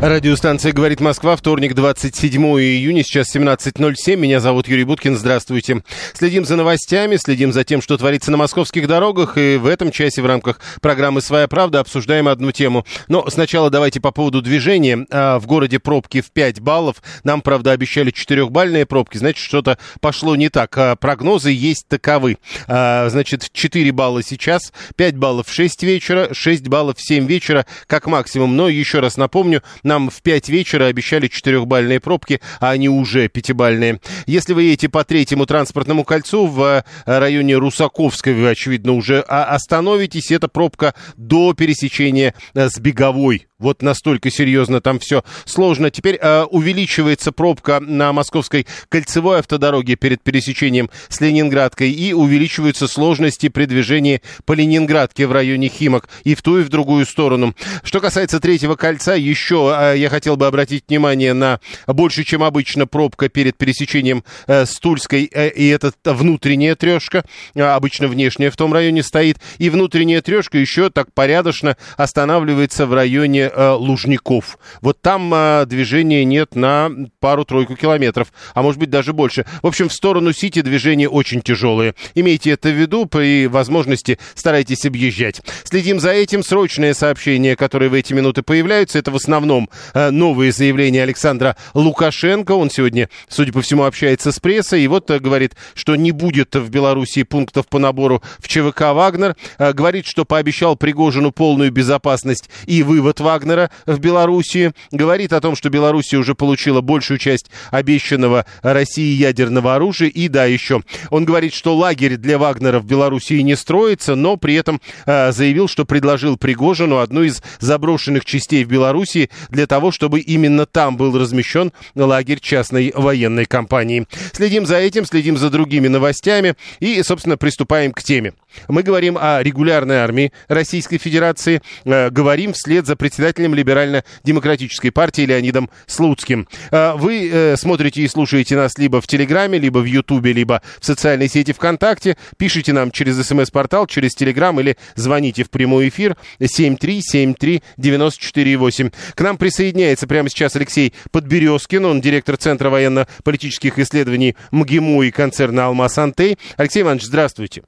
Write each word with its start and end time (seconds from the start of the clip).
Радиостанция 0.00 0.72
«Говорит 0.72 1.00
Москва», 1.00 1.34
вторник, 1.34 1.74
27 1.74 2.40
июня, 2.40 3.02
сейчас 3.02 3.34
17.07. 3.34 4.14
Меня 4.14 4.38
зовут 4.38 4.68
Юрий 4.68 4.84
Буткин, 4.84 5.16
здравствуйте. 5.16 5.82
Следим 6.14 6.44
за 6.44 6.54
новостями, 6.54 7.16
следим 7.16 7.52
за 7.52 7.64
тем, 7.64 7.82
что 7.82 7.98
творится 7.98 8.30
на 8.30 8.36
московских 8.36 8.86
дорогах, 8.86 9.36
и 9.36 9.56
в 9.56 9.66
этом 9.66 9.90
часе 9.90 10.22
в 10.22 10.26
рамках 10.26 10.60
программы 10.80 11.20
«Своя 11.20 11.48
правда» 11.48 11.80
обсуждаем 11.80 12.28
одну 12.28 12.52
тему. 12.52 12.86
Но 13.08 13.28
сначала 13.28 13.70
давайте 13.70 14.00
по 14.00 14.12
поводу 14.12 14.40
движения. 14.40 15.04
А, 15.10 15.40
В 15.40 15.46
городе 15.46 15.80
пробки 15.80 16.20
в 16.20 16.30
5 16.30 16.60
баллов. 16.60 17.02
Нам, 17.24 17.40
правда, 17.40 17.72
обещали 17.72 18.12
4-бальные 18.12 18.86
пробки, 18.86 19.18
значит, 19.18 19.44
что-то 19.44 19.78
пошло 20.00 20.36
не 20.36 20.48
так. 20.48 20.78
А, 20.78 20.94
Прогнозы 20.94 21.50
есть 21.50 21.88
таковы. 21.88 22.38
А, 22.68 23.08
Значит, 23.08 23.50
4 23.52 23.90
балла 23.90 24.22
сейчас, 24.22 24.72
5 24.94 25.16
баллов 25.16 25.48
в 25.48 25.52
6 25.52 25.82
вечера, 25.82 26.28
6 26.32 26.68
баллов 26.68 26.98
в 26.98 27.02
7 27.04 27.26
вечера, 27.26 27.66
как 27.88 28.06
максимум. 28.06 28.54
Но 28.54 28.68
еще 28.68 29.00
раз 29.00 29.16
напомню, 29.16 29.64
нам 29.88 30.10
в 30.10 30.22
5 30.22 30.48
вечера 30.48 30.84
обещали 30.84 31.28
4-бальные 31.28 31.98
пробки, 31.98 32.40
а 32.60 32.70
они 32.70 32.88
уже 32.88 33.26
5-бальные. 33.26 34.00
Если 34.26 34.52
вы 34.52 34.64
едете 34.64 34.88
по 34.88 35.02
третьему 35.02 35.46
транспортному 35.46 36.04
кольцу 36.04 36.46
в 36.46 36.62
э, 36.62 36.82
районе 37.06 37.56
Русаковской, 37.56 38.34
вы, 38.34 38.50
очевидно, 38.50 38.92
уже 38.92 39.24
а, 39.26 39.44
остановитесь. 39.44 40.30
Это 40.30 40.46
пробка 40.46 40.94
до 41.16 41.54
пересечения 41.54 42.34
э, 42.54 42.68
с 42.68 42.78
Беговой. 42.78 43.47
Вот 43.60 43.82
настолько 43.82 44.30
серьезно 44.30 44.80
там 44.80 45.00
все 45.00 45.24
сложно. 45.44 45.90
Теперь 45.90 46.16
э, 46.20 46.42
увеличивается 46.44 47.32
пробка 47.32 47.80
на 47.80 48.12
московской 48.12 48.68
кольцевой 48.88 49.40
автодороге 49.40 49.96
перед 49.96 50.22
пересечением 50.22 50.90
с 51.08 51.20
Ленинградкой 51.20 51.90
и 51.90 52.12
увеличиваются 52.12 52.86
сложности 52.86 53.48
при 53.48 53.64
движении 53.64 54.22
по 54.44 54.52
Ленинградке 54.52 55.26
в 55.26 55.32
районе 55.32 55.66
Химок 55.68 56.08
и 56.22 56.36
в 56.36 56.42
ту 56.42 56.60
и 56.60 56.62
в 56.62 56.68
другую 56.68 57.04
сторону. 57.04 57.56
Что 57.82 57.98
касается 57.98 58.38
третьего 58.38 58.76
кольца, 58.76 59.16
еще 59.16 59.76
э, 59.76 59.98
я 59.98 60.08
хотел 60.08 60.36
бы 60.36 60.46
обратить 60.46 60.84
внимание 60.88 61.32
на 61.32 61.58
больше, 61.88 62.22
чем 62.22 62.44
обычно, 62.44 62.86
пробка 62.86 63.28
перед 63.28 63.56
пересечением 63.56 64.22
э, 64.46 64.66
с 64.66 64.78
Тульской, 64.78 65.28
э, 65.32 65.48
и 65.48 65.66
это 65.66 65.92
внутренняя 66.04 66.76
трешка, 66.76 67.24
э, 67.56 67.62
обычно 67.62 68.06
внешняя 68.06 68.50
в 68.50 68.56
том 68.56 68.72
районе 68.72 69.02
стоит, 69.02 69.38
и 69.58 69.68
внутренняя 69.68 70.22
трешка 70.22 70.58
еще 70.58 70.90
так 70.90 71.12
порядочно 71.12 71.76
останавливается 71.96 72.86
в 72.86 72.94
районе 72.94 73.47
э, 73.52 73.70
Лужников. 73.72 74.58
Вот 74.80 75.00
там 75.00 75.32
э, 75.34 75.66
движения 75.66 76.24
нет 76.24 76.54
на 76.54 76.90
пару-тройку 77.20 77.76
километров, 77.76 78.32
а 78.54 78.62
может 78.62 78.78
быть 78.78 78.90
даже 78.90 79.12
больше. 79.12 79.46
В 79.62 79.66
общем, 79.66 79.88
в 79.88 79.92
сторону 79.92 80.32
Сити 80.32 80.60
движения 80.62 81.08
очень 81.08 81.40
тяжелые. 81.40 81.94
Имейте 82.14 82.50
это 82.50 82.68
в 82.68 82.72
виду, 82.72 83.06
при 83.06 83.46
возможности 83.46 84.18
старайтесь 84.34 84.84
объезжать. 84.84 85.40
Следим 85.64 86.00
за 86.00 86.10
этим. 86.10 86.42
Срочные 86.42 86.94
сообщения, 86.94 87.56
которые 87.56 87.88
в 87.88 87.94
эти 87.94 88.12
минуты 88.12 88.42
появляются, 88.42 88.98
это 88.98 89.10
в 89.10 89.16
основном 89.16 89.68
э, 89.94 90.10
новые 90.10 90.52
заявления 90.52 91.02
Александра 91.02 91.56
Лукашенко. 91.74 92.52
Он 92.52 92.70
сегодня, 92.70 93.08
судя 93.28 93.52
по 93.52 93.62
всему, 93.62 93.84
общается 93.84 94.32
с 94.32 94.40
прессой. 94.40 94.82
И 94.82 94.88
вот 94.88 95.10
э, 95.10 95.18
говорит, 95.18 95.54
что 95.74 95.96
не 95.96 96.12
будет 96.12 96.54
в 96.54 96.70
Беларуси 96.70 97.22
пунктов 97.22 97.66
по 97.68 97.78
набору 97.78 98.22
в 98.38 98.48
ЧВК 98.48 98.92
«Вагнер». 98.92 99.36
Э, 99.58 99.72
говорит, 99.72 100.06
что 100.06 100.24
пообещал 100.24 100.76
Пригожину 100.76 101.32
полную 101.32 101.70
безопасность 101.70 102.50
и 102.66 102.82
вывод 102.82 103.20
Вагнера 103.20 103.37
в 103.86 103.98
Белоруссии. 103.98 104.72
Говорит 104.90 105.32
о 105.32 105.40
том, 105.40 105.56
что 105.56 105.70
Белоруссия 105.70 106.16
уже 106.16 106.34
получила 106.34 106.80
большую 106.80 107.18
часть 107.18 107.50
обещанного 107.70 108.46
России 108.62 109.14
ядерного 109.14 109.74
оружия. 109.74 110.08
И 110.08 110.28
да, 110.28 110.44
еще 110.44 110.82
он 111.10 111.24
говорит, 111.24 111.54
что 111.54 111.76
лагерь 111.76 112.16
для 112.16 112.38
Вагнера 112.38 112.80
в 112.80 112.84
Белоруссии 112.84 113.40
не 113.40 113.56
строится, 113.56 114.14
но 114.14 114.36
при 114.36 114.54
этом 114.54 114.80
э, 115.06 115.32
заявил, 115.32 115.68
что 115.68 115.84
предложил 115.84 116.36
Пригожину 116.36 116.98
одну 116.98 117.22
из 117.22 117.42
заброшенных 117.60 118.24
частей 118.24 118.64
в 118.64 118.68
Белоруссии 118.68 119.30
для 119.48 119.66
того, 119.66 119.90
чтобы 119.92 120.20
именно 120.20 120.66
там 120.66 120.96
был 120.96 121.18
размещен 121.18 121.72
лагерь 121.94 122.40
частной 122.40 122.92
военной 122.94 123.44
компании. 123.44 124.06
Следим 124.32 124.66
за 124.66 124.76
этим, 124.76 125.04
следим 125.04 125.36
за 125.36 125.50
другими 125.50 125.88
новостями 125.88 126.54
и, 126.80 127.02
собственно, 127.02 127.36
приступаем 127.36 127.92
к 127.92 128.02
теме. 128.02 128.32
Мы 128.68 128.82
говорим 128.82 129.18
о 129.20 129.42
регулярной 129.42 129.96
армии 129.96 130.32
Российской 130.48 130.98
Федерации, 130.98 131.62
э, 131.84 132.10
говорим 132.10 132.52
вслед 132.52 132.86
за 132.86 132.94
председателем 132.96 133.54
Либерально-демократической 133.54 134.90
партии 134.90 135.22
Леонидом 135.22 135.70
Слуцким. 135.86 136.48
Э, 136.70 136.92
вы 136.94 137.30
э, 137.30 137.56
смотрите 137.56 138.02
и 138.02 138.08
слушаете 138.08 138.56
нас 138.56 138.76
либо 138.78 139.00
в 139.00 139.06
Телеграме, 139.06 139.58
либо 139.58 139.78
в 139.78 139.84
Ютубе, 139.84 140.32
либо 140.32 140.62
в 140.80 140.86
социальной 140.86 141.28
сети 141.28 141.52
ВКонтакте. 141.52 142.16
Пишите 142.36 142.72
нам 142.72 142.90
через 142.90 143.24
СМС-портал, 143.24 143.86
через 143.86 144.14
Телеграм 144.14 144.58
или 144.60 144.76
звоните 144.94 145.44
в 145.44 145.50
прямой 145.50 145.88
эфир 145.88 146.16
7373948. 146.40 148.92
К 149.14 149.20
нам 149.20 149.36
присоединяется 149.36 150.06
прямо 150.06 150.28
сейчас 150.28 150.56
Алексей 150.56 150.94
Подберезкин, 151.10 151.84
он 151.84 152.00
директор 152.00 152.36
Центра 152.36 152.70
военно-политических 152.70 153.78
исследований 153.78 154.36
МГИМО 154.50 155.04
и 155.04 155.10
концерна 155.10 155.66
«Алмаз 155.66 155.98
Антей». 155.98 156.38
Алексей 156.56 156.82
Иванович, 156.82 157.04
здравствуйте. 157.04 157.62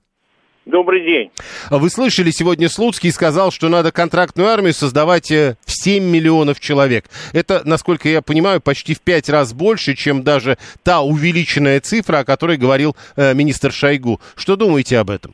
Добрый 0.66 1.00
день. 1.00 1.30
Вы 1.70 1.88
слышали, 1.88 2.30
сегодня 2.30 2.68
Слуцкий 2.68 3.10
сказал, 3.10 3.50
что 3.50 3.70
надо 3.70 3.92
контрактную 3.92 4.50
армию 4.50 4.74
создавать 4.74 5.30
э, 5.30 5.56
в 5.64 5.70
7 5.70 6.04
миллионов 6.04 6.60
человек. 6.60 7.06
Это, 7.32 7.62
насколько 7.64 8.08
я 8.10 8.20
понимаю, 8.20 8.60
почти 8.60 8.94
в 8.94 9.00
5 9.00 9.30
раз 9.30 9.54
больше, 9.54 9.94
чем 9.94 10.22
даже 10.22 10.58
та 10.84 11.00
увеличенная 11.00 11.80
цифра, 11.80 12.18
о 12.18 12.24
которой 12.24 12.58
говорил 12.58 12.94
э, 13.16 13.32
министр 13.32 13.72
Шойгу. 13.72 14.20
Что 14.36 14.56
думаете 14.56 14.98
об 14.98 15.08
этом? 15.08 15.32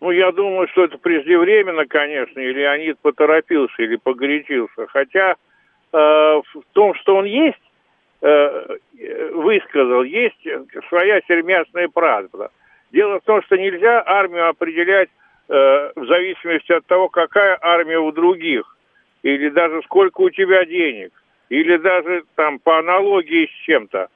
Ну, 0.00 0.10
я 0.10 0.32
думаю, 0.32 0.66
что 0.72 0.82
это 0.82 0.98
преждевременно, 0.98 1.86
конечно, 1.86 2.40
и 2.40 2.52
Леонид 2.52 2.98
поторопился 2.98 3.80
или 3.80 3.94
погорячился. 3.94 4.88
Хотя 4.88 5.36
э, 5.92 5.96
в 5.96 6.62
том, 6.72 6.96
что 6.96 7.14
он 7.14 7.26
есть, 7.26 7.62
э, 8.22 8.76
высказал, 9.34 10.02
есть 10.02 10.42
своя 10.88 11.20
сермясная 11.28 11.86
правда. 11.86 12.50
Дело 12.92 13.20
в 13.20 13.24
том, 13.24 13.42
что 13.42 13.56
нельзя 13.56 14.02
армию 14.04 14.48
определять 14.48 15.08
э, 15.48 15.92
в 15.96 16.06
зависимости 16.06 16.72
от 16.72 16.86
того, 16.86 17.08
какая 17.08 17.58
армия 17.60 17.98
у 17.98 18.12
других, 18.12 18.76
или 19.22 19.48
даже 19.48 19.82
сколько 19.84 20.20
у 20.20 20.30
тебя 20.30 20.64
денег, 20.66 21.12
или 21.48 21.78
даже 21.78 22.24
там 22.36 22.58
по 22.58 22.78
аналогии 22.78 23.46
с 23.46 23.64
чем-то. 23.64 24.08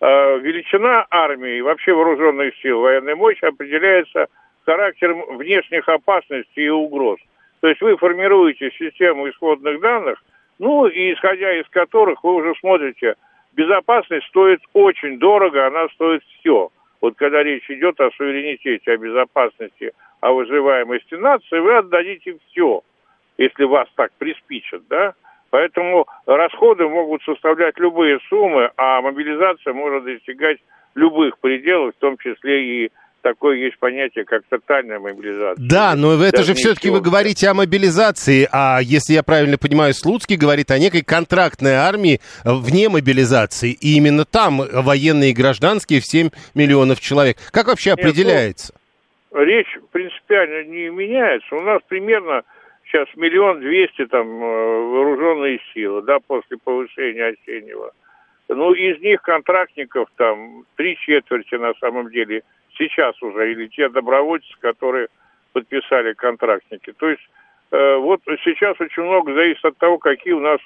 Э, 0.00 0.38
величина 0.40 1.06
армии, 1.10 1.60
вообще 1.62 1.94
вооруженных 1.94 2.54
сил, 2.60 2.80
военной 2.80 3.14
мощи 3.14 3.44
определяется 3.44 4.26
характером 4.66 5.38
внешних 5.38 5.88
опасностей 5.88 6.66
и 6.66 6.68
угроз. 6.68 7.18
То 7.60 7.68
есть 7.68 7.80
вы 7.80 7.96
формируете 7.96 8.70
систему 8.78 9.28
исходных 9.30 9.80
данных, 9.80 10.22
ну 10.58 10.86
и 10.86 11.14
исходя 11.14 11.58
из 11.58 11.66
которых 11.70 12.22
вы 12.22 12.34
уже 12.34 12.52
смотрите, 12.60 13.14
безопасность 13.52 14.26
стоит 14.26 14.60
очень 14.74 15.18
дорого, 15.18 15.66
она 15.66 15.88
стоит 15.94 16.22
все. 16.38 16.70
Вот 17.00 17.16
когда 17.16 17.42
речь 17.42 17.70
идет 17.70 18.00
о 18.00 18.10
суверенитете, 18.10 18.92
о 18.92 18.96
безопасности, 18.96 19.92
о 20.20 20.32
выживаемости 20.32 21.14
нации, 21.14 21.58
вы 21.58 21.76
отдадите 21.76 22.38
все, 22.48 22.82
если 23.36 23.64
вас 23.64 23.88
так 23.94 24.12
приспичат, 24.18 24.82
да? 24.88 25.14
Поэтому 25.50 26.06
расходы 26.26 26.86
могут 26.88 27.22
составлять 27.22 27.78
любые 27.78 28.18
суммы, 28.28 28.70
а 28.76 29.00
мобилизация 29.00 29.72
может 29.72 30.04
достигать 30.04 30.58
любых 30.94 31.38
пределов, 31.38 31.94
в 31.94 31.98
том 31.98 32.18
числе 32.18 32.84
и 32.84 32.92
такое 33.28 33.56
есть 33.56 33.78
понятие, 33.78 34.24
как 34.24 34.42
тотальная 34.48 34.98
мобилизация. 34.98 35.68
Да, 35.68 35.94
но 35.94 36.14
это 36.14 36.38
Даже 36.38 36.48
же 36.48 36.54
все-таки 36.54 36.90
вы 36.90 37.00
говорите 37.00 37.48
о 37.48 37.54
мобилизации, 37.54 38.48
а 38.50 38.78
если 38.80 39.14
я 39.14 39.22
правильно 39.22 39.58
понимаю, 39.58 39.92
Слуцкий 39.92 40.36
говорит 40.36 40.70
о 40.70 40.78
некой 40.78 41.02
контрактной 41.02 41.74
армии 41.74 42.20
э, 42.44 42.50
вне 42.52 42.88
мобилизации, 42.88 43.72
и 43.72 43.96
именно 43.96 44.24
там 44.24 44.62
военные 44.72 45.30
и 45.30 45.34
гражданские 45.34 46.00
в 46.00 46.06
7 46.06 46.30
миллионов 46.54 47.00
человек. 47.00 47.36
Как 47.50 47.66
вообще 47.66 47.90
Нет, 47.90 47.98
ну, 47.98 48.08
определяется? 48.08 48.74
Речь 49.32 49.78
принципиально 49.92 50.64
не 50.64 50.88
меняется. 50.88 51.54
У 51.54 51.60
нас 51.60 51.80
примерно 51.86 52.42
сейчас 52.86 53.08
миллион 53.14 53.60
двести 53.60 54.06
там 54.06 54.26
э, 54.26 54.46
вооруженные 54.46 55.60
силы, 55.74 56.02
да, 56.02 56.18
после 56.26 56.56
повышения 56.56 57.26
осеннего. 57.26 57.92
Ну, 58.48 58.72
из 58.72 58.98
них 59.02 59.20
контрактников 59.20 60.08
там 60.16 60.64
три 60.76 60.96
четверти 60.96 61.56
на 61.56 61.74
самом 61.74 62.10
деле 62.10 62.42
сейчас 62.78 63.20
уже, 63.22 63.52
или 63.52 63.66
те 63.66 63.88
добровольцы, 63.88 64.48
которые 64.60 65.08
подписали 65.52 66.12
контрактники. 66.14 66.92
То 66.92 67.08
есть 67.10 67.22
э, 67.70 67.96
вот 67.96 68.20
сейчас 68.44 68.80
очень 68.80 69.02
много 69.02 69.34
зависит 69.34 69.64
от 69.64 69.76
того, 69.78 69.98
какие 69.98 70.32
у 70.32 70.40
нас 70.40 70.60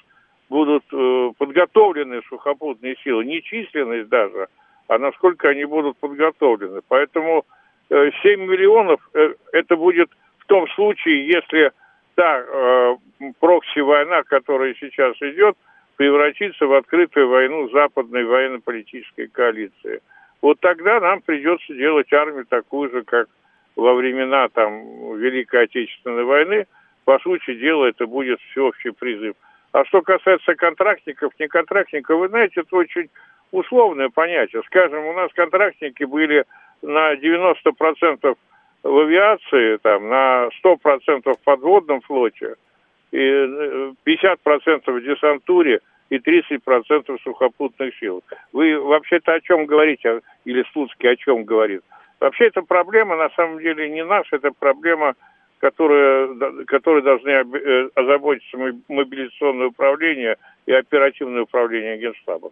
будут 0.49 0.83
э, 0.91 1.31
подготовлены 1.37 2.21
сухопутные 2.29 2.95
силы, 3.03 3.25
не 3.25 3.41
численность 3.41 4.09
даже, 4.09 4.47
а 4.87 4.97
насколько 4.99 5.49
они 5.49 5.65
будут 5.65 5.97
подготовлены. 5.97 6.81
Поэтому 6.87 7.45
э, 7.89 8.11
7 8.21 8.41
миллионов 8.41 8.99
э, 9.13 9.33
это 9.51 9.75
будет 9.75 10.09
в 10.39 10.45
том 10.45 10.67
случае, 10.69 11.27
если 11.27 11.71
та 12.15 12.43
э, 12.45 12.95
прокси-война, 13.39 14.23
которая 14.23 14.75
сейчас 14.79 15.15
идет, 15.21 15.57
превратится 15.95 16.65
в 16.65 16.73
открытую 16.73 17.29
войну 17.29 17.69
западной 17.69 18.25
военно-политической 18.25 19.27
коалиции. 19.27 20.01
Вот 20.43 20.59
тогда 20.59 20.99
нам 20.99 21.21
придется 21.21 21.73
делать 21.73 22.11
армию 22.11 22.45
такую 22.45 22.91
же, 22.91 23.03
как 23.03 23.29
во 23.77 23.93
времена 23.93 24.49
там, 24.49 25.15
Великой 25.17 25.63
Отечественной 25.63 26.25
войны. 26.25 26.67
По 27.05 27.17
сути 27.19 27.55
дела, 27.55 27.85
это 27.85 28.05
будет 28.05 28.41
всеобщий 28.51 28.91
призыв. 28.91 29.35
А 29.71 29.85
что 29.85 30.01
касается 30.01 30.53
контрактников, 30.55 31.31
не 31.39 31.47
контрактников, 31.47 32.19
вы 32.19 32.27
знаете, 32.27 32.59
это 32.59 32.75
очень 32.75 33.09
условное 33.51 34.09
понятие. 34.09 34.63
Скажем, 34.65 35.05
у 35.05 35.13
нас 35.13 35.31
контрактники 35.33 36.03
были 36.03 36.43
на 36.81 37.13
90% 37.13 38.35
в 38.83 38.97
авиации, 38.99 39.77
там, 39.77 40.09
на 40.09 40.49
100% 40.61 41.23
в 41.23 41.43
подводном 41.45 42.01
флоте, 42.01 42.55
и 43.13 43.17
50% 43.17 43.93
э, 44.05 44.91
в 44.91 45.03
десантуре 45.03 45.79
и 46.09 46.17
30% 46.17 47.17
сухопутных 47.23 47.95
сил. 47.97 48.23
Вы 48.51 48.79
вообще-то 48.79 49.33
о 49.33 49.41
чем 49.41 49.65
говорите, 49.65 50.21
или 50.45 50.65
Слуцкий 50.71 51.09
о 51.09 51.15
чем 51.15 51.43
говорит? 51.43 51.81
Вообще 52.19 52.45
эта 52.45 52.61
проблема 52.61 53.15
на 53.17 53.29
самом 53.31 53.59
деле 53.59 53.89
не 53.89 54.03
наша, 54.03 54.37
это 54.37 54.51
проблема, 54.51 55.15
которая, 55.59 56.27
которой 56.65 57.01
должны 57.01 57.29
э, 57.29 57.89
озаботиться 57.95 58.57
мобилизационное 58.87 59.67
управление 59.67 60.37
и 60.65 60.71
оперативное 60.71 61.43
управление 61.43 61.97
Генштаба. 61.97 62.51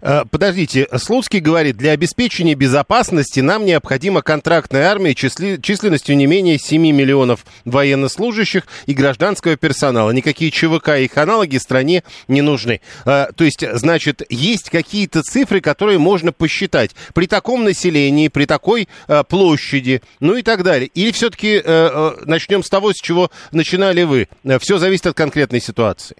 Э, 0.00 0.24
подождите, 0.30 0.88
Слуцкий 0.96 1.40
говорит, 1.40 1.76
для 1.76 1.92
обеспечения 1.92 2.54
безопасности 2.54 3.40
нам 3.40 3.64
необходима 3.64 4.22
контрактная 4.22 4.88
армия 4.90 5.14
числи, 5.14 5.58
численностью 5.60 6.16
не 6.16 6.26
менее 6.26 6.58
7 6.58 6.80
миллионов 6.80 7.44
военнослужащих 7.64 8.66
и 8.86 8.94
гражданского 8.94 9.56
персонала. 9.56 10.10
Никакие 10.10 10.50
ЧВК 10.50 10.90
и 10.98 11.04
их 11.04 11.16
аналоги 11.16 11.58
стране 11.58 12.02
не 12.26 12.42
нужны. 12.42 12.80
Э, 13.04 13.26
то 13.34 13.44
есть, 13.44 13.64
значит, 13.72 14.22
есть 14.28 14.70
какие-то 14.70 15.22
цифры, 15.22 15.60
которые 15.60 15.98
можно 15.98 16.32
посчитать 16.32 16.92
при 17.14 17.26
таком 17.26 17.64
населении, 17.64 18.28
при 18.28 18.44
такой 18.44 18.88
э, 19.06 19.24
площади, 19.24 20.02
ну 20.20 20.36
и 20.36 20.42
так 20.42 20.62
далее. 20.62 20.90
Или 20.94 21.12
все-таки 21.12 21.62
начнем 22.26 22.62
с 22.62 22.68
того, 22.68 22.92
с 22.92 22.96
чего 22.96 23.30
начинали 23.52 24.02
вы? 24.02 24.28
Все 24.60 24.78
зависит 24.78 25.06
от 25.06 25.16
конкретной 25.16 25.60
ситуации. 25.60 26.16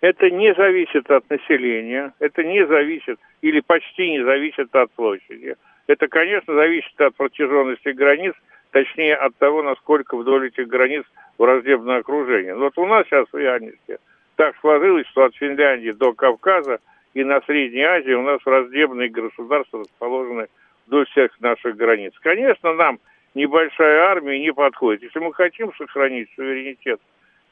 Это 0.00 0.30
не 0.30 0.54
зависит 0.54 1.10
от 1.10 1.28
населения, 1.28 2.12
это 2.20 2.44
не 2.44 2.64
зависит 2.66 3.18
или 3.42 3.60
почти 3.60 4.10
не 4.10 4.24
зависит 4.24 4.74
от 4.74 4.92
площади. 4.92 5.56
Это, 5.88 6.06
конечно, 6.06 6.54
зависит 6.54 7.00
от 7.00 7.16
протяженности 7.16 7.88
границ, 7.88 8.34
точнее 8.70 9.16
от 9.16 9.34
того, 9.36 9.62
насколько 9.62 10.16
вдоль 10.16 10.48
этих 10.48 10.68
границ 10.68 11.04
враждебное 11.36 11.98
окружение. 11.98 12.54
Вот 12.54 12.78
у 12.78 12.86
нас 12.86 13.06
сейчас 13.06 13.26
в 13.32 13.36
реальности 13.36 13.98
так 14.36 14.54
сложилось, 14.60 15.06
что 15.08 15.24
от 15.24 15.34
Финляндии 15.34 15.90
до 15.90 16.12
Кавказа 16.12 16.78
и 17.14 17.24
на 17.24 17.40
Средней 17.40 17.82
Азии 17.82 18.12
у 18.12 18.22
нас 18.22 18.38
враждебные 18.44 19.08
государства 19.08 19.80
расположены 19.80 20.46
вдоль 20.86 21.06
всех 21.06 21.32
наших 21.40 21.76
границ. 21.76 22.12
Конечно, 22.20 22.72
нам 22.74 23.00
небольшая 23.34 24.02
армия 24.02 24.38
не 24.38 24.52
подходит. 24.52 25.02
Если 25.02 25.18
мы 25.18 25.32
хотим 25.34 25.72
сохранить 25.74 26.28
суверенитет 26.36 27.00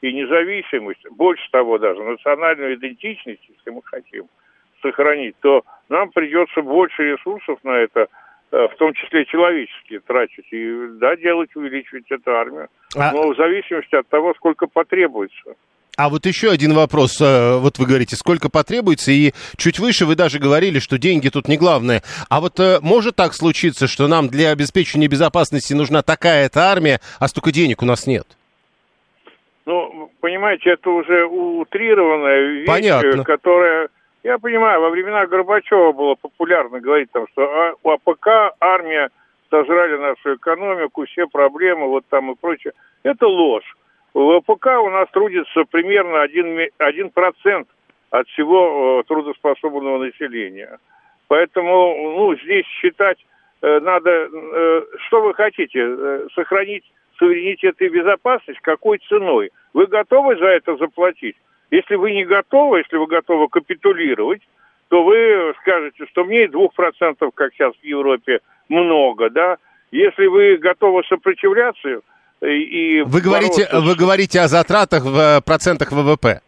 и 0.01 0.13
независимость, 0.13 1.07
больше 1.11 1.49
того 1.51 1.77
даже, 1.77 2.03
национальную 2.03 2.75
идентичность, 2.75 3.41
если 3.49 3.69
мы 3.69 3.81
хотим 3.83 4.25
сохранить, 4.81 5.35
то 5.41 5.63
нам 5.89 6.09
придется 6.11 6.61
больше 6.61 7.03
ресурсов 7.03 7.59
на 7.63 7.77
это, 7.77 8.07
э, 8.51 8.67
в 8.67 8.75
том 8.77 8.93
числе 8.93 9.25
человеческие, 9.25 9.99
тратить. 10.01 10.45
И 10.51 10.87
да, 10.99 11.15
делать, 11.15 11.55
увеличивать 11.55 12.09
эту 12.11 12.31
армию. 12.31 12.67
А... 12.95 13.11
Но 13.11 13.33
в 13.33 13.37
зависимости 13.37 13.95
от 13.95 14.07
того, 14.07 14.33
сколько 14.35 14.67
потребуется. 14.67 15.55
А 15.97 16.09
вот 16.09 16.27
еще 16.27 16.51
один 16.51 16.75
вопрос. 16.75 17.19
Э, 17.19 17.57
вот 17.57 17.79
вы 17.79 17.87
говорите, 17.87 18.15
сколько 18.15 18.49
потребуется, 18.49 19.11
и 19.11 19.33
чуть 19.57 19.79
выше 19.79 20.05
вы 20.05 20.15
даже 20.15 20.37
говорили, 20.37 20.77
что 20.77 20.99
деньги 20.99 21.29
тут 21.29 21.47
не 21.47 21.57
главное. 21.57 22.03
А 22.29 22.39
вот 22.39 22.59
э, 22.59 22.77
может 22.81 23.15
так 23.15 23.33
случиться, 23.33 23.87
что 23.87 24.07
нам 24.07 24.27
для 24.27 24.51
обеспечения 24.51 25.07
безопасности 25.07 25.73
нужна 25.73 26.03
такая-то 26.03 26.69
армия, 26.69 27.01
а 27.19 27.27
столько 27.27 27.51
денег 27.51 27.81
у 27.81 27.85
нас 27.87 28.05
нет? 28.05 28.36
Ну, 29.67 30.09
понимаете, 30.21 30.71
это 30.71 30.89
уже 30.89 31.25
утрированная 31.25 32.39
вещь, 32.39 32.67
Понятно. 32.67 33.25
которая... 33.25 33.89
Я 34.23 34.39
понимаю, 34.39 34.79
во 34.79 34.89
времена 34.89 35.25
Горбачева 35.27 35.91
было 35.91 36.15
популярно 36.15 36.79
говорить, 36.79 37.11
там, 37.11 37.27
что 37.33 37.43
а, 37.43 37.73
ВПК 37.83 38.55
армия 38.61 39.09
сожрали 39.49 39.97
нашу 39.97 40.35
экономику, 40.35 41.05
все 41.05 41.27
проблемы, 41.27 41.87
вот 41.87 42.05
там 42.09 42.31
и 42.31 42.35
прочее. 42.35 42.71
Это 43.03 43.27
ложь. 43.27 43.75
В 44.13 44.37
ВПК 44.37 44.67
у 44.83 44.89
нас 44.89 45.09
трудится 45.11 45.65
примерно 45.69 46.23
1%, 46.23 46.71
1 46.77 47.11
от 48.11 48.27
всего 48.29 49.01
э, 49.01 49.03
трудоспособного 49.05 49.97
населения. 49.97 50.79
Поэтому, 51.27 52.15
ну, 52.15 52.37
здесь 52.37 52.65
считать 52.79 53.17
э, 53.61 53.79
надо, 53.81 54.29
э, 54.31 54.81
что 55.07 55.21
вы 55.23 55.33
хотите, 55.33 56.29
сохранить 56.35 56.85
суверенитет 57.17 57.81
и 57.81 57.89
безопасность, 57.89 58.59
какой 58.61 58.99
ценой? 59.09 59.51
Вы 59.73 59.87
готовы 59.87 60.37
за 60.37 60.47
это 60.47 60.75
заплатить? 60.77 61.35
Если 61.71 61.95
вы 61.95 62.11
не 62.11 62.25
готовы, 62.25 62.79
если 62.79 62.97
вы 62.97 63.07
готовы 63.07 63.49
капитулировать, 63.49 64.41
то 64.87 65.03
вы 65.03 65.53
скажете, 65.61 66.05
что 66.07 66.23
мне 66.23 66.45
и 66.45 66.47
двух 66.47 66.73
процентов, 66.73 67.31
как 67.33 67.53
сейчас 67.53 67.73
в 67.75 67.83
Европе, 67.83 68.39
много, 68.69 69.29
да? 69.29 69.57
Если 69.91 70.27
вы 70.27 70.57
готовы 70.57 71.03
сопротивляться 71.07 72.01
и... 72.41 73.03
Вы 73.05 73.21
говорите, 73.21 73.65
бороться... 73.65 73.81
вы 73.81 73.95
говорите 73.95 74.39
о 74.39 74.47
затратах 74.47 75.03
в 75.03 75.17
э, 75.17 75.41
процентах 75.41 75.91
ВВП? 75.91 76.41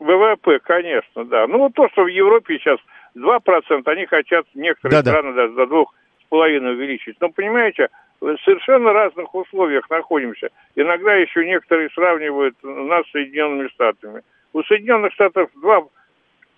ВВП, 0.00 0.58
конечно, 0.62 1.24
да. 1.24 1.46
Ну, 1.46 1.58
вот 1.58 1.74
то, 1.74 1.88
что 1.90 2.04
в 2.04 2.08
Европе 2.08 2.58
сейчас 2.58 2.78
2%, 3.16 3.82
они 3.86 4.06
хотят 4.06 4.46
некоторые 4.54 5.02
Да-да. 5.02 5.10
страны 5.10 5.34
даже 5.34 5.54
до 5.54 5.66
двух 5.66 5.94
с 6.20 6.28
половиной 6.28 6.74
увеличить. 6.74 7.16
Но, 7.20 7.28
понимаете, 7.28 7.88
в 8.32 8.38
совершенно 8.44 8.92
разных 8.92 9.34
условиях 9.34 9.88
находимся. 9.90 10.48
Иногда 10.74 11.14
еще 11.14 11.44
некоторые 11.44 11.90
сравнивают 11.90 12.56
нас 12.62 13.06
с 13.06 13.10
Соединенными 13.10 13.68
Штатами. 13.68 14.22
У 14.52 14.62
Соединенных 14.62 15.12
Штатов 15.12 15.50
два 15.54 15.84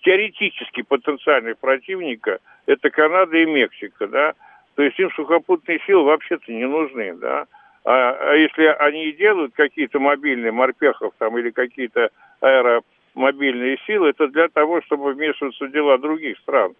теоретически 0.01 0.83
потенциальных 0.83 1.57
противника– 1.57 2.39
это 2.67 2.89
Канада 2.89 3.37
и 3.37 3.45
Мексика, 3.45 4.07
да. 4.07 4.33
То 4.75 4.83
есть 4.83 4.97
им 4.99 5.11
сухопутные 5.11 5.79
силы 5.85 6.05
вообще-то 6.05 6.51
не 6.51 6.65
нужны, 6.65 7.13
да. 7.15 7.45
А, 7.83 8.11
а 8.11 8.33
если 8.35 8.63
они 8.63 9.11
делают 9.11 9.53
какие-то 9.53 9.99
мобильные 9.99 10.51
морпехов 10.51 11.13
там 11.17 11.37
или 11.37 11.49
какие-то 11.49 12.09
аэромобильные 12.39 13.77
силы, 13.85 14.09
это 14.09 14.27
для 14.27 14.47
того, 14.47 14.81
чтобы 14.83 15.13
вмешиваться 15.13 15.65
в 15.65 15.71
дела 15.71 15.97
других 15.97 16.37
стран. 16.39 16.73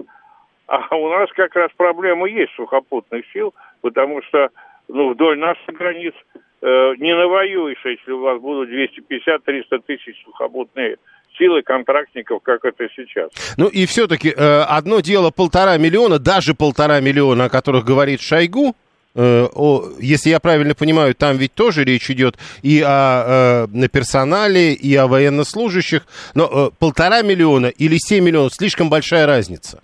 А 0.67 0.95
у 0.95 1.09
нас 1.09 1.31
как 1.31 1.55
раз 1.55 1.71
проблема 1.75 2.27
есть 2.27 2.53
сухопутных 2.53 3.25
сил, 3.31 3.53
потому 3.81 4.21
что 4.23 4.49
ну, 4.87 5.13
вдоль 5.13 5.37
наших 5.37 5.75
границ 5.77 6.13
э, 6.61 6.65
не 6.97 7.15
навоюешь, 7.15 7.83
если 7.83 8.11
у 8.11 8.21
вас 8.21 8.41
будут 8.41 8.69
250-300 8.69 9.81
тысяч 9.85 10.23
сухопутные 10.25 10.97
силы 11.37 11.61
контрактников, 11.61 12.41
как 12.43 12.65
это 12.65 12.87
сейчас. 12.95 13.29
Ну 13.57 13.67
и 13.67 13.85
все-таки 13.85 14.29
э, 14.29 14.61
одно 14.61 15.01
дело 15.01 15.31
полтора 15.31 15.77
миллиона, 15.77 16.19
даже 16.19 16.53
полтора 16.53 16.99
миллиона, 16.99 17.45
о 17.45 17.49
которых 17.49 17.85
говорит 17.85 18.21
Шойгу, 18.21 18.75
э, 19.15 19.47
о, 19.53 19.83
если 19.99 20.29
я 20.29 20.39
правильно 20.39 20.73
понимаю, 20.73 21.13
там 21.15 21.37
ведь 21.37 21.53
тоже 21.53 21.83
речь 21.83 22.09
идет 22.09 22.37
и 22.63 22.81
о 22.85 23.67
э, 23.67 23.87
персонале, 23.89 24.73
и 24.73 24.95
о 24.95 25.07
военнослужащих, 25.07 26.07
но 26.33 26.69
э, 26.71 26.77
полтора 26.79 27.21
миллиона 27.21 27.67
или 27.67 27.97
семь 27.97 28.25
миллионов, 28.25 28.53
слишком 28.53 28.89
большая 28.89 29.25
разница. 29.25 29.81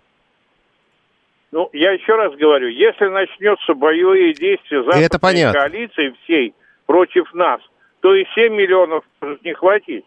Ну, 1.54 1.70
я 1.72 1.92
еще 1.92 2.16
раз 2.16 2.34
говорю, 2.34 2.68
если 2.68 3.06
начнется 3.06 3.76
боевые 3.76 4.34
действия 4.34 4.82
западной 4.82 5.06
Это 5.06 5.20
понятно. 5.20 5.60
коалиции 5.60 6.16
всей 6.24 6.56
против 6.88 7.32
нас, 7.36 7.62
то 8.00 8.16
и 8.16 8.26
7 8.34 8.56
миллионов 8.56 9.04
может 9.22 9.44
не 9.44 9.54
хватить. 9.54 10.04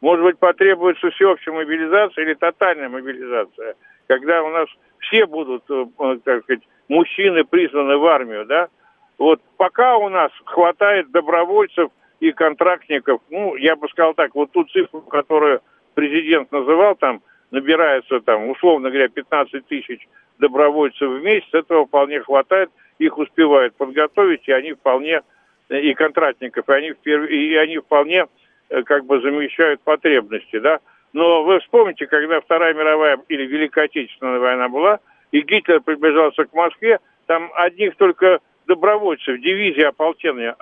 Может 0.00 0.24
быть, 0.24 0.38
потребуется 0.38 1.10
всеобщая 1.10 1.52
мобилизация 1.52 2.24
или 2.24 2.34
тотальная 2.34 2.88
мобилизация, 2.88 3.76
когда 4.08 4.42
у 4.42 4.48
нас 4.48 4.66
все 4.98 5.26
будут, 5.26 5.62
э, 5.70 5.84
так 6.24 6.42
сказать, 6.42 6.64
мужчины 6.88 7.44
призваны 7.44 7.96
в 7.96 8.06
армию, 8.06 8.44
да? 8.46 8.66
Вот 9.16 9.40
пока 9.58 9.96
у 9.96 10.08
нас 10.08 10.32
хватает 10.44 11.12
добровольцев 11.12 11.92
и 12.18 12.32
контрактников, 12.32 13.20
ну, 13.30 13.54
я 13.54 13.76
бы 13.76 13.88
сказал 13.90 14.14
так, 14.14 14.34
вот 14.34 14.50
ту 14.50 14.64
цифру, 14.64 15.02
которую 15.02 15.60
президент 15.94 16.50
называл, 16.50 16.96
там, 16.96 17.22
набирается 17.52 18.20
там, 18.22 18.48
условно 18.50 18.90
говоря, 18.90 19.08
15 19.08 19.64
тысяч 19.68 20.08
добровольцев 20.40 21.08
в 21.08 21.22
месяц, 21.22 21.48
этого 21.52 21.86
вполне 21.86 22.20
хватает, 22.20 22.70
их 22.98 23.16
успевают 23.18 23.74
подготовить, 23.76 24.46
и 24.48 24.52
они 24.52 24.72
вполне, 24.72 25.22
и 25.68 25.94
контрактников, 25.94 26.68
и 26.68 26.72
они, 26.72 26.88
и 26.88 27.56
они 27.56 27.78
вполне 27.78 28.26
э, 28.68 28.82
как 28.82 29.04
бы 29.04 29.20
замещают 29.20 29.80
потребности, 29.82 30.58
да. 30.58 30.80
Но 31.12 31.44
вы 31.44 31.60
вспомните, 31.60 32.06
когда 32.06 32.40
Вторая 32.40 32.74
мировая 32.74 33.18
или 33.28 33.46
Великая 33.46 33.86
Отечественная 33.86 34.38
война 34.38 34.68
была, 34.68 35.00
и 35.32 35.40
Гитлер 35.40 35.80
приближался 35.80 36.44
к 36.44 36.52
Москве, 36.52 36.98
там 37.26 37.50
одних 37.54 37.96
только 37.96 38.40
добровольцев, 38.70 39.40
дивизии 39.40 39.82
ополчения, 39.82 40.54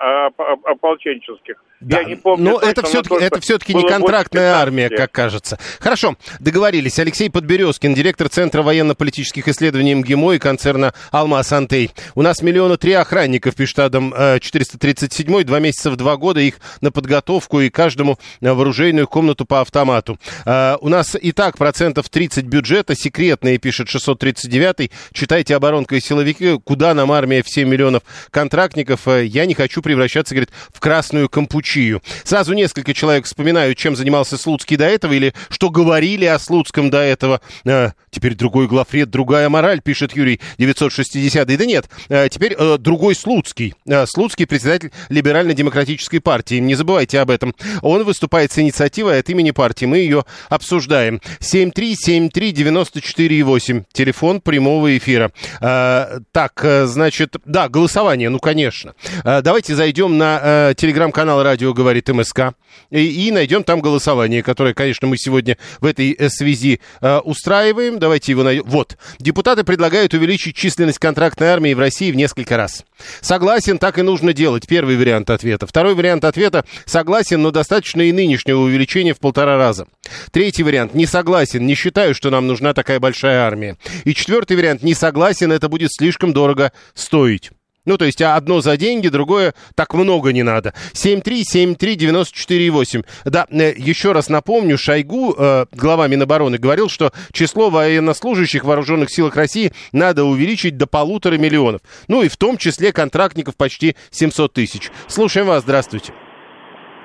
ополченческих. 0.65 1.63
Да, 1.79 1.99
Я 1.99 2.05
не 2.05 2.15
помню. 2.15 2.51
Но 2.51 2.59
это 2.59 2.83
все-таки, 2.85 3.23
это 3.23 3.39
все-таки 3.39 3.73
не 3.73 3.87
контрактная 3.87 4.55
армия, 4.55 4.89
как 4.89 5.11
кажется. 5.11 5.57
Хорошо, 5.79 6.15
договорились. 6.39 6.99
Алексей 6.99 7.29
Подберезкин, 7.29 7.93
директор 7.93 8.27
Центра 8.27 8.63
военно-политических 8.63 9.47
исследований 9.47 9.95
МГИМО 9.95 10.33
и 10.33 10.39
концерна 10.39 10.93
«Алмаз 11.11 11.53
Антей». 11.53 11.91
У 12.15 12.21
нас 12.21 12.41
миллиона 12.41 12.77
три 12.77 12.93
охранников, 12.93 13.55
пишет 13.55 13.79
Адам 13.79 14.13
437 14.41 15.43
два 15.43 15.59
месяца 15.59 15.89
в 15.91 15.95
два 15.95 16.17
года 16.17 16.41
их 16.41 16.55
на 16.81 16.91
подготовку 16.91 17.61
и 17.61 17.69
каждому 17.69 18.17
в 18.41 18.61
оружейную 18.61 19.07
комнату 19.07 19.45
по 19.45 19.61
автомату. 19.61 20.17
А, 20.45 20.77
у 20.81 20.89
нас 20.89 21.15
и 21.15 21.31
так 21.31 21.57
процентов 21.57 22.09
30 22.09 22.45
бюджета, 22.45 22.95
секретные, 22.95 23.57
пишет 23.57 23.87
639 23.87 24.91
Читайте 25.13 25.55
оборонка 25.55 25.95
и 25.95 26.01
силовики, 26.01 26.59
куда 26.63 26.93
нам 26.93 27.11
армия 27.11 27.43
в 27.43 27.49
7 27.49 27.67
миллионов 27.69 27.98
контрактников. 28.31 29.07
Э, 29.07 29.25
я 29.25 29.45
не 29.45 29.53
хочу 29.53 29.81
превращаться, 29.81 30.35
говорит, 30.35 30.51
в 30.73 30.79
красную 30.79 31.29
компучу 31.29 31.69
Чию. 31.69 32.01
Сразу 32.23 32.53
несколько 32.53 32.95
человек 32.95 33.25
вспоминают, 33.25 33.77
чем 33.77 33.95
занимался 33.95 34.39
Слуцкий 34.39 34.75
до 34.75 34.85
этого, 34.85 35.13
или 35.13 35.35
что 35.49 35.69
говорили 35.69 36.25
о 36.25 36.39
Слуцком 36.39 36.89
до 36.89 36.97
этого. 36.97 37.41
А, 37.65 37.91
теперь 38.09 38.33
другой 38.33 38.67
главред, 38.67 39.11
другая 39.11 39.49
мораль, 39.49 39.81
пишет 39.81 40.15
Юрий 40.15 40.39
960. 40.57 41.47
Да 41.47 41.65
нет, 41.65 41.87
а, 42.09 42.27
теперь 42.27 42.55
а, 42.55 42.79
другой 42.79 43.13
Слуцкий. 43.13 43.75
А, 43.87 44.07
Слуцкий 44.07 44.47
председатель 44.47 44.91
Либерально-демократической 45.09 46.17
партии. 46.19 46.55
Не 46.55 46.73
забывайте 46.73 47.19
об 47.19 47.29
этом. 47.29 47.53
Он 47.83 48.03
выступает 48.03 48.51
с 48.51 48.57
инициативой 48.57 49.19
от 49.19 49.29
имени 49.29 49.51
партии. 49.51 49.85
Мы 49.85 49.99
ее 49.99 50.25
обсуждаем. 50.49 51.21
7373948. 51.39 53.83
Телефон 53.93 54.41
прямого 54.41 54.97
эфира. 54.97 55.31
А, 55.61 56.17
так, 56.31 56.65
значит, 56.85 57.35
да, 57.45 57.69
голосование, 57.69 57.88
ну, 58.29 58.39
конечно. 58.39 58.93
А, 59.23 59.41
давайте 59.41 59.75
зайдем 59.75 60.17
на 60.17 60.39
а, 60.41 60.73
телеграм-канал 60.73 61.43
Радио 61.43 61.73
говорит 61.73 62.09
МСК. 62.09 62.53
И, 62.89 63.27
и 63.27 63.31
найдем 63.31 63.63
там 63.63 63.81
голосование, 63.81 64.41
которое, 64.43 64.73
конечно, 64.73 65.07
мы 65.07 65.17
сегодня 65.17 65.57
в 65.79 65.85
этой 65.85 66.11
э, 66.11 66.29
связи 66.29 66.79
э, 67.01 67.17
устраиваем. 67.19 67.99
Давайте 67.99 68.31
его 68.31 68.43
найдем. 68.43 68.63
Вот. 68.65 68.97
Депутаты 69.19 69.63
предлагают 69.63 70.13
увеличить 70.13 70.55
численность 70.55 70.99
контрактной 70.99 71.47
армии 71.47 71.73
в 71.73 71.79
России 71.79 72.11
в 72.11 72.15
несколько 72.15 72.57
раз. 72.57 72.85
Согласен, 73.21 73.77
так 73.77 73.97
и 73.99 74.01
нужно 74.01 74.33
делать. 74.33 74.67
Первый 74.67 74.97
вариант 74.97 75.29
ответа. 75.29 75.67
Второй 75.67 75.93
вариант 75.93 76.25
ответа. 76.25 76.65
Согласен, 76.85 77.41
но 77.41 77.51
достаточно 77.51 78.01
и 78.01 78.11
нынешнего 78.11 78.59
увеличения 78.59 79.13
в 79.13 79.19
полтора 79.19 79.57
раза. 79.57 79.87
Третий 80.31 80.63
вариант. 80.63 80.93
Не 80.93 81.05
согласен. 81.05 81.65
Не 81.65 81.75
считаю, 81.75 82.15
что 82.15 82.29
нам 82.29 82.47
нужна 82.47 82.73
такая 82.73 82.99
большая 82.99 83.41
армия. 83.41 83.77
И 84.03 84.13
четвертый 84.13 84.57
вариант. 84.57 84.83
Не 84.83 84.93
согласен. 84.93 85.51
Это 85.51 85.69
будет 85.69 85.91
слишком 85.93 86.33
дорого 86.33 86.71
стоить. 86.93 87.51
Ну, 87.89 87.97
то 87.97 88.05
есть 88.05 88.21
одно 88.21 88.61
за 88.61 88.77
деньги, 88.77 89.07
другое 89.07 89.55
так 89.73 89.95
много 89.95 90.31
не 90.31 90.43
надо. 90.43 90.75
7373948. 90.93 93.03
Да, 93.25 93.47
э, 93.49 93.73
еще 93.75 94.11
раз 94.11 94.29
напомню, 94.29 94.77
Шойгу, 94.77 95.33
э, 95.35 95.65
глава 95.71 96.07
Минобороны, 96.07 96.59
говорил, 96.59 96.87
что 96.87 97.09
число 97.31 97.71
военнослужащих 97.71 98.63
в 98.63 98.67
вооруженных 98.67 99.09
силах 99.09 99.35
России 99.35 99.71
надо 99.91 100.23
увеличить 100.23 100.77
до 100.77 100.85
полутора 100.85 101.39
миллионов. 101.39 101.81
Ну 102.07 102.21
и 102.21 102.27
в 102.27 102.37
том 102.37 102.57
числе 102.57 102.93
контрактников 102.93 103.57
почти 103.57 103.95
700 104.11 104.53
тысяч. 104.53 104.91
Слушаем 105.07 105.47
вас, 105.47 105.63
здравствуйте. 105.63 106.13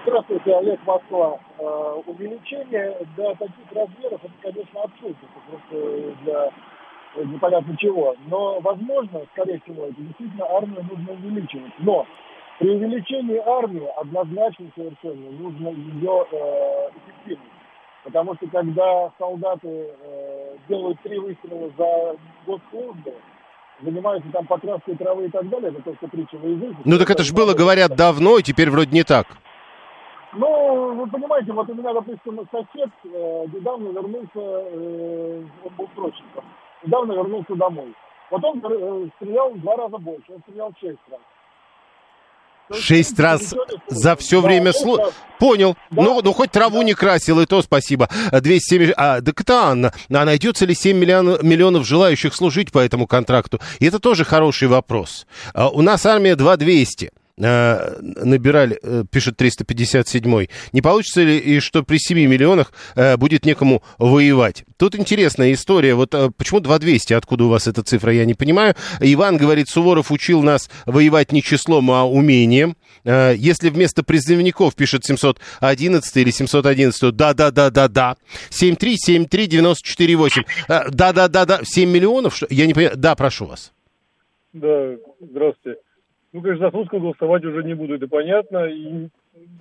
Здравствуйте, 0.05 0.55
Олег 0.55 0.81
Москва. 0.85 1.39
Э, 1.61 1.95
увеличение 2.05 2.95
до 3.17 3.35
таких 3.37 3.73
размеров, 3.73 4.21
это, 4.23 4.35
конечно, 4.43 4.83
абсурд. 4.83 5.17
Это 5.17 5.41
просто 5.49 5.77
для 6.25 6.51
непонятно 7.23 7.77
чего. 7.77 8.15
Но, 8.27 8.61
возможно, 8.61 9.23
скорее 9.33 9.61
всего, 9.61 9.87
это 9.87 10.01
действительно 10.01 10.47
армию 10.47 10.85
нужно 10.91 11.13
увеличивать. 11.13 11.73
Но 11.79 12.07
при 12.59 12.71
увеличении 12.71 13.41
армии 13.45 13.87
однозначно 13.97 14.67
совершенно 14.75 15.31
нужно 15.31 15.69
ее 15.69 16.27
э, 16.31 16.89
эффективность. 16.91 17.51
Потому 18.05 18.35
что 18.37 18.47
когда 18.49 19.11
солдаты 19.19 19.69
э, 19.69 20.57
делают 20.69 21.01
три 21.03 21.19
выстрела 21.19 21.71
за 21.77 22.17
год 22.47 22.61
службы, 22.71 23.15
занимаются 23.83 24.31
там 24.31 24.47
покраской 24.47 24.97
травы 24.97 25.27
и 25.27 25.31
так 25.31 25.49
далее, 25.49 25.71
это 25.71 25.83
только 25.83 26.09
притча 26.09 26.37
во 26.37 26.49
языке. 26.49 26.77
Ну 26.85 26.99
так 26.99 27.11
это 27.11 27.23
же 27.23 27.35
было, 27.35 27.55
говорят, 27.55 27.97
давно, 27.97 28.39
и 28.39 28.43
теперь 28.43 28.71
вроде 28.71 28.93
не 28.93 29.05
так. 29.05 29.27
Ну, 30.37 30.95
вы 30.95 31.07
понимаете, 31.09 31.53
вот 31.53 31.69
у 31.71 31.75
меня, 31.75 31.93
допустим, 31.93 32.41
сосед 32.51 32.91
э, 33.05 33.45
недавно 33.53 33.89
вернулся, 33.89 34.29
э, 34.35 35.43
он 35.65 35.75
был 35.77 35.89
срочником 35.95 36.45
недавно 36.85 37.13
вернулся 37.13 37.55
домой. 37.55 37.95
Вот 38.31 38.45
он 38.45 38.59
э, 38.59 39.09
стрелял 39.17 39.51
в 39.51 39.61
два 39.61 39.77
раза 39.77 39.99
больше, 39.99 40.33
он 40.33 40.41
стрелял 40.43 40.73
шесть 40.81 40.99
раз. 41.11 41.21
Шесть 42.73 43.19
раз 43.21 43.55
за 43.89 44.17
все 44.17 44.41
да, 44.41 44.49
время 44.49 44.73
службы. 44.73 45.13
Понял. 45.39 45.77
Да. 45.91 46.03
Ну, 46.03 46.21
ну, 46.23 46.33
хоть 46.33 46.51
траву 46.51 46.79
да. 46.79 46.85
не 46.85 46.95
красил, 46.95 47.41
и 47.41 47.47
то 47.47 47.61
спасибо. 47.61 48.09
207... 48.33 48.93
А, 48.97 49.21
так 49.21 49.39
это 49.39 49.65
Анна. 49.65 49.93
А 50.11 50.25
найдется 50.25 50.65
ли 50.65 50.75
7 50.75 50.97
миллион, 50.97 51.39
миллионов 51.43 51.87
желающих 51.87 52.35
служить 52.35 52.73
по 52.73 52.79
этому 52.79 53.07
контракту? 53.07 53.61
И 53.81 53.87
это 53.87 53.99
тоже 53.99 54.25
хороший 54.25 54.69
вопрос. 54.69 55.27
А, 55.53 55.69
у 55.69 55.83
нас 55.83 56.07
армия 56.07 56.37
2200. 56.37 57.13
Э, 57.37 57.97
набирали, 58.01 58.79
э, 58.81 59.03
пишет 59.11 59.37
357 59.37 60.47
не 60.73 60.83
получится 60.83 61.21
ли 61.21 61.37
и 61.37 61.59
что 61.59 61.83
при 61.83 61.99
7 61.99 62.17
миллионах 62.29 62.73
э, 62.95 63.17
будет 63.17 63.45
некому 63.45 63.83
воевать? 63.99 64.65
Тут 64.77 64.95
интересная 64.95 65.53
история. 65.53 65.97
Вот 65.97 66.15
почему 66.37 66.61
2200? 66.61 67.13
Откуда 67.15 67.45
у 67.45 67.49
вас 67.49 67.67
эта 67.67 67.83
цифра, 67.83 68.13
я 68.13 68.25
не 68.25 68.35
понимаю. 68.35 68.77
Иван 69.01 69.37
говорит, 69.37 69.69
Суворов 69.69 70.13
учил 70.13 70.43
нас 70.43 70.71
воевать 70.87 71.33
не 71.33 71.43
числом, 71.43 71.91
а 71.91 72.05
умением. 72.05 72.77
Если 73.05 73.69
вместо 73.69 74.05
призывников 74.05 74.77
пишет 74.77 75.05
711 75.05 76.17
или 76.17 76.31
711, 76.31 77.17
да-да-да-да-да. 77.17 78.17
7373948. 78.51 80.45
Да-да-да-да. 80.69 81.61
7 81.65 81.91
миллионов? 81.91 82.43
Я 82.51 82.67
не 82.67 82.75
понимаю. 82.75 82.97
Да, 82.97 83.17
прошу 83.17 83.47
вас. 83.47 83.73
Да, 84.53 84.97
здравствуйте. 85.21 85.81
Ну, 86.35 86.43
конечно, 86.43 86.67
за 86.67 86.73
Слуцкого 86.73 86.99
голосовать 86.99 87.45
уже 87.45 87.63
не 87.63 87.75
буду, 87.75 87.95
это 87.95 88.09
понятно. 88.09 88.67
И 88.67 89.09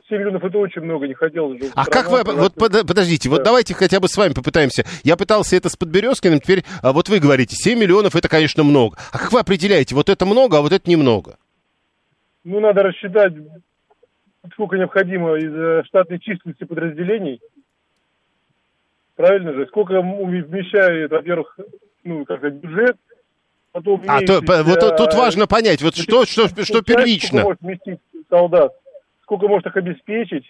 7 0.10 0.18
миллионов 0.18 0.44
это 0.44 0.58
очень 0.58 0.82
много, 0.82 1.08
не 1.08 1.14
хотелось 1.14 1.62
же. 1.62 1.70
А 1.76 1.86
как 1.86 2.10
вы, 2.10 2.24
вот 2.24 2.56
подождите, 2.56 3.30
да. 3.30 3.36
вот 3.36 3.44
давайте 3.44 3.76
хотя 3.76 4.00
бы 4.00 4.08
с 4.08 4.18
вами 4.18 4.34
попытаемся. 4.34 4.84
Я 5.04 5.16
пытался 5.16 5.56
это 5.56 5.70
с 5.70 5.76
Подберезкиным, 5.76 6.40
теперь 6.40 6.64
а 6.82 6.92
вот 6.92 7.10
вы 7.10 7.20
говорите, 7.20 7.56
7 7.56 7.78
миллионов 7.78 8.16
это, 8.16 8.28
конечно, 8.28 8.64
много. 8.64 8.98
А 9.12 9.20
как 9.20 9.32
вы 9.32 9.40
определяете, 9.40 9.94
вот 9.94 10.10
это 10.10 10.26
много, 10.26 10.58
а 10.58 10.62
вот 10.62 10.74
это 10.74 10.90
немного? 10.90 11.38
Ну, 12.44 12.60
надо 12.60 12.82
рассчитать, 12.82 13.34
сколько 14.54 14.76
необходимо 14.76 15.36
из 15.36 15.54
э, 15.54 15.84
штатной 15.86 16.18
численности 16.18 16.64
подразделений. 16.64 17.40
Правильно 19.16 19.54
же? 19.54 19.68
Сколько 19.68 20.02
вмещает, 20.02 21.12
во-первых, 21.12 21.56
ну, 22.04 22.26
как 22.26 22.40
сказать, 22.40 22.58
бюджет, 22.58 22.98
потом 23.74 24.02
а 24.08 24.22
то, 24.22 24.42
вот 24.64 24.98
тут 24.98 25.14
важно 25.16 25.48
понять, 25.48 25.82
вот 25.82 25.96
что, 25.96 26.26
что, 26.26 26.48
что, 26.48 26.64
что 26.64 26.82
первично. 26.82 27.42
Сколько 27.42 27.44
может 27.44 27.62
вместить 27.62 28.00
солдат, 28.30 28.74
сколько 29.24 29.48
может 29.48 29.68
их 29.68 29.76
обеспечить. 29.76 30.46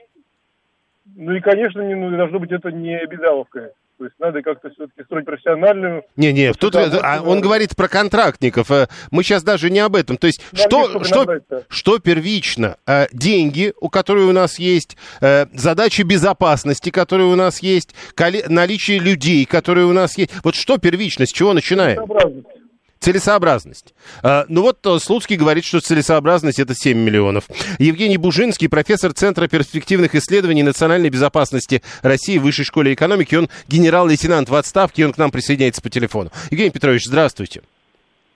Ну 1.15 1.34
и, 1.34 1.39
конечно, 1.39 1.82
не, 1.82 1.96
ну, 1.96 2.15
должно 2.15 2.39
быть 2.39 2.51
это 2.51 2.72
не 2.72 2.96
обязаловка. 2.96 3.72
То 4.00 4.06
есть 4.06 4.20
надо 4.20 4.42
как-то 4.42 4.70
все-таки 4.72 5.03
строить 5.03 5.25
профессиональную... 5.25 6.03
Не-не, 6.18 6.53
тут 6.53 6.75
а, 6.75 7.22
он 7.24 7.42
говорит 7.42 7.75
про 7.75 7.88
контрактников. 7.88 8.72
Э, 8.72 8.88
мы 9.12 9.24
сейчас 9.24 9.44
даже 9.44 9.70
не 9.70 9.80
об 9.80 9.96
этом. 9.96 10.18
То 10.18 10.27
есть 10.27 10.42
да, 10.51 10.63
что, 10.63 11.03
что, 11.03 11.42
что 11.70 12.00
первично? 12.00 12.77
Э, 12.88 13.06
деньги, 13.13 13.74
у 13.80 13.89
которых 13.89 14.27
у 14.30 14.32
нас 14.32 14.58
есть, 14.58 14.98
э, 15.22 15.46
задачи 15.53 16.01
безопасности, 16.01 16.89
которые 16.89 17.27
у 17.27 17.36
нас 17.36 17.62
есть, 17.62 17.94
наличие 18.50 19.00
людей, 19.00 19.46
которые 19.46 19.86
у 19.86 19.94
нас 19.94 20.18
есть. 20.18 20.32
Вот 20.44 20.56
что 20.56 20.80
первично, 20.80 21.25
с 21.25 21.32
чего 21.32 21.53
начинаем? 21.53 21.98
Целесообразность. 21.98 22.48
А, 24.22 24.45
ну 24.48 24.62
вот 24.62 24.86
э, 24.86 25.00
Слуцкий 25.00 25.36
говорит, 25.36 25.65
что 25.65 25.79
целесообразность 25.79 26.60
это 26.60 26.74
7 26.75 26.98
миллионов. 26.98 27.45
Евгений 27.79 28.17
Бужинский, 28.17 28.69
профессор 28.69 29.13
Центра 29.13 29.48
перспективных 29.48 30.15
исследований 30.15 30.63
национальной 30.63 31.10
безопасности 31.10 31.81
России 32.01 32.38
в 32.38 32.43
Высшей 32.43 32.65
школе 32.65 32.93
экономики. 32.93 33.36
Он 33.36 33.50
генерал-лейтенант 33.67 34.50
в 34.50 34.55
отставке, 34.55 35.01
и 35.01 35.05
он 35.05 35.13
к 35.13 35.17
нам 35.17 35.31
присоединяется 35.31 35.81
по 35.81 35.89
телефону. 35.89 36.31
Евгений 36.50 36.72
Петрович, 36.72 37.05
здравствуйте. 37.05 37.62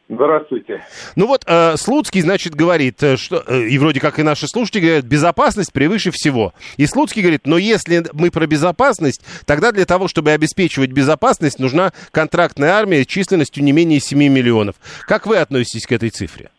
Здравствуйте. 0.09 0.81
Ну 1.17 1.27
вот, 1.27 1.41
э, 1.45 1.75
Слуцкий, 1.75 2.21
значит, 2.21 2.55
говорит, 2.55 3.03
э, 3.03 3.17
что, 3.17 3.43
э, 3.45 3.67
и 3.67 3.77
вроде 3.77 3.99
как 3.99 4.19
и 4.19 4.23
наши 4.23 4.47
слушатели 4.47 4.81
говорят, 4.85 5.05
безопасность 5.05 5.73
превыше 5.73 6.11
всего. 6.11 6.53
И 6.77 6.85
Слуцкий 6.85 7.21
говорит, 7.21 7.41
но 7.45 7.57
если 7.57 8.03
мы 8.13 8.31
про 8.31 8.47
безопасность, 8.47 9.21
тогда 9.45 9.73
для 9.73 9.85
того, 9.85 10.07
чтобы 10.07 10.31
обеспечивать 10.31 10.91
безопасность, 10.91 11.59
нужна 11.59 11.91
контрактная 12.11 12.71
армия 12.71 13.03
численностью 13.03 13.63
не 13.65 13.73
менее 13.73 13.99
7 13.99 14.17
миллионов. 14.17 14.75
Как 15.07 15.27
вы 15.27 15.37
относитесь 15.37 15.85
к 15.85 15.91
этой 15.91 16.09
цифре? 16.09 16.51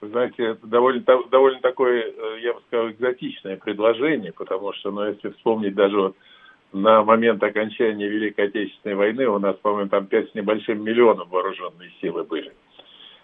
Знаете, 0.00 0.42
это 0.42 0.66
довольно, 0.66 1.02
довольно 1.30 1.60
такое, 1.60 2.02
э, 2.02 2.40
я 2.42 2.52
бы 2.52 2.60
сказал, 2.66 2.90
экзотичное 2.90 3.56
предложение, 3.58 4.32
потому 4.32 4.72
что, 4.72 4.90
ну, 4.90 5.08
если 5.08 5.28
вспомнить 5.30 5.74
даже 5.74 5.96
вот 5.96 6.16
на 6.76 7.02
момент 7.02 7.42
окончания 7.42 8.06
Великой 8.06 8.48
Отечественной 8.48 8.96
войны 8.96 9.26
у 9.28 9.38
нас, 9.38 9.56
по-моему, 9.56 9.88
там 9.88 10.06
5 10.06 10.30
с 10.30 10.34
небольшим 10.34 10.84
миллионов 10.84 11.28
вооруженные 11.30 11.90
силы 12.00 12.24
были. 12.24 12.52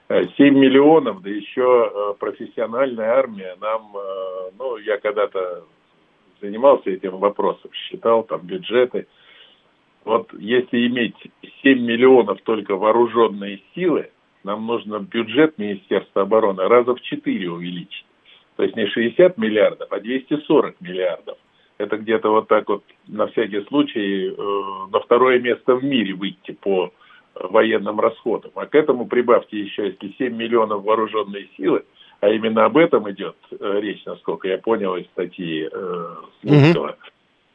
7 0.08 0.22
э, 0.38 0.50
миллионов, 0.50 1.22
да 1.22 1.30
еще 1.30 1.92
э, 1.94 2.14
профессиональная 2.18 3.10
армия 3.10 3.56
нам, 3.60 3.94
э, 3.94 4.50
ну, 4.58 4.76
я 4.78 4.98
когда-то 4.98 5.64
занимался 6.40 6.90
этим 6.90 7.18
вопросом, 7.18 7.70
считал 7.72 8.24
там 8.24 8.40
бюджеты. 8.40 9.06
Вот 10.04 10.32
если 10.38 10.86
иметь 10.86 11.16
7 11.62 11.78
миллионов 11.78 12.40
только 12.42 12.76
вооруженные 12.76 13.60
силы, 13.74 14.10
нам 14.44 14.66
нужно 14.66 14.98
бюджет 14.98 15.58
Министерства 15.58 16.22
обороны 16.22 16.66
раза 16.68 16.94
в 16.94 17.00
4 17.00 17.50
увеличить. 17.50 18.06
То 18.56 18.64
есть 18.64 18.76
не 18.76 18.86
60 18.86 19.38
миллиардов, 19.38 19.92
а 19.92 20.00
240 20.00 20.80
миллиардов 20.80 21.38
это 21.78 21.96
где-то 21.96 22.30
вот 22.30 22.48
так 22.48 22.68
вот 22.68 22.84
на 23.08 23.26
всякий 23.28 23.62
случай 23.64 24.28
э, 24.28 24.90
на 24.90 25.00
второе 25.00 25.40
место 25.40 25.74
в 25.74 25.84
мире 25.84 26.14
выйти 26.14 26.52
по 26.52 26.92
военным 27.34 28.00
расходам. 28.00 28.52
А 28.54 28.66
к 28.66 28.74
этому 28.74 29.06
прибавьте 29.06 29.58
еще, 29.58 29.86
если 29.86 30.14
7 30.18 30.36
миллионов 30.36 30.84
вооруженной 30.84 31.50
силы, 31.56 31.84
а 32.20 32.28
именно 32.28 32.64
об 32.66 32.76
этом 32.76 33.10
идет 33.10 33.36
э, 33.50 33.80
речь, 33.80 34.04
насколько 34.04 34.48
я 34.48 34.58
понял 34.58 34.96
из 34.96 35.06
статьи 35.06 35.68
э, 35.70 36.14
Слуцкого. 36.40 36.96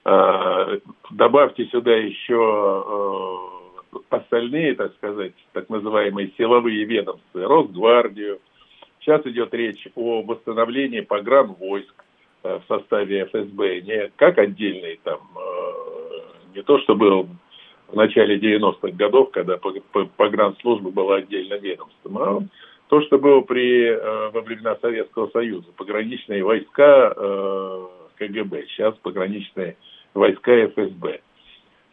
Mm-hmm. 0.06 0.74
Э, 0.76 0.80
добавьте 1.12 1.66
сюда 1.66 1.96
еще 1.96 2.82
э, 3.94 3.98
остальные, 4.10 4.76
так 4.76 4.94
сказать, 4.96 5.34
так 5.54 5.70
называемые 5.70 6.32
силовые 6.38 6.84
ведомства, 6.84 7.48
Росгвардию. 7.48 8.40
Сейчас 9.00 9.26
идет 9.26 9.54
речь 9.54 9.88
о 9.96 10.22
восстановлении 10.24 11.00
погранвойск 11.02 11.94
Э, 11.98 12.07
в 12.44 12.62
составе 12.67 13.25
ФСБ 13.25 13.82
не 13.82 14.12
как 14.15 14.38
отдельный 14.38 15.00
там, 15.03 15.20
э, 15.36 16.56
не 16.56 16.63
то, 16.63 16.79
что 16.79 16.96
был 16.96 17.27
в 17.88 17.96
начале 17.96 18.38
90-х 18.38 18.91
годов, 18.91 19.32
когда 19.32 19.58
погранслужба 20.17 20.91
была 20.91 21.17
отдельным 21.17 21.62
ведомством, 21.62 22.17
а 22.17 22.44
то, 22.89 23.01
что 23.01 23.17
было 23.17 23.41
при, 23.41 23.86
э, 23.88 24.29
во 24.29 24.41
времена 24.41 24.77
Советского 24.82 25.29
Союза, 25.29 25.67
пограничные 25.75 26.44
войска 26.44 27.13
КГБ, 28.17 28.65
сейчас 28.67 28.96
пограничные 28.98 29.77
войска 30.13 30.67
ФСБ. 30.67 31.22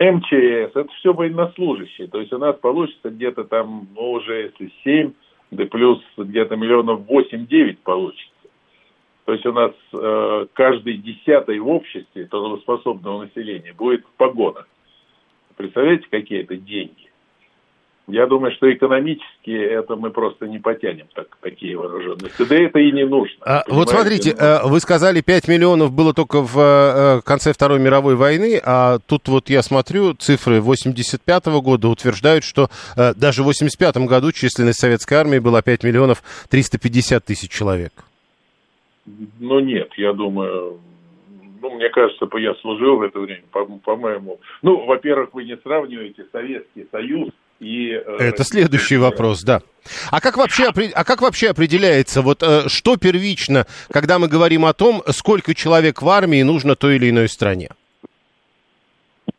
МЧС, 0.00 0.74
это 0.74 0.88
все 0.98 1.12
военнослужащие, 1.12 2.08
то 2.08 2.20
есть 2.20 2.32
у 2.32 2.38
нас 2.38 2.56
получится 2.56 3.10
где-то 3.10 3.44
там, 3.44 3.88
ну, 3.94 4.12
уже 4.12 4.52
если 4.58 4.72
7, 4.82 5.12
да 5.52 5.66
плюс 5.66 6.02
где-то 6.16 6.56
миллионов 6.56 7.02
8-9 7.08 7.78
получится. 7.84 8.33
То 9.24 9.32
есть 9.32 9.46
у 9.46 9.52
нас 9.52 9.72
э, 9.92 10.46
каждый 10.52 10.98
десятый 10.98 11.58
в 11.58 11.68
обществе 11.68 12.26
трудоспособного 12.26 13.24
населения 13.24 13.72
будет 13.72 14.04
в 14.04 14.16
погонах. 14.18 14.68
Представляете, 15.56 16.06
какие 16.10 16.42
это 16.42 16.56
деньги? 16.56 17.10
Я 18.06 18.26
думаю, 18.26 18.52
что 18.52 18.70
экономически 18.70 19.50
это 19.50 19.96
мы 19.96 20.10
просто 20.10 20.46
не 20.46 20.58
потянем 20.58 21.06
так, 21.14 21.38
такие 21.40 21.74
вооруженности. 21.74 22.44
Да 22.44 22.54
это 22.54 22.78
и 22.78 22.92
не 22.92 23.06
нужно. 23.06 23.36
А, 23.40 23.64
вот 23.66 23.88
смотрите, 23.88 24.34
э, 24.38 24.58
вы 24.64 24.78
сказали, 24.80 25.22
5 25.22 25.48
миллионов 25.48 25.90
было 25.90 26.12
только 26.12 26.42
в 26.42 26.58
э, 26.58 27.20
конце 27.24 27.54
Второй 27.54 27.78
мировой 27.78 28.14
войны, 28.14 28.60
а 28.62 28.98
тут 29.06 29.28
вот 29.28 29.48
я 29.48 29.62
смотрю, 29.62 30.12
цифры 30.12 30.60
85 30.60 31.46
-го 31.46 31.62
года 31.62 31.88
утверждают, 31.88 32.44
что 32.44 32.68
э, 32.94 33.14
даже 33.14 33.42
в 33.42 33.46
85 33.46 33.96
году 34.06 34.32
численность 34.32 34.80
советской 34.80 35.14
армии 35.14 35.38
была 35.38 35.62
5 35.62 35.82
миллионов 35.82 36.22
350 36.50 37.24
тысяч 37.24 37.50
человек. 37.50 38.04
Ну, 39.06 39.60
нет, 39.60 39.92
я 39.96 40.12
думаю, 40.12 40.80
ну, 41.60 41.70
мне 41.74 41.88
кажется, 41.88 42.28
я 42.38 42.54
служил 42.56 42.96
в 42.96 43.02
это 43.02 43.18
время, 43.20 43.44
по-моему. 43.84 44.38
Ну, 44.62 44.84
во-первых, 44.84 45.32
вы 45.32 45.44
не 45.44 45.56
сравниваете 45.56 46.26
Советский 46.32 46.86
Союз 46.90 47.30
и... 47.60 47.90
Э, 47.92 48.16
это 48.18 48.44
следующий 48.44 48.96
вопрос, 48.96 49.42
да. 49.42 49.62
А 50.10 50.20
как 50.20 50.36
вообще, 50.36 50.70
а 50.94 51.04
как 51.04 51.22
вообще 51.22 51.48
определяется, 51.48 52.22
вот 52.22 52.42
э, 52.42 52.68
что 52.68 52.96
первично, 52.96 53.66
когда 53.90 54.18
мы 54.18 54.28
говорим 54.28 54.64
о 54.64 54.72
том, 54.72 55.02
сколько 55.08 55.54
человек 55.54 56.02
в 56.02 56.08
армии 56.08 56.42
нужно 56.42 56.76
той 56.76 56.96
или 56.96 57.10
иной 57.10 57.28
стране? 57.28 57.70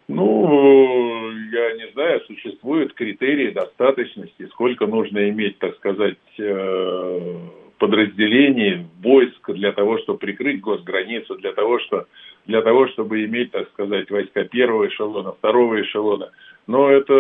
Ну, 0.08 1.32
я 1.32 1.74
не 1.74 1.92
знаю, 1.94 2.22
существуют 2.26 2.94
критерии 2.94 3.52
достаточности, 3.52 4.48
сколько 4.52 4.88
нужно 4.88 5.30
иметь, 5.30 5.60
так 5.60 5.76
сказать, 5.76 6.18
э, 6.38 7.38
подразделений, 7.78 8.86
войск 9.02 9.52
для 9.52 9.72
того, 9.72 9.98
чтобы 10.00 10.20
прикрыть 10.20 10.62
госграницу, 10.62 11.36
для 11.36 11.54
того, 11.54 11.80
что, 11.80 12.06
для 12.46 12.62
того, 12.62 12.88
чтобы 12.88 13.24
иметь, 13.26 13.52
так 13.52 13.70
сказать, 13.70 14.10
войска 14.10 14.44
первого 14.46 14.88
эшелона, 14.88 15.34
второго 15.34 15.82
эшелона. 15.82 16.32
Но 16.68 16.90
это 16.90 17.14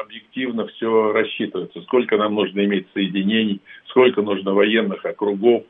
объективно 0.00 0.66
все 0.68 1.12
рассчитывается. 1.12 1.82
Сколько 1.82 2.16
нам 2.16 2.34
нужно 2.34 2.64
иметь 2.64 2.86
соединений, 2.94 3.60
сколько 3.86 4.22
нужно 4.22 4.54
военных 4.54 5.04
округов. 5.04 5.64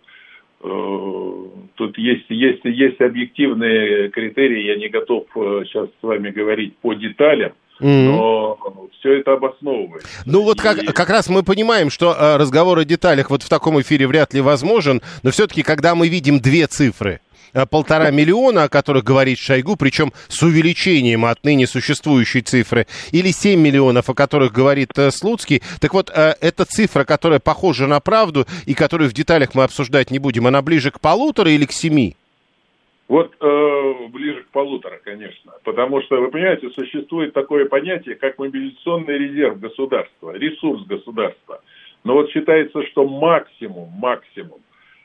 Э, 0.63 1.45
тут 1.75 1.99
есть, 1.99 2.27
есть, 2.29 2.65
есть 2.65 3.01
объективные 3.01 4.11
критерии, 4.11 4.67
я 4.67 4.77
не 4.77 4.89
готов 4.89 5.27
сейчас 5.35 5.89
э, 5.89 5.93
с 6.01 6.03
вами 6.03 6.31
говорить 6.31 6.77
по 6.79 6.95
деталям, 6.95 7.53
но 7.83 8.59
все 9.03 9.19
это 9.19 9.33
обосновывается. 9.33 10.09
Ну 10.25 10.43
вот 10.43 10.61
как, 10.61 10.79
как 10.95 11.11
раз 11.11 11.29
мы 11.29 11.43
понимаем, 11.43 11.91
что 11.91 12.15
э, 12.15 12.37
разговор 12.37 12.79
о 12.79 12.85
деталях 12.85 13.31
вот 13.31 13.43
в 13.43 13.49
таком 13.49 13.81
эфире 13.81 14.07
вряд 14.07 14.33
ли 14.33 14.41
возможен, 14.41 15.03
но 15.23 15.31
все-таки, 15.33 15.63
когда 15.63 15.95
мы 15.95 16.09
видим 16.09 16.39
две 16.39 16.69
цифры, 16.69 17.21
э, 17.53 17.67
полтора 17.67 18.13
миллиона, 18.13 18.65
о 18.65 18.69
которых 18.69 19.03
говорит 19.03 19.39
Шойгу, 19.39 19.75
причем 19.75 20.13
с 20.29 20.41
увеличением 20.43 21.25
отныне 21.25 21.67
существующей 21.67 22.43
цифры, 22.43 22.87
или 23.11 23.33
7 23.33 23.61
миллионов, 23.61 24.09
о 24.09 24.15
которых 24.15 24.53
говорит 24.53 24.97
э, 24.97 25.11
Слуцкий. 25.11 25.63
Так 25.81 25.95
вот, 25.95 26.11
э, 26.15 26.37
эта 26.41 26.65
цифра, 26.65 27.05
которая 27.05 27.41
похожа 27.41 27.89
на 27.89 27.99
правду 27.99 28.47
и 28.67 28.75
которую 28.75 29.11
в 29.11 29.15
деталях 29.15 29.55
мы 29.55 29.65
обсуждать 29.65 30.13
не 30.13 30.21
будем, 30.21 30.47
она 30.47 30.63
ближе 30.63 30.93
к 30.93 31.01
полутора 31.01 31.51
или 31.51 31.65
к 31.65 31.73
семи? 31.73 32.17
Вот 33.13 33.35
э, 33.39 34.09
ближе 34.09 34.43
к 34.45 34.47
полутора, 34.53 34.99
конечно. 35.05 35.53
Потому 35.65 36.01
что, 36.01 36.19
вы 36.19 36.31
понимаете, 36.31 36.71
существует 36.71 37.35
такое 37.35 37.67
понятие, 37.67 38.15
как 38.15 38.39
мобилизационный 38.39 39.19
резерв 39.19 39.61
государства, 39.61 40.31
ресурс 40.35 40.87
государства. 40.87 41.61
Но 42.05 42.15
вот 42.15 42.31
считается, 42.31 42.83
что 42.87 43.07
максимум, 43.07 43.91
максимум, 43.99 44.61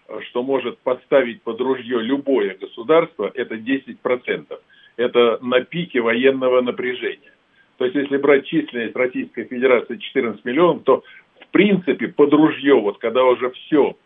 э, 0.07 0.21
что 0.29 0.41
может 0.41 0.77
поставить 0.77 1.41
под 1.41 1.59
ружье 1.59 2.01
любое 2.01 2.55
государство, 2.55 3.29
это 3.33 3.55
10%. 3.55 4.57
Это 4.95 5.39
на 5.41 5.59
пике 5.59 5.99
военного 5.99 6.61
напряжения. 6.61 7.33
То 7.77 7.83
есть, 7.83 7.97
если 7.97 8.15
брать 8.15 8.45
численность 8.45 8.95
Российской 8.95 9.43
Федерации 9.43 9.97
14 9.97 10.45
миллионов, 10.45 10.83
то, 10.83 11.03
в 11.41 11.47
принципе, 11.49 12.07
под 12.07 12.31
ружье, 12.31 12.75
вот 12.75 12.99
когда 12.99 13.25
уже 13.25 13.49
все 13.49 13.97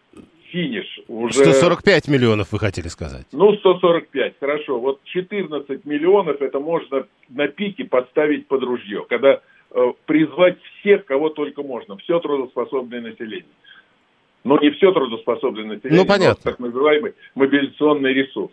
финиш. 0.52 1.00
Уже... 1.08 1.34
145 1.34 2.08
миллионов 2.08 2.52
вы 2.52 2.60
хотели 2.60 2.88
сказать. 2.88 3.26
Ну, 3.32 3.54
145, 3.56 4.36
хорошо. 4.40 4.80
Вот 4.80 5.04
14 5.06 5.86
миллионов 5.86 6.42
это 6.42 6.60
можно 6.60 7.08
на 7.30 7.48
пике 7.48 7.86
поставить 7.86 8.48
под 8.48 8.64
ружье, 8.64 9.06
когда 9.10 9.42
э, 9.72 9.94
призвать 10.06 10.58
всех, 10.80 11.06
кого 11.06 11.30
только 11.30 11.64
можно, 11.64 11.98
все 11.98 12.20
трудоспособное 12.20 13.02
население. 13.02 13.46
Но 14.44 14.58
не 14.60 14.72
все 14.72 14.92
трудоспособное 14.92 15.66
население, 15.66 16.02
ну, 16.02 16.08
понятно. 16.08 16.42
но 16.46 16.52
так 16.52 16.60
называемый 16.60 17.14
мобилизационный 17.36 18.14
ресурс. 18.14 18.52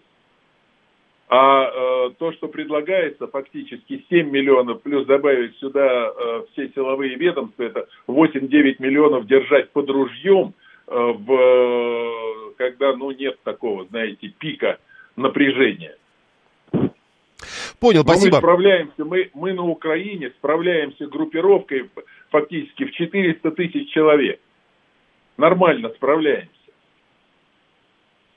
А 1.31 1.65
э, 1.65 2.11
то, 2.19 2.33
что 2.33 2.49
предлагается, 2.49 3.27
фактически 3.27 4.05
7 4.09 4.31
миллионов, 4.31 4.81
плюс 4.81 5.07
добавить 5.07 5.57
сюда 5.59 6.11
э, 6.11 6.43
все 6.53 6.69
силовые 6.75 7.17
ведомства, 7.17 7.65
это 7.65 7.87
8-9 8.07 8.77
миллионов 8.79 9.27
держать 9.27 9.71
под 9.71 9.91
ружьем– 9.91 10.55
в, 10.91 12.55
когда 12.57 12.97
ну, 12.97 13.11
нет 13.11 13.39
такого, 13.43 13.85
знаете, 13.87 14.29
пика 14.29 14.79
напряжения. 15.17 15.97
Понял, 17.81 18.03
Но 18.05 18.13
спасибо. 18.13 18.37
Мы 18.37 18.41
справляемся, 18.41 19.05
мы, 19.05 19.31
мы 19.35 19.53
на 19.53 19.65
Украине 19.65 20.31
справляемся 20.31 21.07
группировкой 21.07 21.89
фактически 22.31 22.85
в 22.85 22.93
400 22.93 23.51
тысяч 23.53 23.91
человек. 23.91 24.41
Нормально 25.37 25.91
справляемся. 25.91 26.51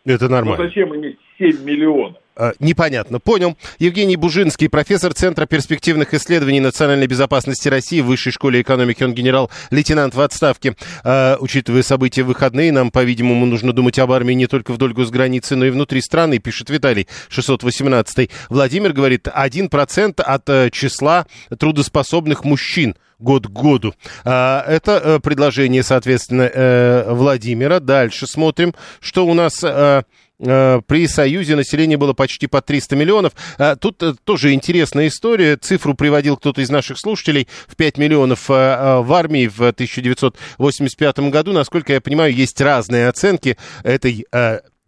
Это 0.06 0.30
нормально. 0.30 0.58
Ну 0.58 0.70
зачем 0.70 0.96
иметь 0.96 1.20
7 1.40 1.64
миллионов? 1.64 2.21
Э, 2.42 2.54
непонятно. 2.60 3.20
Понял. 3.20 3.58
Евгений 3.80 4.16
Бужинский, 4.16 4.70
профессор 4.70 5.14
Центра 5.14 5.46
перспективных 5.46 6.14
исследований 6.14 6.60
национальной 6.60 7.08
безопасности 7.08 7.68
России 7.68 8.02
Высшей 8.02 8.32
школе 8.32 8.62
экономики. 8.62 9.04
Он 9.04 9.14
генерал-лейтенант 9.14 10.16
в 10.16 10.22
отставке. 10.22 10.76
Э, 11.04 11.38
учитывая 11.40 11.84
события 11.84 12.24
выходные, 12.24 12.72
нам, 12.72 12.92
по-видимому, 12.92 13.46
нужно 13.46 13.74
думать 13.74 14.00
об 14.00 14.12
армии 14.12 14.34
не 14.34 14.48
только 14.48 14.74
вдоль 14.74 14.94
госграницы, 14.94 15.56
но 15.56 15.66
и 15.66 15.70
внутри 15.70 16.02
страны, 16.02 16.40
пишет 16.40 16.70
Виталий 16.70 17.08
618. 17.30 18.30
Владимир 18.50 18.94
говорит, 18.94 19.28
1% 19.28 20.22
от 20.22 20.50
э, 20.50 20.70
числа 20.72 21.28
трудоспособных 21.58 22.44
мужчин 22.44 22.96
год 23.22 23.48
к 23.48 23.52
году. 23.52 23.94
А, 24.26 24.64
это 24.68 25.02
э, 25.04 25.20
предложение, 25.20 25.84
соответственно, 25.84 26.50
э, 26.54 27.14
Владимира. 27.14 27.80
Дальше 27.80 28.28
смотрим, 28.28 28.74
что 29.00 29.26
у 29.26 29.34
нас 29.34 29.64
э, 29.64 30.04
при 30.42 31.08
Союзе 31.08 31.56
население 31.56 31.98
было 31.98 32.14
почти 32.14 32.48
по 32.48 32.62
300 32.62 32.96
миллионов. 32.96 33.34
Тут 33.80 34.04
тоже 34.24 34.54
интересная 34.54 35.08
история. 35.08 35.56
Цифру 35.56 35.94
приводил 35.94 36.36
кто-то 36.38 36.62
из 36.62 36.70
наших 36.70 36.98
слушателей 36.98 37.48
в 37.68 37.76
5 37.76 37.98
миллионов 37.98 38.50
в 38.50 39.14
армии 39.14 39.48
в 39.48 39.62
1985 39.62 41.20
году. 41.30 41.54
Насколько 41.54 41.94
я 41.94 42.02
понимаю, 42.02 42.34
есть 42.34 42.60
разные 42.60 43.08
оценки 43.08 43.58
этой 43.84 44.26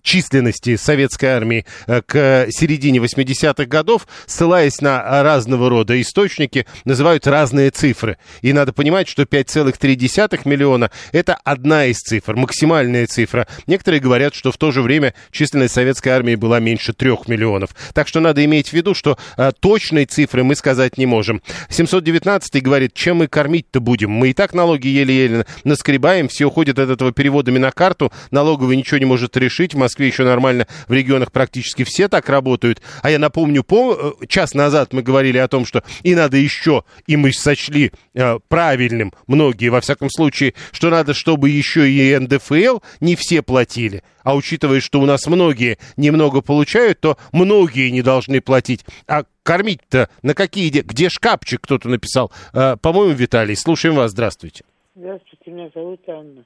численности 0.04 0.76
советской 0.76 1.26
армии 1.28 1.66
э, 1.88 2.02
к 2.06 2.48
середине 2.52 3.00
80-х 3.00 3.66
годов, 3.66 4.08
ссылаясь 4.28 4.82
на 4.82 5.24
разного 5.24 5.70
рода 5.70 6.00
источники, 6.00 6.68
называют 6.86 7.26
разные 7.26 7.72
цифры. 7.72 8.18
И 8.42 8.54
надо 8.54 8.74
понимать, 8.74 9.08
что 9.08 9.24
5,3 9.24 10.42
миллиона– 10.46 10.92
это 11.12 11.36
одна 11.44 11.86
из 11.86 12.00
цифр, 12.00 12.36
максимальная 12.36 13.08
цифра. 13.08 13.48
Некоторые 13.66 14.02
говорят, 14.02 14.36
что 14.36 14.52
в 14.52 14.58
то 14.58 14.72
же 14.72 14.82
время 14.82 15.14
численность 15.32 15.74
советской 15.74 16.10
армии 16.10 16.36
была 16.36 16.60
меньше 16.60 16.94
3 16.94 17.14
миллионов. 17.28 17.72
Так 17.94 18.08
что 18.08 18.20
надо 18.20 18.44
иметь 18.46 18.70
в 18.70 18.74
виду, 18.74 18.94
что 18.94 19.18
точной 19.60 20.06
цифры 20.06 20.44
мы 20.44 20.56
сказать 20.56 20.98
не 20.98 21.06
можем. 21.06 21.42
719 21.70 22.62
говорит, 22.62 22.94
чем 22.94 23.18
мы 23.18 23.28
кормить-то 23.28 23.80
будем? 23.80 24.12
Мы 24.12 24.30
и 24.30 24.34
так 24.34 24.54
налоги 24.54 24.88
еле-еле 24.88 25.46
наскребаем, 25.64 26.28
все 26.28 26.46
уходит 26.46 26.80
от 26.80 26.90
этого 26.90 27.12
переводами 27.12 27.58
на 27.58 27.72
карту, 27.72 28.12
налоговый 28.32 28.76
ничего 28.76 28.98
не 28.98 29.06
может 29.06 29.38
решить, 29.38 29.74
в 29.74 29.78
Москве 29.94 30.08
еще 30.08 30.24
нормально, 30.24 30.66
в 30.88 30.92
регионах 30.92 31.32
практически 31.32 31.84
все 31.84 32.08
так 32.08 32.28
работают. 32.28 32.82
А 33.04 33.12
я 33.12 33.20
напомню, 33.20 33.64
по, 33.64 34.16
э, 34.22 34.26
час 34.26 34.56
назад 34.56 34.92
мы 34.92 35.04
говорили 35.04 35.38
о 35.38 35.48
том, 35.48 35.68
что 35.68 35.84
и 36.02 36.16
надо 36.16 36.38
еще, 36.38 36.84
и 37.06 37.16
мы 37.16 37.32
сочли 37.32 37.92
э, 38.16 38.40
правильным, 38.48 39.14
многие, 39.28 39.70
во 39.70 39.82
всяком 39.82 40.10
случае, 40.10 40.56
что 40.72 40.90
надо, 40.90 41.14
чтобы 41.14 41.52
еще 41.52 41.88
и 41.88 42.18
НДФЛ 42.18 42.80
не 43.02 43.16
все 43.16 43.44
платили. 43.44 44.02
А 44.24 44.36
учитывая, 44.36 44.80
что 44.80 45.00
у 45.00 45.06
нас 45.06 45.28
многие 45.28 45.78
немного 45.96 46.42
получают, 46.42 47.00
то 47.00 47.20
многие 47.32 47.92
не 47.92 48.02
должны 48.02 48.42
платить. 48.42 48.84
А 49.08 49.26
кормить-то 49.44 50.10
на 50.24 50.34
какие... 50.34 50.72
Где 50.72 51.10
шкафчик, 51.10 51.62
кто-то 51.62 51.88
написал. 51.88 52.32
Э, 52.52 52.78
по-моему, 52.82 53.14
Виталий, 53.14 53.56
слушаем 53.56 53.94
вас. 53.94 54.10
Здравствуйте. 54.10 54.64
Здравствуйте, 54.96 55.52
меня 55.52 55.70
зовут 55.76 56.02
Анна. 56.08 56.46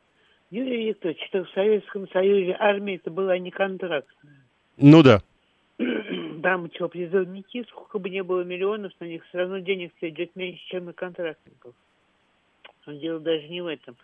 Юрий 0.50 0.88
Викторович, 0.88 1.20
что 1.28 1.44
в 1.44 1.50
Советском 1.50 2.08
Союзе 2.10 2.56
армия 2.58 2.96
это 2.96 3.12
была 3.12 3.38
не 3.38 3.52
контрактная. 3.52 4.46
Ну 4.78 5.04
да. 5.04 5.22
Там 6.44 6.72
что, 6.74 6.88
призывники, 6.88 7.64
сколько 7.70 8.00
бы 8.00 8.10
не 8.10 8.24
было 8.24 8.44
миллионов, 8.44 8.94
на 9.00 9.06
них 9.06 9.26
все 9.26 9.40
равно 9.40 9.60
денег 9.60 9.92
идет 10.02 10.36
меньше, 10.36 10.64
чем 10.68 10.86
на 10.86 10.94
контрактников. 10.94 11.74
Но 12.86 12.94
дело 12.94 13.20
даже 13.20 13.48
не 13.50 13.62
в 13.62 13.68
этом. 13.68 13.98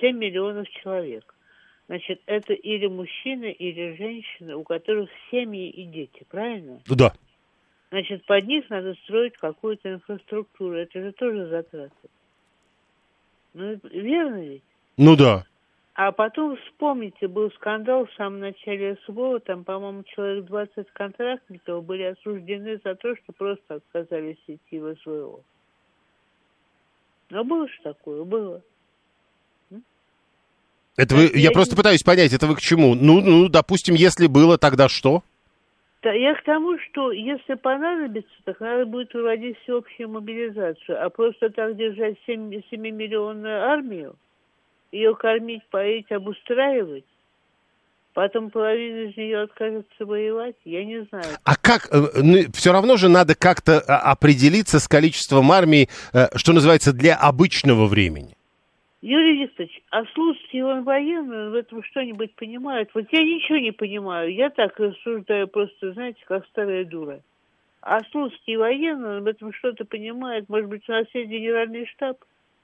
7 0.00 0.16
миллионов 0.16 0.68
человек. 0.68 1.34
Значит, 1.86 2.20
это 2.26 2.52
или 2.52 2.86
мужчины, 2.86 3.50
или 3.50 3.96
женщины, 3.96 4.54
у 4.54 4.62
которых 4.62 5.10
семьи 5.30 5.70
и 5.70 5.84
дети, 5.84 6.24
правильно? 6.30 6.80
Ну 6.86 6.94
да. 6.94 7.12
Значит, 7.90 8.24
под 8.26 8.46
них 8.46 8.68
надо 8.70 8.94
строить 9.04 9.36
какую-то 9.36 9.94
инфраструктуру. 9.94 10.76
Это 10.76 11.00
же 11.02 11.12
тоже 11.12 11.48
затраты. 11.48 12.08
Ну, 13.54 13.80
верно 13.90 14.40
ведь? 14.40 14.62
Ну 14.96 15.16
да. 15.16 15.44
А 15.94 16.12
потом, 16.12 16.56
вспомните, 16.56 17.26
был 17.26 17.50
скандал 17.52 18.06
в 18.06 18.12
самом 18.14 18.40
начале 18.40 18.96
СВО, 19.04 19.40
там, 19.40 19.64
по-моему, 19.64 20.04
человек 20.04 20.44
20 20.46 20.90
контрактников 20.92 21.84
были 21.84 22.04
осуждены 22.04 22.80
за 22.84 22.94
то, 22.94 23.14
что 23.16 23.32
просто 23.32 23.74
отказались 23.74 24.38
идти 24.46 24.78
в 24.78 24.94
СВО. 24.96 25.40
Но 27.30 27.44
было 27.44 27.68
же 27.68 27.74
такое, 27.82 28.24
было. 28.24 28.62
Это 30.96 31.14
вы, 31.14 31.22
я, 31.34 31.40
я 31.40 31.50
просто 31.50 31.76
пытаюсь 31.76 32.02
понять, 32.02 32.32
это 32.32 32.46
вы 32.46 32.56
к 32.56 32.60
чему? 32.60 32.94
Ну, 32.94 33.20
ну, 33.20 33.48
допустим, 33.48 33.94
если 33.94 34.26
было, 34.26 34.58
тогда 34.58 34.88
что? 34.88 35.22
Да, 36.02 36.12
я 36.12 36.34
к 36.34 36.42
тому, 36.44 36.78
что 36.78 37.12
если 37.12 37.54
понадобится, 37.54 38.32
так 38.44 38.58
надо 38.60 38.86
будет 38.86 39.10
проводить 39.10 39.58
всеобщую 39.60 40.08
мобилизацию, 40.08 41.04
а 41.04 41.10
просто 41.10 41.50
так 41.50 41.76
держать 41.76 42.16
7, 42.26 42.50
7-миллионную 42.70 43.60
армию, 43.60 44.16
ее 44.92 45.14
кормить, 45.14 45.62
поить, 45.70 46.10
обустраивать, 46.10 47.04
потом 48.14 48.50
половина 48.50 49.08
из 49.10 49.16
нее 49.16 49.42
откажется 49.42 50.04
воевать, 50.04 50.56
я 50.64 50.84
не 50.84 51.04
знаю. 51.04 51.36
А 51.44 51.56
как, 51.56 51.88
э, 51.92 52.20
ну, 52.22 52.38
все 52.52 52.72
равно 52.72 52.96
же 52.96 53.08
надо 53.08 53.34
как-то 53.34 53.80
а, 53.80 54.12
определиться 54.12 54.78
с 54.80 54.88
количеством 54.88 55.52
армии, 55.52 55.88
э, 56.12 56.26
что 56.36 56.52
называется, 56.52 56.92
для 56.92 57.16
обычного 57.16 57.86
времени. 57.86 58.36
Юрий 59.02 59.44
Викторович, 59.44 59.80
а 59.90 60.04
слушайте, 60.12 60.62
он 60.62 60.82
военный, 60.82 61.46
он 61.46 61.50
в 61.52 61.54
этом 61.54 61.82
что-нибудь 61.84 62.34
понимает? 62.34 62.90
Вот 62.92 63.06
я 63.12 63.22
ничего 63.22 63.56
не 63.56 63.72
понимаю, 63.72 64.34
я 64.34 64.50
так 64.50 64.78
рассуждаю 64.78 65.48
просто, 65.48 65.92
знаете, 65.92 66.20
как 66.26 66.44
старая 66.46 66.84
дура. 66.84 67.20
А 67.80 68.00
слушайте, 68.10 68.58
военный, 68.58 69.16
он 69.16 69.22
в 69.22 69.26
этом 69.26 69.54
что-то 69.54 69.86
понимает, 69.86 70.50
может 70.50 70.68
быть, 70.68 70.86
у 70.86 70.92
нас 70.92 71.06
есть 71.14 71.30
генеральный 71.30 71.86
штаб? 71.86 72.18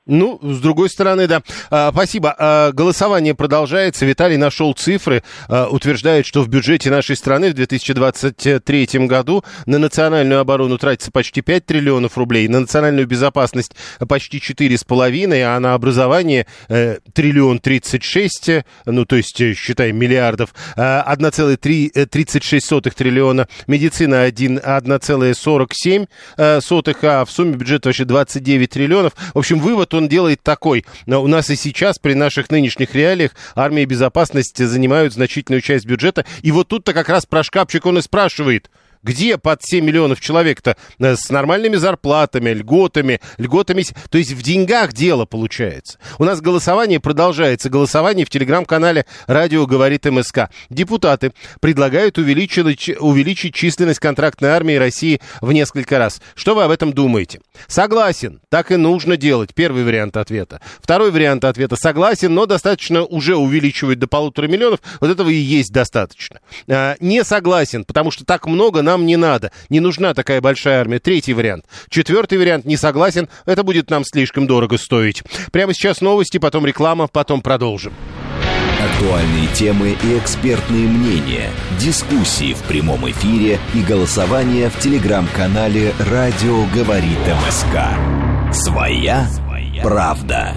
Ну, 0.06 0.38
с 0.40 0.60
другой 0.60 0.88
стороны, 0.88 1.26
да. 1.26 1.42
А, 1.68 1.90
спасибо. 1.92 2.32
А, 2.38 2.70
голосование 2.70 3.34
продолжается. 3.34 4.06
Виталий 4.06 4.36
нашел 4.36 4.72
цифры, 4.72 5.24
а, 5.48 5.66
утверждает, 5.66 6.26
что 6.26 6.42
в 6.42 6.48
бюджете 6.48 6.90
нашей 6.90 7.16
страны 7.16 7.50
в 7.50 7.54
2023 7.54 9.08
году 9.08 9.42
на 9.66 9.78
национальную 9.78 10.38
оборону 10.40 10.78
тратится 10.78 11.10
почти 11.10 11.40
5 11.40 11.66
триллионов 11.66 12.16
рублей, 12.16 12.46
на 12.46 12.60
национальную 12.60 13.08
безопасность 13.08 13.72
почти 14.08 14.38
4,5, 14.38 15.42
а 15.42 15.58
на 15.58 15.74
образование 15.74 16.46
э, 16.68 16.98
триллион 17.12 17.58
36, 17.58 18.50
ну, 18.84 19.04
то 19.06 19.16
есть, 19.16 19.40
э, 19.40 19.54
считаем, 19.54 19.98
миллиардов, 19.98 20.54
1,36 20.76 22.86
э, 22.86 22.90
триллиона, 22.92 23.48
медицина 23.66 24.22
1, 24.22 24.58
1,47, 24.58 26.06
а 26.36 27.24
в 27.24 27.30
сумме 27.30 27.56
бюджет 27.56 27.86
вообще 27.86 28.04
29 28.04 28.70
триллионов. 28.70 29.14
В 29.34 29.38
общем, 29.38 29.58
вывод 29.58 29.95
он 29.96 30.08
делает 30.08 30.42
такой. 30.42 30.84
У 31.06 31.26
нас 31.26 31.50
и 31.50 31.56
сейчас 31.56 31.98
при 31.98 32.14
наших 32.14 32.50
нынешних 32.50 32.94
реалиях 32.94 33.32
армия 33.54 33.82
и 33.82 33.86
безопасность 33.86 34.56
занимают 34.56 35.12
значительную 35.12 35.60
часть 35.60 35.86
бюджета. 35.86 36.24
И 36.42 36.52
вот 36.52 36.68
тут-то 36.68 36.92
как 36.92 37.08
раз 37.08 37.26
про 37.26 37.42
шкафчик 37.42 37.86
он 37.86 37.98
и 37.98 38.02
спрашивает– 38.02 38.70
где 39.06 39.38
под 39.38 39.62
7 39.62 39.84
миллионов 39.84 40.20
человек-то 40.20 40.76
э, 40.98 41.14
с 41.16 41.30
нормальными 41.30 41.76
зарплатами, 41.76 42.50
льготами, 42.50 43.20
льготами? 43.38 43.84
То 44.10 44.18
есть 44.18 44.32
в 44.32 44.42
деньгах 44.42 44.92
дело 44.92 45.24
получается. 45.26 45.98
У 46.18 46.24
нас 46.24 46.40
голосование 46.40 46.98
продолжается. 46.98 47.70
Голосование 47.70 48.26
в 48.26 48.30
телеграм-канале 48.30 49.06
«Радио 49.28 49.66
говорит 49.66 50.04
МСК». 50.06 50.50
Депутаты 50.70 51.32
предлагают 51.60 52.18
увеличить, 52.18 53.00
увеличить 53.00 53.54
численность 53.54 54.00
контрактной 54.00 54.48
армии 54.48 54.74
России 54.74 55.20
в 55.40 55.52
несколько 55.52 55.98
раз. 55.98 56.20
Что 56.34 56.56
вы 56.56 56.64
об 56.64 56.72
этом 56.72 56.92
думаете? 56.92 57.40
Согласен. 57.68 58.40
Так 58.48 58.72
и 58.72 58.76
нужно 58.76 59.16
делать. 59.16 59.54
Первый 59.54 59.84
вариант 59.84 60.16
ответа. 60.16 60.60
Второй 60.80 61.12
вариант 61.12 61.44
ответа. 61.44 61.76
Согласен, 61.76 62.34
но 62.34 62.46
достаточно 62.46 63.04
уже 63.04 63.36
увеличивать 63.36 64.00
до 64.00 64.08
полутора 64.08 64.48
миллионов. 64.48 64.80
Вот 65.00 65.10
этого 65.10 65.28
и 65.28 65.34
есть 65.34 65.72
достаточно. 65.72 66.40
А, 66.68 66.96
не 66.98 67.22
согласен, 67.22 67.84
потому 67.84 68.10
что 68.10 68.24
так 68.24 68.46
много 68.46 68.82
нам 68.82 68.95
нам 68.96 69.06
не 69.06 69.16
надо. 69.16 69.52
Не 69.68 69.80
нужна 69.80 70.14
такая 70.14 70.40
большая 70.40 70.80
армия. 70.80 70.98
Третий 70.98 71.34
вариант. 71.34 71.66
Четвертый 71.90 72.38
вариант. 72.38 72.64
Не 72.64 72.76
согласен. 72.76 73.28
Это 73.44 73.62
будет 73.62 73.90
нам 73.90 74.04
слишком 74.04 74.46
дорого 74.46 74.78
стоить. 74.78 75.22
Прямо 75.52 75.74
сейчас 75.74 76.00
новости, 76.00 76.38
потом 76.38 76.64
реклама, 76.64 77.06
потом 77.06 77.42
продолжим. 77.42 77.92
Актуальные 78.82 79.48
темы 79.54 79.96
и 80.02 80.18
экспертные 80.18 80.86
мнения, 80.86 81.50
дискуссии 81.78 82.54
в 82.54 82.62
прямом 82.62 83.08
эфире 83.10 83.58
и 83.74 83.80
голосование 83.80 84.70
в 84.70 84.78
телеграм-канале 84.78 85.92
«Радио 85.98 86.64
говорит 86.74 87.18
МСК». 87.46 88.52
Своя 88.52 89.28
правда. 89.82 90.54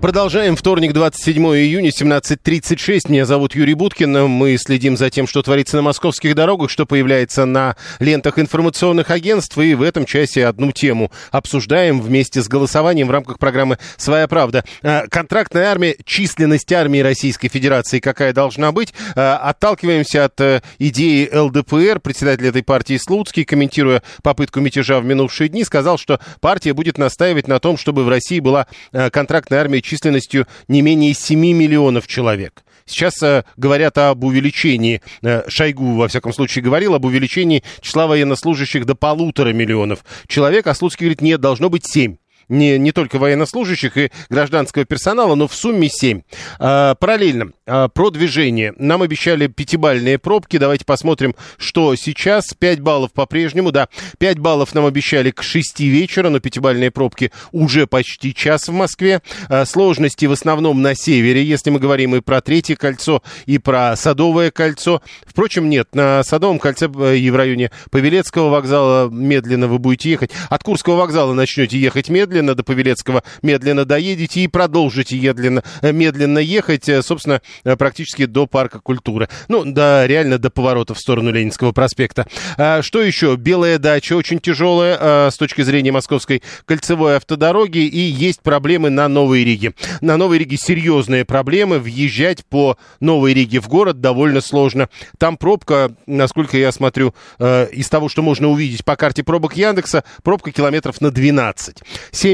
Продолжаем. 0.00 0.54
Вторник, 0.54 0.92
27 0.92 1.44
июня, 1.56 1.90
17.36. 1.90 3.10
Меня 3.10 3.26
зовут 3.26 3.56
Юрий 3.56 3.74
Буткин. 3.74 4.28
Мы 4.28 4.56
следим 4.56 4.96
за 4.96 5.10
тем, 5.10 5.26
что 5.26 5.42
творится 5.42 5.74
на 5.74 5.82
московских 5.82 6.36
дорогах, 6.36 6.70
что 6.70 6.86
появляется 6.86 7.46
на 7.46 7.74
лентах 7.98 8.38
информационных 8.38 9.10
агентств. 9.10 9.58
И 9.58 9.74
в 9.74 9.82
этом 9.82 10.06
часе 10.06 10.46
одну 10.46 10.70
тему 10.70 11.10
обсуждаем 11.32 12.00
вместе 12.00 12.40
с 12.40 12.46
голосованием 12.46 13.08
в 13.08 13.10
рамках 13.10 13.40
программы 13.40 13.78
«Своя 13.96 14.28
правда». 14.28 14.64
А, 14.84 15.08
контрактная 15.08 15.66
армия, 15.66 15.96
численность 16.04 16.72
армии 16.72 17.00
Российской 17.00 17.48
Федерации 17.48 17.98
какая 17.98 18.32
должна 18.32 18.70
быть. 18.70 18.94
А, 19.16 19.38
отталкиваемся 19.38 20.26
от 20.26 20.40
э, 20.40 20.62
идеи 20.78 21.28
ЛДПР. 21.28 21.98
Председатель 21.98 22.46
этой 22.46 22.62
партии 22.62 22.98
Слуцкий, 22.98 23.44
комментируя 23.44 24.04
попытку 24.22 24.60
мятежа 24.60 25.00
в 25.00 25.04
минувшие 25.04 25.48
дни, 25.48 25.64
сказал, 25.64 25.98
что 25.98 26.20
партия 26.40 26.72
будет 26.72 26.98
настаивать 26.98 27.48
на 27.48 27.58
том, 27.58 27.76
чтобы 27.76 28.04
в 28.04 28.08
России 28.08 28.38
была 28.38 28.68
э, 28.92 29.10
контрактная 29.10 29.60
армия 29.60 29.82
численностью 29.88 30.46
не 30.68 30.82
менее 30.82 31.14
7 31.14 31.38
миллионов 31.38 32.06
человек. 32.06 32.62
Сейчас 32.86 33.22
э, 33.22 33.44
говорят 33.56 33.98
об 33.98 34.24
увеличении, 34.24 35.02
э, 35.22 35.42
Шойгу, 35.48 35.96
во 35.96 36.08
всяком 36.08 36.32
случае, 36.32 36.64
говорил 36.64 36.94
об 36.94 37.04
увеличении 37.04 37.62
числа 37.80 38.06
военнослужащих 38.06 38.86
до 38.86 38.94
полутора 38.94 39.52
миллионов 39.52 40.04
человек, 40.26 40.66
а 40.66 40.74
Слуцкий 40.74 41.04
говорит, 41.04 41.20
нет, 41.20 41.40
должно 41.40 41.68
быть 41.68 41.82
7 41.86 42.16
не, 42.48 42.78
не 42.78 42.92
только 42.92 43.18
военнослужащих 43.18 43.96
и 43.96 44.10
гражданского 44.30 44.84
персонала, 44.84 45.34
но 45.34 45.48
в 45.48 45.54
сумме 45.54 45.88
7. 45.88 46.22
А, 46.58 46.94
параллельно, 46.94 47.52
а, 47.66 47.88
про 47.88 48.10
движение. 48.10 48.74
Нам 48.78 49.02
обещали 49.02 49.46
пятибальные 49.46 50.18
пробки. 50.18 50.56
Давайте 50.56 50.84
посмотрим, 50.84 51.34
что 51.56 51.94
сейчас. 51.96 52.54
5 52.58 52.80
баллов 52.80 53.12
по-прежнему, 53.12 53.72
да. 53.72 53.88
5 54.18 54.38
баллов 54.38 54.74
нам 54.74 54.86
обещали 54.86 55.30
к 55.30 55.42
6 55.42 55.80
вечера, 55.80 56.30
но 56.30 56.40
пятибальные 56.40 56.90
пробки 56.90 57.32
уже 57.52 57.86
почти 57.86 58.34
час 58.34 58.68
в 58.68 58.72
Москве. 58.72 59.22
А, 59.48 59.64
сложности 59.64 60.26
в 60.26 60.32
основном 60.32 60.82
на 60.82 60.94
севере, 60.94 61.42
если 61.44 61.70
мы 61.70 61.78
говорим 61.78 62.16
и 62.16 62.20
про 62.20 62.40
Третье 62.40 62.76
кольцо, 62.76 63.22
и 63.46 63.58
про 63.58 63.94
Садовое 63.96 64.50
кольцо. 64.50 65.02
Впрочем, 65.26 65.68
нет, 65.68 65.94
на 65.94 66.22
Садовом 66.22 66.58
кольце 66.58 66.88
э, 66.88 67.16
и 67.16 67.30
в 67.30 67.36
районе 67.36 67.70
Павелецкого 67.90 68.48
вокзала 68.48 69.08
медленно 69.10 69.68
вы 69.68 69.78
будете 69.78 70.10
ехать. 70.10 70.30
От 70.48 70.62
Курского 70.62 70.96
вокзала 70.96 71.34
начнете 71.34 71.78
ехать 71.78 72.08
медленно 72.08 72.37
медленно 72.38 72.54
до 72.54 72.62
Павелецкого, 72.62 73.22
медленно 73.42 73.84
доедете 73.84 74.40
и 74.40 74.48
продолжите 74.48 75.18
медленно, 75.18 75.62
э, 75.82 75.92
медленно 75.92 76.38
ехать, 76.38 76.88
э, 76.88 77.02
собственно, 77.02 77.40
э, 77.64 77.76
практически 77.76 78.26
до 78.26 78.46
парка 78.46 78.80
культуры. 78.80 79.28
Ну, 79.48 79.64
да, 79.64 80.06
реально 80.06 80.38
до 80.38 80.50
поворота 80.50 80.94
в 80.94 81.00
сторону 81.00 81.32
Ленинского 81.32 81.72
проспекта. 81.72 82.26
А, 82.56 82.82
что 82.82 83.02
еще? 83.02 83.36
Белая 83.36 83.78
дача 83.78 84.14
очень 84.14 84.38
тяжелая 84.38 84.96
а, 85.00 85.30
с 85.30 85.36
точки 85.36 85.62
зрения 85.62 85.90
московской 85.90 86.42
кольцевой 86.64 87.16
автодороги 87.16 87.78
и 87.78 87.98
есть 87.98 88.40
проблемы 88.42 88.90
на 88.90 89.08
Новой 89.08 89.44
Риге. 89.44 89.74
На 90.00 90.16
Новой 90.16 90.38
Риге 90.38 90.56
серьезные 90.56 91.24
проблемы. 91.24 91.78
Въезжать 91.78 92.44
по 92.46 92.76
Новой 93.00 93.34
Риге 93.34 93.60
в 93.60 93.68
город 93.68 94.00
довольно 94.00 94.40
сложно. 94.40 94.88
Там 95.18 95.36
пробка, 95.36 95.92
насколько 96.06 96.56
я 96.56 96.70
смотрю, 96.72 97.14
из 97.38 97.88
того, 97.88 98.08
что 98.08 98.22
можно 98.22 98.48
увидеть 98.48 98.84
по 98.84 98.96
карте 98.96 99.22
пробок 99.22 99.56
Яндекса, 99.56 100.04
пробка 100.22 100.52
километров 100.52 101.00
на 101.00 101.10
12. 101.10 101.82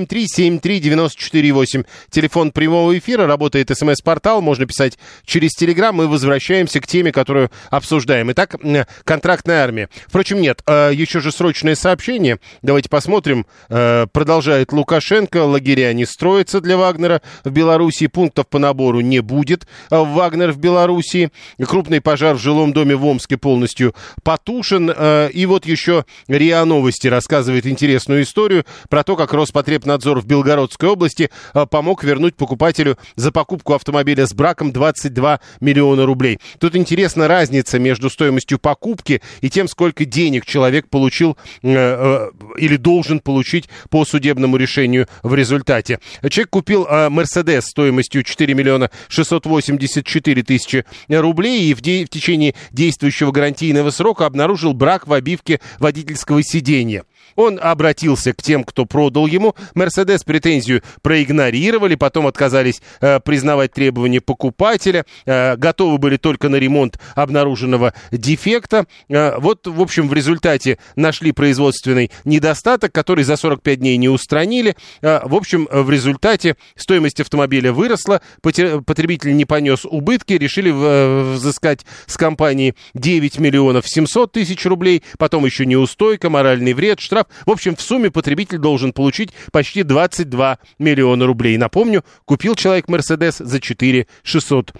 7373948. 0.00 1.86
Телефон 2.10 2.50
прямого 2.52 2.96
эфира, 2.98 3.26
работает 3.26 3.70
смс-портал, 3.76 4.42
можно 4.42 4.66
писать 4.66 4.98
через 5.24 5.50
Телеграм. 5.52 5.94
Мы 5.94 6.08
возвращаемся 6.08 6.80
к 6.80 6.86
теме, 6.86 7.12
которую 7.12 7.50
обсуждаем. 7.70 8.32
Итак, 8.32 8.56
контрактная 9.04 9.62
армия. 9.62 9.88
Впрочем, 10.06 10.40
нет, 10.40 10.62
э, 10.66 10.90
еще 10.94 11.20
же 11.20 11.30
срочное 11.30 11.74
сообщение. 11.74 12.38
Давайте 12.62 12.88
посмотрим. 12.88 13.46
Э, 13.68 14.06
продолжает 14.10 14.72
Лукашенко. 14.72 15.44
Лагеря 15.44 15.92
не 15.92 16.06
строятся 16.06 16.60
для 16.60 16.76
Вагнера 16.76 17.22
в 17.44 17.50
Беларуси. 17.50 18.06
Пунктов 18.06 18.48
по 18.48 18.58
набору 18.58 19.00
не 19.00 19.20
будет 19.20 19.66
э, 19.90 19.96
Вагнер 19.96 20.52
в 20.52 20.58
Беларуси. 20.58 21.30
Крупный 21.64 22.00
пожар 22.00 22.34
в 22.34 22.40
жилом 22.40 22.72
доме 22.72 22.96
в 22.96 23.04
Омске 23.06 23.36
полностью 23.36 23.94
потушен. 24.22 24.90
И 25.30 25.46
вот 25.46 25.66
еще 25.66 26.04
РИА 26.28 26.64
Новости 26.64 27.08
рассказывает 27.08 27.66
интересную 27.66 28.22
историю 28.22 28.64
про 28.88 29.04
то, 29.04 29.16
как 29.16 29.32
Роспотреб 29.32 29.83
Роспотребнадзор 29.84 30.20
в 30.20 30.26
Белгородской 30.26 30.88
области 30.88 31.30
э, 31.52 31.66
помог 31.66 32.04
вернуть 32.04 32.34
покупателю 32.36 32.96
за 33.16 33.30
покупку 33.32 33.74
автомобиля 33.74 34.26
с 34.26 34.32
браком 34.32 34.72
22 34.72 35.40
миллиона 35.60 36.06
рублей. 36.06 36.38
Тут 36.58 36.74
интересна 36.74 37.28
разница 37.28 37.78
между 37.78 38.08
стоимостью 38.10 38.58
покупки 38.58 39.20
и 39.42 39.50
тем, 39.50 39.68
сколько 39.68 40.04
денег 40.04 40.46
человек 40.46 40.88
получил 40.88 41.36
э, 41.62 41.68
э, 41.74 42.30
или 42.58 42.76
должен 42.76 43.20
получить 43.20 43.68
по 43.90 44.04
судебному 44.04 44.56
решению 44.56 45.06
в 45.22 45.34
результате. 45.34 45.98
Человек 46.28 46.50
купил 46.50 46.86
Мерседес 47.10 47.66
стоимостью 47.66 48.22
4 48.22 48.54
миллиона 48.54 48.90
684 49.08 50.42
тысячи 50.42 50.84
рублей 51.08 51.64
и 51.64 51.74
в, 51.74 51.80
де- 51.80 52.04
в 52.04 52.08
течение 52.08 52.54
действующего 52.72 53.32
гарантийного 53.32 53.90
срока 53.90 54.26
обнаружил 54.26 54.72
брак 54.72 55.06
в 55.06 55.12
обивке 55.12 55.60
водительского 55.78 56.42
сиденья. 56.42 57.04
Он 57.36 57.58
обратился 57.62 58.32
к 58.32 58.42
тем, 58.42 58.64
кто 58.64 58.86
продал 58.86 59.26
ему. 59.26 59.54
Мерседес 59.74 60.24
претензию 60.24 60.82
проигнорировали, 61.02 61.94
потом 61.94 62.26
отказались 62.26 62.82
э, 63.00 63.20
признавать 63.20 63.72
требования 63.72 64.20
покупателя, 64.20 65.04
э, 65.26 65.56
готовы 65.56 65.98
были 65.98 66.16
только 66.16 66.48
на 66.48 66.56
ремонт 66.56 66.98
обнаруженного 67.14 67.94
дефекта. 68.10 68.86
Э, 69.08 69.38
вот, 69.38 69.66
в 69.66 69.80
общем, 69.80 70.08
в 70.08 70.14
результате 70.14 70.78
нашли 70.96 71.32
производственный 71.32 72.10
недостаток, 72.24 72.92
который 72.92 73.24
за 73.24 73.36
45 73.36 73.78
дней 73.78 73.96
не 73.96 74.08
устранили. 74.08 74.76
Э, 75.02 75.20
в 75.24 75.34
общем, 75.34 75.68
в 75.70 75.90
результате 75.90 76.56
стоимость 76.76 77.20
автомобиля 77.20 77.72
выросла, 77.72 78.20
потребитель 78.42 79.36
не 79.36 79.44
понес 79.44 79.84
убытки, 79.84 80.34
решили 80.34 80.72
э, 80.72 81.32
взыскать 81.34 81.84
с 82.06 82.16
компании 82.16 82.74
9 82.94 83.38
миллионов 83.38 83.88
700 83.88 84.32
тысяч 84.32 84.64
рублей, 84.66 85.02
потом 85.18 85.44
еще 85.44 85.66
неустойка, 85.66 86.30
моральный 86.30 86.72
вред, 86.72 87.00
штраф 87.00 87.23
штраф. 87.24 87.46
В 87.46 87.50
общем, 87.50 87.76
в 87.76 87.80
сумме 87.80 88.10
потребитель 88.10 88.58
должен 88.58 88.92
получить 88.92 89.30
почти 89.52 89.82
22 89.82 90.58
миллиона 90.78 91.26
рублей. 91.26 91.56
Напомню, 91.56 92.04
купил 92.24 92.54
человек 92.54 92.88
Мерседес 92.88 93.38
за 93.38 93.60
4 93.60 94.06
600 94.22 94.72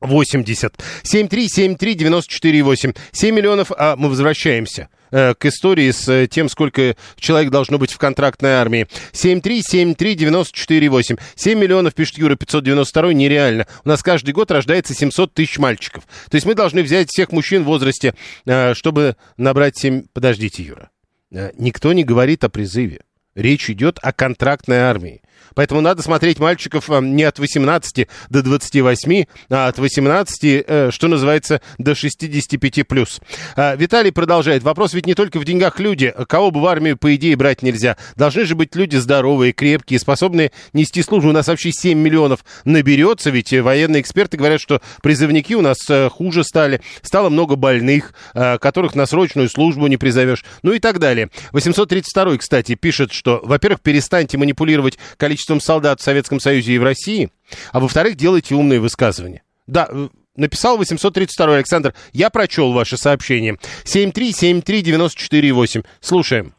80. 0.00 0.74
7373948. 1.02 2.96
7 3.12 3.34
миллионов, 3.34 3.70
а 3.76 3.96
мы 3.96 4.08
возвращаемся 4.10 4.88
э, 5.10 5.34
к 5.34 5.46
истории 5.46 5.90
с 5.90 6.06
э, 6.08 6.26
тем, 6.26 6.50
сколько 6.50 6.94
человек 7.16 7.50
должно 7.50 7.78
быть 7.78 7.90
в 7.90 7.96
контрактной 7.96 8.50
армии. 8.50 8.86
7373948. 9.12 11.18
7 11.36 11.58
миллионов, 11.58 11.94
пишет 11.94 12.18
Юра, 12.18 12.36
592 12.36 13.14
нереально. 13.14 13.66
У 13.84 13.88
нас 13.88 14.02
каждый 14.02 14.34
год 14.34 14.50
рождается 14.50 14.92
700 14.92 15.32
тысяч 15.32 15.56
мальчиков. 15.58 16.04
То 16.28 16.34
есть 16.34 16.46
мы 16.46 16.54
должны 16.54 16.82
взять 16.82 17.08
всех 17.08 17.32
мужчин 17.32 17.62
в 17.62 17.66
возрасте, 17.66 18.14
э, 18.44 18.74
чтобы 18.74 19.16
набрать 19.38 19.78
7... 19.78 20.02
Подождите, 20.12 20.62
Юра. 20.62 20.90
Э, 21.34 21.50
никто 21.58 21.92
не 21.92 22.04
говорит 22.04 22.44
о 22.44 22.48
призыве. 22.48 23.00
Речь 23.34 23.68
идет 23.68 23.98
о 24.00 24.12
контрактной 24.12 24.78
армии. 24.78 25.22
Поэтому 25.54 25.80
надо 25.80 26.02
смотреть 26.02 26.38
мальчиков 26.38 26.90
э, 26.90 27.00
не 27.00 27.24
от 27.24 27.38
18 27.38 28.08
до 28.30 28.42
28, 28.42 29.24
а 29.50 29.68
от 29.68 29.78
18, 29.78 30.44
э, 30.44 30.90
что 30.90 31.08
называется, 31.08 31.60
до 31.78 31.94
65 31.94 32.86
плюс. 32.86 33.20
А, 33.56 33.76
Виталий 33.76 34.12
продолжает. 34.12 34.62
Вопрос 34.62 34.94
ведь 34.94 35.06
не 35.06 35.14
только 35.14 35.38
в 35.38 35.44
деньгах 35.44 35.80
люди. 35.80 36.12
Кого 36.28 36.50
бы 36.50 36.60
в 36.60 36.66
армию, 36.66 36.96
по 36.96 37.14
идее, 37.14 37.36
брать 37.36 37.62
нельзя. 37.62 37.96
Должны 38.16 38.44
же 38.44 38.54
быть 38.54 38.74
люди 38.74 38.96
здоровые, 38.96 39.52
крепкие, 39.52 39.98
способные 39.98 40.52
нести 40.72 41.02
службу. 41.02 41.30
У 41.30 41.32
нас 41.32 41.48
вообще 41.48 41.70
7 41.72 41.98
миллионов 41.98 42.44
наберется, 42.64 43.30
ведь 43.30 43.52
военные 43.52 44.02
эксперты 44.02 44.36
говорят, 44.36 44.60
что 44.60 44.80
призывники 45.02 45.54
у 45.54 45.60
нас 45.60 45.78
э, 45.88 46.08
хуже 46.08 46.44
стали. 46.44 46.80
Стало 47.02 47.28
много 47.28 47.56
больных, 47.56 48.12
которых 48.34 48.94
на 48.94 49.06
срочную 49.06 49.48
службу 49.48 49.86
не 49.86 49.96
призовешь. 49.96 50.44
Ну 50.62 50.72
и 50.72 50.78
так 50.78 50.98
далее. 50.98 51.30
832, 51.52 52.38
кстати, 52.38 52.74
пишет, 52.74 53.12
что, 53.12 53.40
во-первых, 53.44 53.80
перестаньте 53.80 54.38
манипулировать 54.38 54.98
количеством 55.16 55.33
количеством 55.34 55.58
солдат 55.58 55.98
в 55.98 56.02
Советском 56.02 56.38
Союзе 56.38 56.74
и 56.74 56.78
в 56.78 56.84
России, 56.84 57.30
а 57.72 57.80
во-вторых, 57.80 58.14
делайте 58.14 58.54
умные 58.54 58.78
высказывания. 58.78 59.42
Да, 59.66 59.88
э, 59.90 60.06
написал 60.36 60.78
832 60.78 61.56
Александр, 61.56 61.92
я 62.12 62.30
прочел 62.30 62.72
ваше 62.72 62.96
сообщение. 62.96 63.56
7373948. 63.84 65.84
Слушаем. 66.00 66.54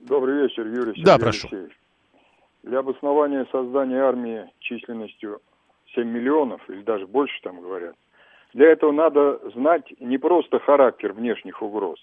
Добрый 0.00 0.42
вечер, 0.42 0.66
Юрий 0.66 0.92
Сергеевич. 0.92 1.06
Да, 1.06 1.16
прошу. 1.18 1.48
Для 2.62 2.80
обоснования 2.80 3.46
создания 3.50 4.02
армии 4.02 4.44
численностью 4.60 5.40
7 5.94 6.06
миллионов, 6.06 6.60
или 6.68 6.82
даже 6.82 7.06
больше 7.06 7.40
там 7.42 7.62
говорят, 7.62 7.94
для 8.52 8.70
этого 8.70 8.92
надо 8.92 9.40
знать 9.54 9.90
не 9.98 10.18
просто 10.18 10.58
характер 10.58 11.14
внешних 11.14 11.62
угроз, 11.62 11.98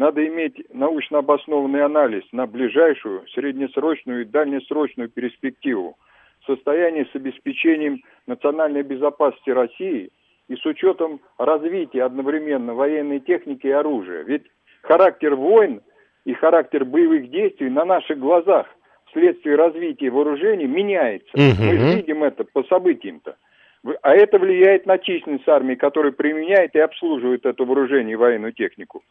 надо 0.00 0.26
иметь 0.26 0.56
научно 0.72 1.18
обоснованный 1.18 1.84
анализ 1.84 2.24
на 2.32 2.46
ближайшую, 2.46 3.28
среднесрочную 3.34 4.22
и 4.22 4.24
дальнесрочную 4.24 5.10
перспективу 5.10 5.98
состояние 6.46 7.04
с 7.12 7.14
обеспечением 7.14 8.02
национальной 8.26 8.82
безопасности 8.82 9.50
России 9.50 10.08
и 10.48 10.56
с 10.56 10.64
учетом 10.64 11.20
развития 11.36 12.04
одновременно 12.04 12.72
военной 12.72 13.20
техники 13.20 13.66
и 13.66 13.70
оружия. 13.70 14.22
Ведь 14.22 14.44
характер 14.80 15.34
войн 15.34 15.82
и 16.24 16.32
характер 16.32 16.86
боевых 16.86 17.30
действий 17.30 17.68
на 17.68 17.84
наших 17.84 18.18
глазах 18.18 18.68
вследствие 19.10 19.56
развития 19.56 20.08
вооружений 20.08 20.66
меняется. 20.66 21.30
Мгм. 21.34 21.66
Мы 21.66 21.76
видим 21.96 22.24
это 22.24 22.44
по 22.44 22.62
событиям-то. 22.62 23.36
А 24.00 24.14
это 24.14 24.38
влияет 24.38 24.86
на 24.86 24.96
численность 24.96 25.48
армии, 25.48 25.74
которая 25.74 26.12
применяет 26.12 26.74
и 26.74 26.78
обслуживает 26.78 27.44
это 27.44 27.64
вооружение 27.64 28.14
и 28.14 28.16
военную 28.16 28.54
технику. 28.54 29.02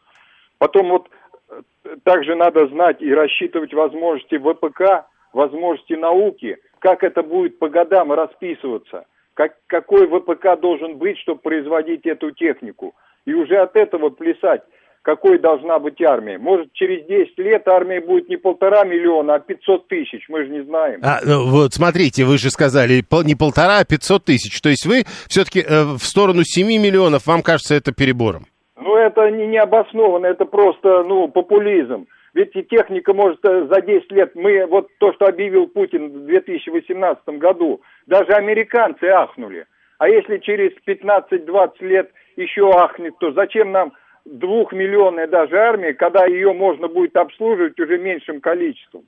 Потом 0.60 0.90
вот 0.90 1.10
э, 1.50 1.62
также 2.04 2.36
надо 2.36 2.68
знать 2.68 3.02
и 3.02 3.12
рассчитывать 3.12 3.74
возможности 3.74 4.38
ВПК, 4.38 5.08
возможности 5.34 5.94
науки, 5.94 6.58
как 6.80 7.04
это 7.04 7.24
будет 7.24 7.58
по 7.58 7.70
годам 7.70 8.12
расписываться, 8.12 9.06
как, 9.34 9.56
какой 9.68 10.08
ВПК 10.08 10.60
должен 10.60 10.98
быть, 10.98 11.18
чтобы 11.20 11.40
производить 11.40 12.06
эту 12.06 12.32
технику. 12.32 12.94
И 13.26 13.34
уже 13.34 13.58
от 13.58 13.76
этого 13.76 14.10
плясать, 14.10 14.62
какой 15.02 15.40
должна 15.40 15.80
быть 15.80 16.02
армия. 16.02 16.38
Может, 16.38 16.74
через 16.74 17.06
10 17.08 17.38
лет 17.38 17.68
армия 17.68 18.02
будет 18.02 18.28
не 18.28 18.36
полтора 18.36 18.84
миллиона, 18.84 19.36
а 19.36 19.40
500 19.40 19.88
тысяч, 19.88 20.26
мы 20.28 20.44
же 20.44 20.50
не 20.50 20.64
знаем. 20.64 21.00
А, 21.04 21.20
ну, 21.24 21.48
вот 21.48 21.74
смотрите, 21.74 22.26
вы 22.26 22.38
же 22.38 22.50
сказали 22.50 23.04
не 23.24 23.36
полтора, 23.36 23.80
а 23.80 23.86
500 23.86 24.26
тысяч. 24.26 24.60
То 24.62 24.70
есть 24.70 24.86
вы 24.86 25.04
все-таки 25.28 25.64
в 25.64 26.00
сторону 26.00 26.44
7 26.44 26.68
миллионов, 26.68 27.28
вам 27.28 27.44
кажется 27.44 27.76
это 27.76 27.94
перебором? 27.94 28.46
Ну, 28.82 28.96
это 28.96 29.30
не, 29.30 29.48
не 29.48 29.58
обоснованно, 29.58 30.28
это 30.28 30.46
просто, 30.46 31.04
ну, 31.04 31.28
популизм. 31.28 32.08
Ведь 32.34 32.56
и 32.56 32.64
техника 32.64 33.14
может 33.14 33.44
э, 33.44 33.68
за 33.68 33.82
10 33.82 34.12
лет, 34.12 34.36
мы, 34.36 34.66
вот 34.68 34.88
то, 35.00 35.12
что 35.14 35.26
объявил 35.26 35.68
Путин 35.68 36.10
в 36.10 36.26
2018 36.26 37.28
году, 37.40 37.82
даже 38.08 38.32
американцы 38.32 39.06
ахнули. 39.06 39.66
А 39.98 40.08
если 40.08 40.38
через 40.38 40.72
15-20 40.88 41.72
лет 41.82 42.12
еще 42.38 42.72
ахнет, 42.72 43.18
то 43.20 43.32
зачем 43.34 43.72
нам 43.72 43.94
двухмиллионная 44.32 45.28
даже 45.28 45.58
армия, 45.58 45.94
когда 45.94 46.26
ее 46.26 46.54
можно 46.54 46.88
будет 46.88 47.16
обслуживать 47.16 47.80
уже 47.80 47.98
меньшим 47.98 48.42
количеством? 48.42 49.04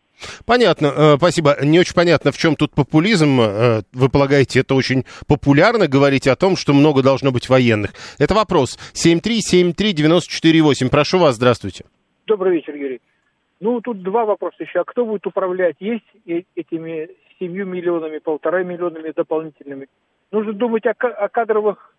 Понятно, 0.46 0.88
э, 0.88 1.18
спасибо. 1.18 1.56
Не 1.64 1.80
очень 1.80 1.96
понятно, 1.96 2.32
в 2.32 2.38
чем 2.38 2.56
тут 2.56 2.74
популизм. 2.74 3.40
Э, 3.42 3.82
Вы 3.94 4.10
полагаете, 4.10 4.60
это 4.62 4.76
очень 4.76 5.06
популярно 5.28 5.88
говорить 5.88 6.28
о 6.28 6.36
том, 6.36 6.56
что 6.56 6.74
много 6.74 7.02
должно 7.04 7.32
быть 7.32 7.50
военных? 7.50 7.92
Это 8.20 8.34
вопрос. 8.34 8.78
7373948. 8.94 10.90
Прошу 10.90 11.20
вас, 11.20 11.36
здравствуйте. 11.36 11.86
Добрый 12.28 12.56
вечер, 12.56 12.76
Юрий. 12.76 13.02
Ну, 13.60 13.80
тут 13.82 14.02
два 14.02 14.26
вопроса 14.26 14.58
еще. 14.60 14.80
А 14.80 14.84
кто 14.84 15.06
будет 15.06 15.28
управлять? 15.28 15.76
Есть 15.80 16.06
э- 16.26 16.44
этими 16.56 17.10
семью 17.40 17.66
миллионами, 17.66 18.20
полтора 18.20 18.64
миллионами 18.64 19.12
дополнительными? 19.16 19.88
Нужно 20.32 20.54
думать 20.54 20.86
о, 20.86 20.92
о 20.92 21.30
кадровых 21.30 21.91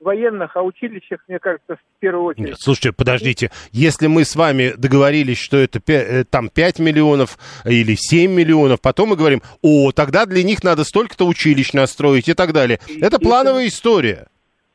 военных, 0.00 0.56
о 0.56 0.62
училищах, 0.62 1.20
мне 1.28 1.38
кажется, 1.38 1.76
в 1.76 1.80
первую 2.00 2.24
очередь. 2.26 2.46
Нет, 2.48 2.56
слушайте, 2.60 2.92
подождите. 2.92 3.50
Если 3.72 4.06
мы 4.06 4.24
с 4.24 4.36
вами 4.36 4.72
договорились, 4.76 5.38
что 5.38 5.56
это 5.56 5.78
пя- 5.80 6.20
э, 6.20 6.24
там 6.24 6.48
5 6.48 6.78
миллионов 6.78 7.38
или 7.64 7.94
7 7.96 8.30
миллионов, 8.32 8.80
потом 8.80 9.10
мы 9.10 9.16
говорим, 9.16 9.42
о, 9.62 9.90
тогда 9.92 10.24
для 10.26 10.42
них 10.44 10.62
надо 10.62 10.84
столько-то 10.84 11.26
училищ 11.26 11.72
настроить 11.72 12.28
и 12.28 12.34
так 12.34 12.52
далее. 12.52 12.78
И- 12.86 13.00
Это 13.00 13.16
и- 13.16 13.22
плановая 13.24 13.66
история. 13.66 14.28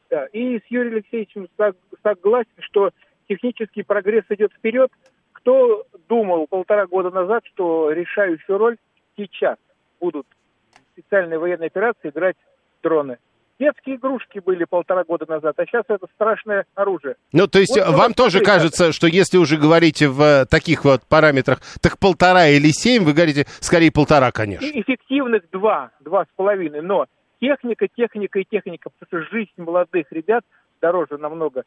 Да. 0.09 0.25
И 0.27 0.59
с 0.59 0.63
Юрием 0.69 0.95
Алексеевичем 0.95 1.47
сог- 1.57 1.75
согласен, 2.03 2.49
что 2.59 2.91
технический 3.29 3.83
прогресс 3.83 4.25
идет 4.29 4.51
вперед. 4.53 4.91
Кто 5.31 5.85
думал 6.09 6.47
полтора 6.47 6.85
года 6.85 7.09
назад, 7.09 7.43
что 7.53 7.91
решающую 7.91 8.57
роль 8.57 8.77
сейчас 9.17 9.55
будут 9.99 10.27
в 10.73 10.99
специальной 10.99 11.37
военной 11.37 11.67
операции 11.67 12.09
играть 12.09 12.35
дроны? 12.83 13.17
Детские 13.59 13.97
игрушки 13.97 14.39
были 14.39 14.65
полтора 14.65 15.03
года 15.03 15.25
назад, 15.27 15.55
а 15.57 15.65
сейчас 15.65 15.83
это 15.87 16.07
страшное 16.15 16.65
оружие. 16.75 17.15
Ну, 17.31 17.47
то 17.47 17.59
есть 17.59 17.77
Вот, 17.77 17.95
вам 17.95 18.13
тоже 18.13 18.41
кажется, 18.41 18.91
что 18.91 19.07
если 19.07 19.37
уже 19.37 19.57
говорите 19.57 20.07
в 20.07 20.21
э, 20.21 20.45
таких 20.45 20.83
вот 20.83 21.03
параметрах, 21.07 21.59
так 21.81 21.99
полтора 21.99 22.47
или 22.47 22.69
семь, 22.71 23.03
вы 23.03 23.13
говорите 23.13 23.45
скорее 23.59 23.91
полтора, 23.91 24.31
конечно. 24.31 24.65
И 24.65 24.81
эффективных 24.81 25.43
два, 25.51 25.91
два 25.99 26.23
с 26.23 26.27
половиной. 26.35 26.81
Но 26.81 27.05
техника, 27.39 27.87
техника 27.95 28.39
и 28.39 28.45
техника, 28.49 28.89
потому 28.99 29.23
что 29.23 29.31
жизнь 29.35 29.51
молодых 29.57 30.07
ребят 30.11 30.43
дороже 30.81 31.17
намного 31.17 31.63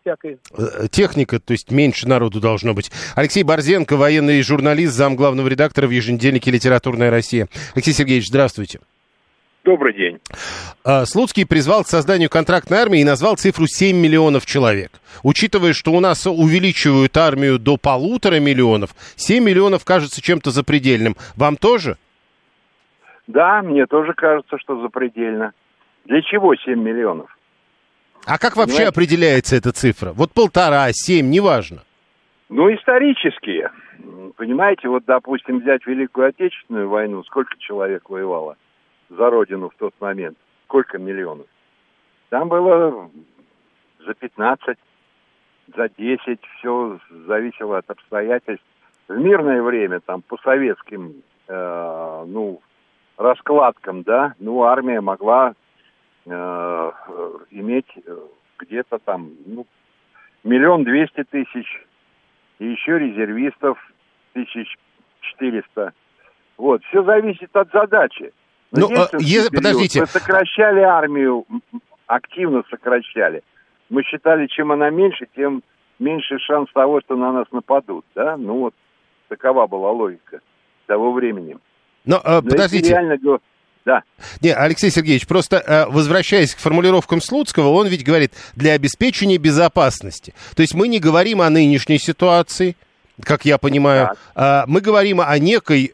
всякой 0.00 0.38
Э, 0.56 0.88
Техника, 0.90 1.38
то 1.40 1.52
есть 1.52 1.70
меньше 1.70 2.08
народу 2.08 2.40
должно 2.40 2.74
быть. 2.74 2.90
Алексей 3.14 3.42
Борзенко, 3.42 3.96
военный 3.96 4.42
журналист, 4.42 4.94
зам 4.94 5.16
главного 5.16 5.48
редактора 5.48 5.86
в 5.86 5.90
еженедельнике 5.90 6.50
«Литературная 6.50 7.10
Россия». 7.10 7.48
Алексей 7.74 7.92
Сергеевич, 7.92 8.28
здравствуйте. 8.28 8.80
Добрый 9.68 9.92
день. 9.92 10.18
А, 10.82 11.04
Слуцкий 11.04 11.44
призвал 11.44 11.84
к 11.84 11.88
созданию 11.88 12.30
контрактной 12.30 12.78
армии 12.78 13.00
и 13.02 13.04
назвал 13.04 13.36
цифру 13.36 13.66
7 13.66 13.94
миллионов 13.94 14.46
человек. 14.46 14.92
Учитывая, 15.22 15.74
что 15.74 15.90
у 15.92 16.00
нас 16.00 16.26
увеличивают 16.26 17.14
армию 17.18 17.58
до 17.58 17.76
полутора 17.76 18.40
миллионов, 18.40 18.92
7 19.16 19.44
миллионов 19.44 19.84
кажется 19.84 20.22
чем-то 20.22 20.52
запредельным. 20.52 21.16
Вам 21.36 21.58
тоже? 21.58 21.98
Да, 23.26 23.60
мне 23.60 23.84
тоже 23.84 24.14
кажется, 24.14 24.56
что 24.56 24.80
запредельно. 24.80 25.52
Для 26.06 26.22
чего 26.22 26.56
7 26.56 26.72
миллионов? 26.82 27.28
А 28.24 28.38
как 28.38 28.56
вообще 28.56 28.76
Понимаете? 28.76 28.88
определяется 28.88 29.56
эта 29.56 29.72
цифра? 29.72 30.12
Вот 30.14 30.32
полтора, 30.32 30.88
семь, 30.92 31.28
неважно. 31.28 31.82
Ну, 32.48 32.74
исторические. 32.74 33.70
Понимаете, 34.38 34.88
вот, 34.88 35.04
допустим, 35.06 35.58
взять 35.58 35.86
Великую 35.86 36.28
Отечественную 36.28 36.88
войну, 36.88 37.22
сколько 37.24 37.52
человек 37.58 38.08
воевало 38.08 38.56
за 39.08 39.30
родину 39.30 39.70
в 39.70 39.74
тот 39.76 39.94
момент? 40.00 40.36
Сколько 40.64 40.98
миллионов? 40.98 41.46
Там 42.30 42.48
было 42.48 43.10
за 44.00 44.14
15, 44.14 44.78
за 45.76 45.88
10, 45.88 46.40
все 46.58 46.98
зависело 47.26 47.78
от 47.78 47.90
обстоятельств. 47.90 48.64
В 49.08 49.16
мирное 49.18 49.62
время, 49.62 50.00
там, 50.00 50.22
по 50.22 50.36
советским, 50.38 51.22
э, 51.48 52.24
ну, 52.26 52.60
раскладкам, 53.16 54.02
да, 54.02 54.34
ну, 54.38 54.62
армия 54.64 55.00
могла 55.00 55.54
э, 56.26 56.92
иметь 57.50 57.90
э, 58.04 58.18
где-то 58.58 58.98
там, 58.98 59.30
ну, 59.46 59.66
миллион 60.44 60.84
двести 60.84 61.24
тысяч, 61.24 61.86
и 62.58 62.66
еще 62.66 62.98
резервистов 62.98 63.78
тысяч 64.34 64.76
четыреста. 65.20 65.92
Вот, 66.56 66.82
все 66.84 67.02
зависит 67.02 67.54
от 67.56 67.70
задачи. 67.72 68.32
Но 68.72 68.88
Ну, 68.88 68.96
а, 68.96 69.08
е- 69.18 69.50
подождите. 69.50 70.00
Мы 70.00 70.06
сокращали 70.06 70.80
армию, 70.80 71.46
активно 72.06 72.62
сокращали. 72.70 73.42
Мы 73.88 74.02
считали, 74.02 74.46
чем 74.46 74.72
она 74.72 74.90
меньше, 74.90 75.26
тем 75.34 75.62
меньше 75.98 76.38
шанс 76.38 76.68
того, 76.72 77.00
что 77.00 77.16
на 77.16 77.32
нас 77.32 77.46
нападут, 77.52 78.04
да? 78.14 78.36
Ну 78.36 78.58
вот, 78.58 78.74
такова 79.28 79.66
была 79.66 79.90
логика 79.90 80.40
того 80.86 81.12
времени. 81.12 81.56
Но, 82.04 82.16
э, 82.16 82.20
Но 82.24 82.34
если 82.36 82.48
подождите. 82.50 82.90
реально 82.90 83.18
Да. 83.84 84.02
Не, 84.42 84.54
Алексей 84.54 84.90
Сергеевич, 84.90 85.26
просто 85.26 85.56
э, 85.56 85.86
возвращаясь 85.86 86.54
к 86.54 86.58
формулировкам 86.58 87.20
Слуцкого, 87.20 87.68
он 87.68 87.86
ведь 87.88 88.04
говорит 88.04 88.32
для 88.54 88.72
обеспечения 88.72 89.38
безопасности. 89.38 90.34
То 90.54 90.62
есть 90.62 90.74
мы 90.74 90.88
не 90.88 91.00
говорим 91.00 91.40
о 91.40 91.48
нынешней 91.48 91.98
ситуации, 91.98 92.76
как 93.22 93.44
я 93.44 93.56
понимаю, 93.58 94.10
а 94.34 94.64
мы 94.66 94.80
говорим 94.80 95.20
о 95.20 95.38
некой 95.38 95.90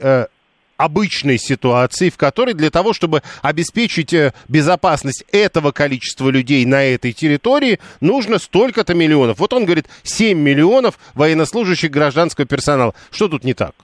обычной 0.76 1.38
ситуации, 1.38 2.10
в 2.10 2.16
которой 2.16 2.54
для 2.54 2.70
того, 2.70 2.92
чтобы 2.92 3.22
обеспечить 3.42 4.12
э, 4.12 4.32
безопасность 4.48 5.24
этого 5.32 5.72
количества 5.72 6.28
людей 6.30 6.64
на 6.66 6.84
этой 6.84 7.12
территории, 7.12 7.78
нужно 8.00 8.38
столько-то 8.38 8.94
миллионов. 8.94 9.38
Вот 9.38 9.52
он 9.52 9.64
говорит 9.64 9.87
7 10.02 10.38
миллионов 10.38 10.98
военнослужащих 11.14 11.90
гражданского 11.90 12.46
персонала. 12.46 12.94
Что 13.10 13.28
тут 13.28 13.44
не 13.44 13.54
так? 13.54 13.74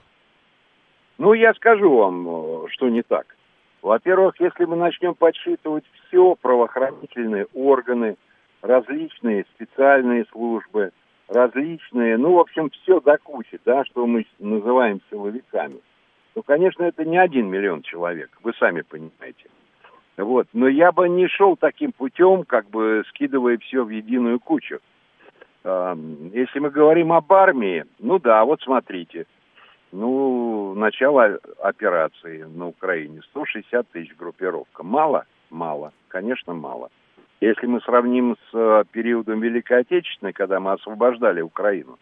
Ну, 1.17 1.33
я 1.33 1.53
скажу 1.53 1.95
вам, 1.95 2.27
э, 2.27 2.67
что 2.71 2.89
не 2.89 3.03
так. 3.03 3.25
Во-первых, 3.81 4.35
если 4.39 4.65
мы 4.65 4.75
начнем 4.75 5.15
подсчитывать 5.15 5.83
все, 6.07 6.35
правоохранительные 6.41 7.47
органы, 7.53 8.15
различные 8.61 9.45
специальные 9.55 10.25
службы, 10.31 10.91
различные, 11.27 12.17
ну, 12.17 12.35
в 12.35 12.39
общем, 12.39 12.69
все 12.69 12.99
до 12.99 13.17
кучи, 13.17 13.59
да, 13.65 13.83
что 13.85 14.05
мы 14.05 14.25
называем 14.39 15.01
силовиками, 15.09 15.77
то, 16.33 16.43
конечно, 16.43 16.83
это 16.83 17.03
не 17.05 17.17
один 17.17 17.49
миллион 17.49 17.81
человек, 17.81 18.29
вы 18.43 18.53
сами 18.53 18.81
понимаете. 18.81 19.49
Вот. 20.17 20.47
Но 20.53 20.67
я 20.67 20.91
бы 20.91 21.09
не 21.09 21.27
шел 21.27 21.55
таким 21.55 21.91
путем, 21.91 22.43
как 22.43 22.69
бы 22.69 23.03
скидывая 23.09 23.57
все 23.57 23.83
в 23.83 23.89
единую 23.89 24.39
кучу. 24.39 24.79
Если 25.63 26.59
мы 26.59 26.69
говорим 26.69 27.13
об 27.13 27.31
армии, 27.31 27.85
ну 27.99 28.19
да, 28.19 28.43
вот 28.45 28.61
смотрите, 28.61 29.25
ну, 29.91 30.73
начало 30.75 31.39
операции 31.61 32.43
на 32.43 32.67
Украине 32.67 33.21
160 33.29 33.87
тысяч 33.89 34.15
группировка. 34.15 34.83
Мало? 34.83 35.25
Мало. 35.49 35.91
Конечно, 36.07 36.53
мало. 36.53 36.89
Если 37.41 37.65
мы 37.65 37.81
сравним 37.81 38.35
с 38.35 38.55
э, 38.55 38.83
периодом 38.91 39.41
Великой 39.41 39.79
Отечественной, 39.79 40.31
когда 40.31 40.59
мы 40.59 40.73
освобождали 40.73 41.41
Украину, 41.41 41.97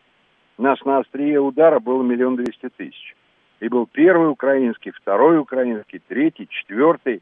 нас 0.57 0.83
на 0.83 0.99
острие 0.99 1.39
удара 1.39 1.79
было 1.79 2.03
миллион 2.03 2.35
двести 2.35 2.69
тысяч. 2.75 3.15
И 3.59 3.67
был 3.67 3.87
первый 3.91 4.29
украинский, 4.29 4.91
второй 4.91 5.37
украинский, 5.37 6.01
третий, 6.07 6.47
четвертый. 6.49 7.21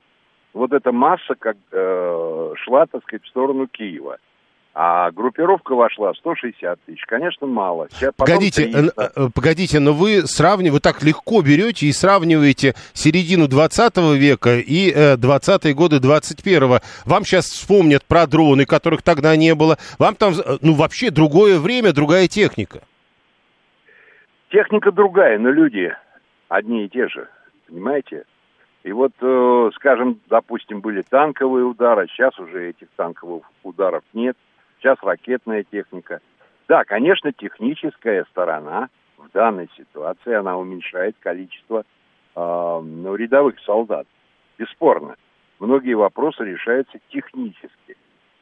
Вот 0.54 0.72
эта 0.72 0.92
масса 0.92 1.36
как 1.38 1.58
э, 1.72 2.54
шла, 2.58 2.86
так 2.86 3.04
сказать, 3.04 3.24
в 3.24 3.28
сторону 3.28 3.68
Киева. 3.68 4.18
А 4.80 5.10
группировка 5.10 5.74
вошла 5.74 6.14
160 6.14 6.80
тысяч. 6.86 7.04
Конечно, 7.08 7.48
мало. 7.48 7.88
Сейчас 7.90 8.14
Погодите, 8.16 8.66
300. 8.66 8.94
э, 8.96 9.10
э, 9.16 9.30
погодите, 9.34 9.80
но 9.80 9.92
вы 9.92 10.22
сравниваете, 10.28 10.74
вы 10.74 10.80
так 10.80 11.02
легко 11.02 11.42
берете 11.42 11.88
и 11.88 11.92
сравниваете 11.92 12.76
середину 12.94 13.48
20 13.48 13.98
века 14.16 14.60
и 14.60 14.92
э, 14.92 15.16
20-е 15.16 15.74
годы 15.74 15.98
21-го. 15.98 16.80
Вам 17.06 17.24
сейчас 17.24 17.46
вспомнят 17.46 18.06
про 18.06 18.28
дроны, 18.28 18.66
которых 18.66 19.02
тогда 19.02 19.36
не 19.36 19.56
было. 19.56 19.78
Вам 19.98 20.14
там, 20.14 20.34
э, 20.34 20.58
ну, 20.62 20.74
вообще 20.74 21.10
другое 21.10 21.58
время, 21.58 21.92
другая 21.92 22.28
техника. 22.28 22.82
Техника 24.50 24.92
другая, 24.92 25.40
но 25.40 25.50
люди 25.50 25.92
одни 26.50 26.86
и 26.86 26.90
те 26.90 27.08
же. 27.08 27.28
Понимаете? 27.68 28.26
И 28.84 28.92
вот, 28.92 29.12
э, 29.20 29.70
скажем, 29.76 30.22
допустим, 30.28 30.82
были 30.82 31.02
танковые 31.02 31.66
удары, 31.66 32.08
сейчас 32.08 32.38
уже 32.40 32.70
этих 32.70 32.88
танковых 32.96 33.44
ударов 33.64 34.04
нет. 34.14 34.38
Сейчас 34.80 34.98
ракетная 35.02 35.64
техника. 35.64 36.22
Да, 36.68 36.84
конечно, 36.84 37.34
техническая 37.34 38.26
сторона 38.30 38.90
в 39.18 39.30
данной 39.32 39.70
ситуации, 39.76 40.34
она 40.34 40.58
уменьшает 40.58 41.16
количество 41.20 41.84
э, 42.36 42.40
рядовых 42.40 43.60
солдат. 43.62 44.08
Бесспорно. 44.58 45.16
Многие 45.60 45.96
вопросы 45.96 46.44
решаются 46.46 46.98
технически. 47.10 47.98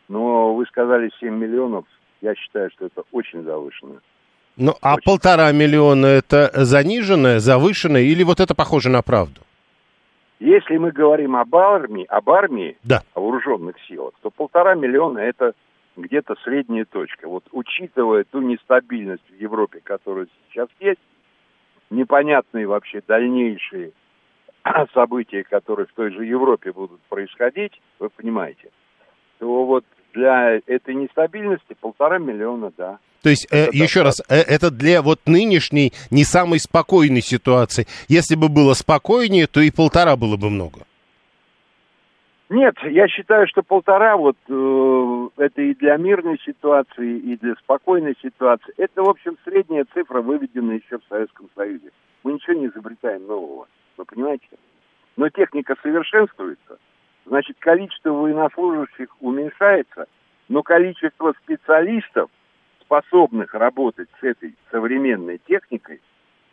Но 0.08 0.54
вы 0.54 0.66
сказали 0.66 1.10
7 1.20 1.34
миллионов, 1.34 1.86
я 2.22 2.36
считаю, 2.36 2.70
что 2.72 2.86
это 2.86 3.04
очень 3.12 3.44
завышенно. 3.44 4.02
Ну, 4.58 4.74
а 4.82 4.96
полтора 5.04 5.52
миллиона 5.52 6.06
это 6.06 6.50
заниженное, 6.54 7.40
завышенное 7.40 8.02
или 8.02 8.24
вот 8.24 8.40
это 8.40 8.56
похоже 8.56 8.90
на 8.90 9.02
правду? 9.02 9.42
Если 10.40 10.78
мы 10.78 10.92
говорим 10.92 11.36
об 11.36 11.56
армии, 11.56 12.06
об 12.08 12.30
армии, 12.30 12.78
Да. 12.84 13.04
о 13.14 13.22
вооруженных 13.22 13.76
силах, 13.88 14.14
то 14.22 14.30
полтора 14.30 14.76
миллиона 14.76 15.20
это 15.20 15.54
где-то 15.98 16.36
средняя 16.44 16.86
точка. 16.86 17.28
Вот 17.28 17.46
учитывая 17.52 18.26
ту 18.26 18.42
нестабильность 18.42 19.24
в 19.30 19.42
Европе, 19.42 19.80
которая 19.84 20.28
сейчас 20.50 20.68
есть, 20.80 21.00
непонятные 21.90 22.68
вообще 22.68 23.02
дальнейшие 23.08 23.92
события, 24.94 25.44
которые 25.44 25.86
в 25.88 25.94
той 25.94 26.12
же 26.12 26.26
Европе 26.26 26.72
будут 26.72 27.02
происходить, 27.10 27.82
вы 28.00 28.10
понимаете, 28.10 28.70
то 29.40 29.66
вот 29.66 29.86
для 30.16 30.62
этой 30.66 30.96
нестабильности 30.96 31.76
полтора 31.80 32.18
миллиона, 32.18 32.72
да. 32.78 32.98
То 33.22 33.30
есть, 33.30 33.48
э, 33.52 33.66
Это 33.66 33.78
еще 33.78 34.02
раз, 34.04 34.22
э, 34.30 34.36
это 34.36 34.72
для 34.72 35.02
вот 35.02 35.20
нынешней 35.26 35.94
не 36.12 36.24
самой 36.24 36.60
спокойной 36.60 37.22
ситуации. 37.22 37.86
Если 38.08 38.36
бы 38.36 38.50
было 38.50 38.74
спокойнее, 38.74 39.48
то 39.48 39.60
и 39.62 39.72
полтора 39.72 40.16
было 40.16 40.38
бы 40.38 40.50
много. 40.50 40.82
Нет, 42.50 42.76
я 42.84 43.08
считаю, 43.08 43.48
что 43.48 43.64
полтора 43.64 44.18
вот 44.18 44.38
э, 44.48 45.30
это 45.38 45.62
и 45.64 45.74
для 45.74 45.98
мирной 45.98 46.40
ситуации, 46.46 47.18
и 47.18 47.38
для 47.38 47.56
спокойной 47.56 48.16
ситуации. 48.22 48.72
Это, 48.78 49.02
в 49.02 49.10
общем, 49.10 49.36
средняя 49.44 49.86
цифра, 49.94 50.22
выведенная 50.22 50.76
еще 50.76 51.00
в 51.00 51.04
Советском 51.10 51.50
Союзе. 51.56 51.90
Мы 52.24 52.34
ничего 52.34 52.54
не 52.54 52.68
изобретаем 52.68 53.26
нового, 53.26 53.68
вы 53.98 54.06
понимаете? 54.06 54.46
Но 55.18 55.30
техника 55.30 55.76
совершенствуется, 55.82 56.78
значит, 57.26 57.58
количество 57.60 58.12
военнослужащих 58.12 59.10
уменьшается, 59.20 60.06
но 60.48 60.64
количество 60.64 61.34
специалистов, 61.44 62.30
способных 62.82 63.54
работать 63.54 64.08
с 64.20 64.24
этой 64.24 64.56
современной 64.72 65.40
техникой, 65.48 66.02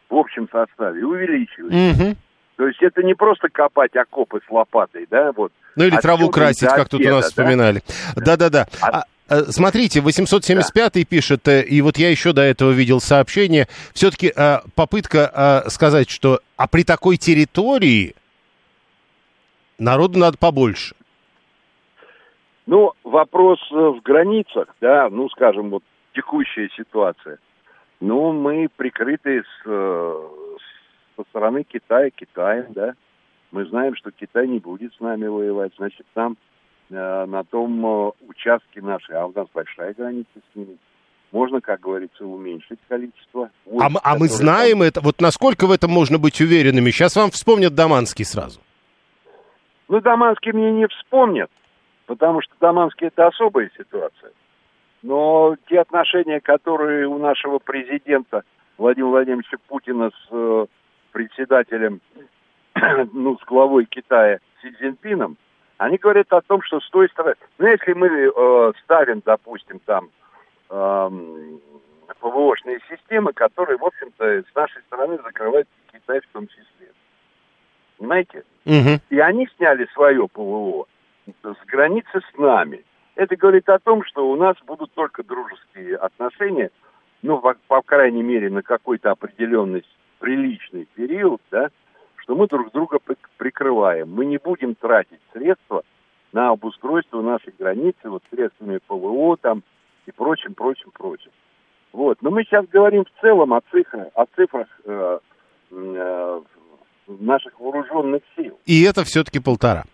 в 0.09 0.17
общем 0.17 0.49
составе 0.51 1.05
увеличивается. 1.05 2.05
Мгм. 2.05 2.17
То 2.57 2.67
есть 2.67 2.83
это 2.83 3.03
не 3.03 3.15
просто 3.15 3.49
копать 3.49 3.95
окопы 3.97 4.41
с 4.47 4.51
лопатой, 4.51 5.07
да, 5.11 5.33
вот. 5.33 5.53
Ну 5.77 5.85
или 5.85 5.97
траву 5.97 6.31
красить, 6.31 6.69
как 6.69 6.89
тут 6.89 7.01
у 7.01 7.09
нас 7.09 7.25
да? 7.25 7.29
вспоминали. 7.29 7.83
Да-да-да. 8.15 8.67
А, 8.83 9.05
э, 9.29 9.45
Смотрите, 9.49 10.01
875-й 10.01 11.05
пишет, 11.05 11.49
э, 11.49 11.63
и 11.63 11.81
вот 11.81 11.97
я 11.97 12.11
еще 12.11 12.33
до 12.33 12.43
этого 12.43 12.71
видел 12.71 13.01
сообщение, 13.01 13.69
все-таки 13.95 14.33
попытка 14.75 15.65
э, 15.67 15.71
сказать, 15.71 16.11
что 16.11 16.41
а 16.57 16.69
при 16.69 16.85
такой 16.85 17.17
территории 17.17 18.15
народу 19.83 20.19
надо 20.19 20.39
побольше. 20.39 20.95
Ну, 22.67 22.93
вопрос 23.05 23.59
э, 23.73 23.75
в 23.75 24.01
границах, 24.03 24.69
да, 24.81 25.09
ну, 25.11 25.29
скажем, 25.31 25.71
вот 25.71 25.83
текущая 26.15 26.69
ситуация. 26.77 27.39
Ну, 28.01 28.33
мы 28.33 28.69
прикрыты 28.77 29.41
с, 29.43 29.67
э, 29.67 30.29
с- 30.59 31.17
со 31.17 31.29
стороны 31.31 31.65
Китая, 31.65 32.11
Китаем, 32.11 32.67
да. 32.71 32.95
Мы 33.51 33.67
знаем, 33.67 33.97
что 33.97 34.11
Китай 34.13 34.47
не 34.49 34.59
будет 34.61 34.95
с 34.95 35.01
нами 35.01 35.27
воевать, 35.27 35.73
значит, 35.77 36.07
там 36.15 36.37
э, 36.91 37.25
на 37.27 37.43
том 37.45 37.85
э, 37.87 38.11
участке 38.29 38.81
нашей, 38.83 39.17
а 39.17 39.27
у 39.27 39.33
нас 39.33 39.47
большая 39.55 39.95
граница 39.95 40.29
с 40.35 40.57
ними, 40.57 40.77
можно, 41.33 41.61
как 41.61 41.81
говорится, 41.81 42.25
уменьшить 42.27 42.79
количество. 42.89 43.51
А, 43.81 43.89
мы- 43.89 44.01
а 44.05 44.19
мы 44.19 44.29
знаем 44.29 44.83
это, 44.83 45.01
вот 45.01 45.21
насколько 45.21 45.67
в 45.67 45.71
этом 45.73 45.91
можно 45.91 46.19
быть 46.19 46.41
уверенными? 46.41 46.91
Сейчас 46.91 47.17
вам 47.17 47.31
вспомнят 47.31 47.75
Даманский 47.75 48.25
сразу. 48.27 48.61
Ну, 49.89 50.01
Даманский 50.01 50.53
мне 50.53 50.73
не 50.73 50.87
вспомнят, 50.89 51.51
потому 52.07 52.41
что 52.41 52.55
Даманский 52.61 53.09
это 53.09 53.27
особая 53.27 53.71
ситуация. 53.77 54.33
Но 55.03 55.57
те 55.69 55.81
отношения, 55.81 56.41
которые 56.41 57.09
у 57.09 57.19
нашего 57.19 57.59
президента 57.59 58.45
Владимира 58.79 59.11
Владимировича 59.11 59.57
Путина 59.69 60.11
с 60.11 60.29
э, 60.31 60.67
председателем, 61.11 62.01
ну, 63.13 63.37
с 63.39 63.45
главой 63.45 63.87
Китая 63.87 64.39
Си 64.61 64.71
Цзиньпином, 64.73 65.37
они 65.79 65.97
говорят 65.97 66.33
о 66.33 66.41
том, 66.43 66.63
что 66.63 66.81
с 66.81 66.89
той 66.91 67.09
стороны... 67.09 67.35
Ну, 67.59 67.67
если 67.67 67.93
мы 67.93 68.07
э, 68.07 68.73
ставим, 68.85 69.21
допустим, 69.25 69.81
там 69.81 70.11
эм, 70.71 71.61
ПВОшные 72.21 72.79
системы, 72.89 73.33
которые, 73.33 73.79
в 73.79 73.85
общем-то, 73.85 74.25
с 74.25 74.55
нашей 74.55 74.81
стороны 74.83 75.19
закрывают 75.25 75.69
Китай 75.93 76.21
в 76.21 76.29
том 76.33 76.47
числе. 76.47 76.92
Понимаете? 78.03 78.43
Мгм. 78.65 79.01
И 79.11 79.19
они 79.21 79.47
сняли 79.57 79.87
свое 79.95 80.27
ПВО 80.27 80.87
с 81.45 81.67
границы 81.69 82.21
с 82.21 82.37
нами. 82.37 82.85
Это 83.15 83.37
говорит 83.37 83.69
о 83.69 83.79
том, 83.79 84.05
что 84.05 84.29
у 84.29 84.35
нас 84.35 84.57
будут 84.67 84.93
только 84.95 85.23
дружеские 85.23 85.95
отношения, 85.99 86.71
ну, 87.23 87.39
по, 87.39 87.55
по 87.69 87.81
крайней 87.81 88.25
мере, 88.25 88.51
на 88.51 88.63
какой-то 88.63 89.13
определенный 89.13 89.85
приличный 90.19 90.89
период, 90.97 91.41
да, 91.53 91.71
что 92.17 92.35
мы 92.35 92.49
друг 92.49 92.73
друга 92.73 92.99
при- 92.99 93.17
прикрываем. 93.37 94.13
Мы 94.13 94.25
не 94.25 94.39
будем 94.39 94.75
тратить 94.75 95.21
средства 95.33 95.85
на 96.33 96.51
обустройство 96.51 97.23
нашей 97.23 97.55
границы, 97.57 98.11
вот 98.11 98.25
средствами 98.31 98.81
ПВО 98.85 99.37
там 99.37 99.63
и 100.07 100.11
прочим, 100.11 100.55
прочим, 100.55 100.91
прочим. 100.93 101.31
Вот. 101.93 102.19
Но 102.21 102.31
мы 102.31 102.43
сейчас 102.43 102.67
говорим 102.67 103.05
в 103.05 103.21
целом 103.21 103.53
о 103.53 103.61
цифрах, 103.71 104.09
о 104.15 104.27
цифрах 104.35 104.67
э, 104.87 105.19
э, 105.71 106.41
наших 107.07 107.59
вооруженных 107.61 108.23
сил. 108.37 108.59
И 108.67 108.83
это 108.83 109.05
все-таки 109.05 109.41
полтора. 109.41 109.85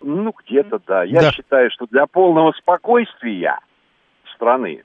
Ну, 0.00 0.32
где-то 0.44 0.80
да. 0.86 1.02
Я 1.04 1.20
Да. 1.20 1.32
считаю, 1.32 1.70
что 1.70 1.86
для 1.86 2.06
полного 2.06 2.52
спокойствия 2.52 3.58
страны 4.34 4.84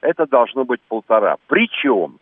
это 0.00 0.26
должно 0.26 0.64
быть 0.64 0.80
полтора. 0.82 1.36
Причем 1.46 2.18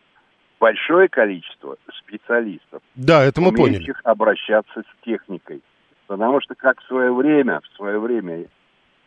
большое 0.59 1.09
количество 1.09 1.77
специалистов, 1.99 2.81
Да, 2.95 3.23
это 3.23 3.41
мы 3.41 3.53
поняли. 3.53 3.93
обращаться 4.03 4.81
с 4.81 5.05
техникой. 5.05 5.61
Потому 6.07 6.39
что 6.41 6.55
как 6.55 6.79
в 6.81 6.85
свое 6.87 7.11
время, 7.13 7.59
в 7.61 7.75
свое 7.75 7.99
время 7.99 8.45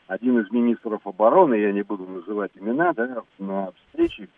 один 0.08 0.40
из 0.40 0.50
министров 0.50 1.00
обороны, 1.06 1.54
я 1.54 1.72
не 1.72 1.82
буду 1.82 2.04
называть 2.06 2.50
имена, 2.56 2.92
да, 2.92 3.22
на 3.38 3.72
встрече 3.72 4.28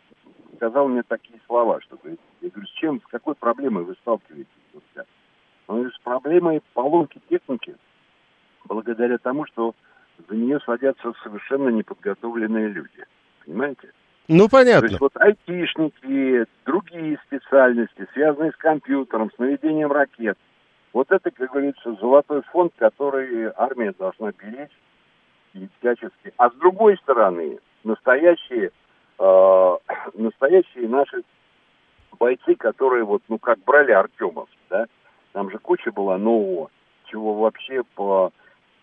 сказал 0.60 0.88
мне 0.88 1.02
такие 1.02 1.40
слова, 1.46 1.80
что 1.80 1.96
говорит, 1.96 2.20
я 2.42 2.50
говорю, 2.50 2.66
с 2.66 2.72
чем, 2.72 3.00
с 3.00 3.06
какой 3.06 3.34
проблемой 3.34 3.84
вы 3.84 3.94
сталкиваетесь? 4.02 4.46
Вот 4.74 4.82
сейчас? 4.92 5.06
Он 5.66 5.76
говорит, 5.76 5.94
с 5.94 6.00
проблемой 6.00 6.62
поломки 6.74 7.18
техники, 7.30 7.74
благодаря 8.66 9.16
тому, 9.16 9.46
что 9.46 9.74
за 10.28 10.36
нее 10.36 10.60
садятся 10.66 11.14
совершенно 11.22 11.70
неподготовленные 11.70 12.68
люди. 12.68 13.06
Понимаете? 13.46 13.90
Ну, 14.28 14.44
То 14.44 14.50
понятно. 14.50 14.86
есть 14.86 15.00
вот 15.00 15.16
айтишники, 15.16 16.44
другие 16.66 17.18
специальности, 17.26 18.06
связанные 18.12 18.52
с 18.52 18.56
компьютером, 18.56 19.30
с 19.34 19.38
наведением 19.38 19.90
ракет. 19.90 20.36
Вот 20.92 21.10
это, 21.10 21.30
как 21.30 21.50
говорится, 21.50 21.94
золотой 21.94 22.42
фонд, 22.52 22.74
который 22.76 23.50
армия 23.56 23.94
должна 23.98 24.32
беречь 24.32 24.76
и 25.54 25.68
всячески. 25.78 26.34
А 26.36 26.50
с 26.50 26.54
другой 26.56 26.98
стороны, 26.98 27.60
настоящие, 27.82 28.72
э, 29.20 29.76
настоящие 30.14 30.88
наши 30.88 31.22
бойцы, 32.18 32.54
которые 32.56 33.04
вот, 33.04 33.22
ну, 33.28 33.38
как 33.38 33.58
брали 33.60 33.92
Артемов, 33.92 34.48
да, 34.68 34.86
там 35.32 35.50
же 35.50 35.58
куча 35.58 35.92
была 35.92 36.18
нового, 36.18 36.70
чего 37.04 37.34
вообще 37.34 37.82
по 37.94 38.32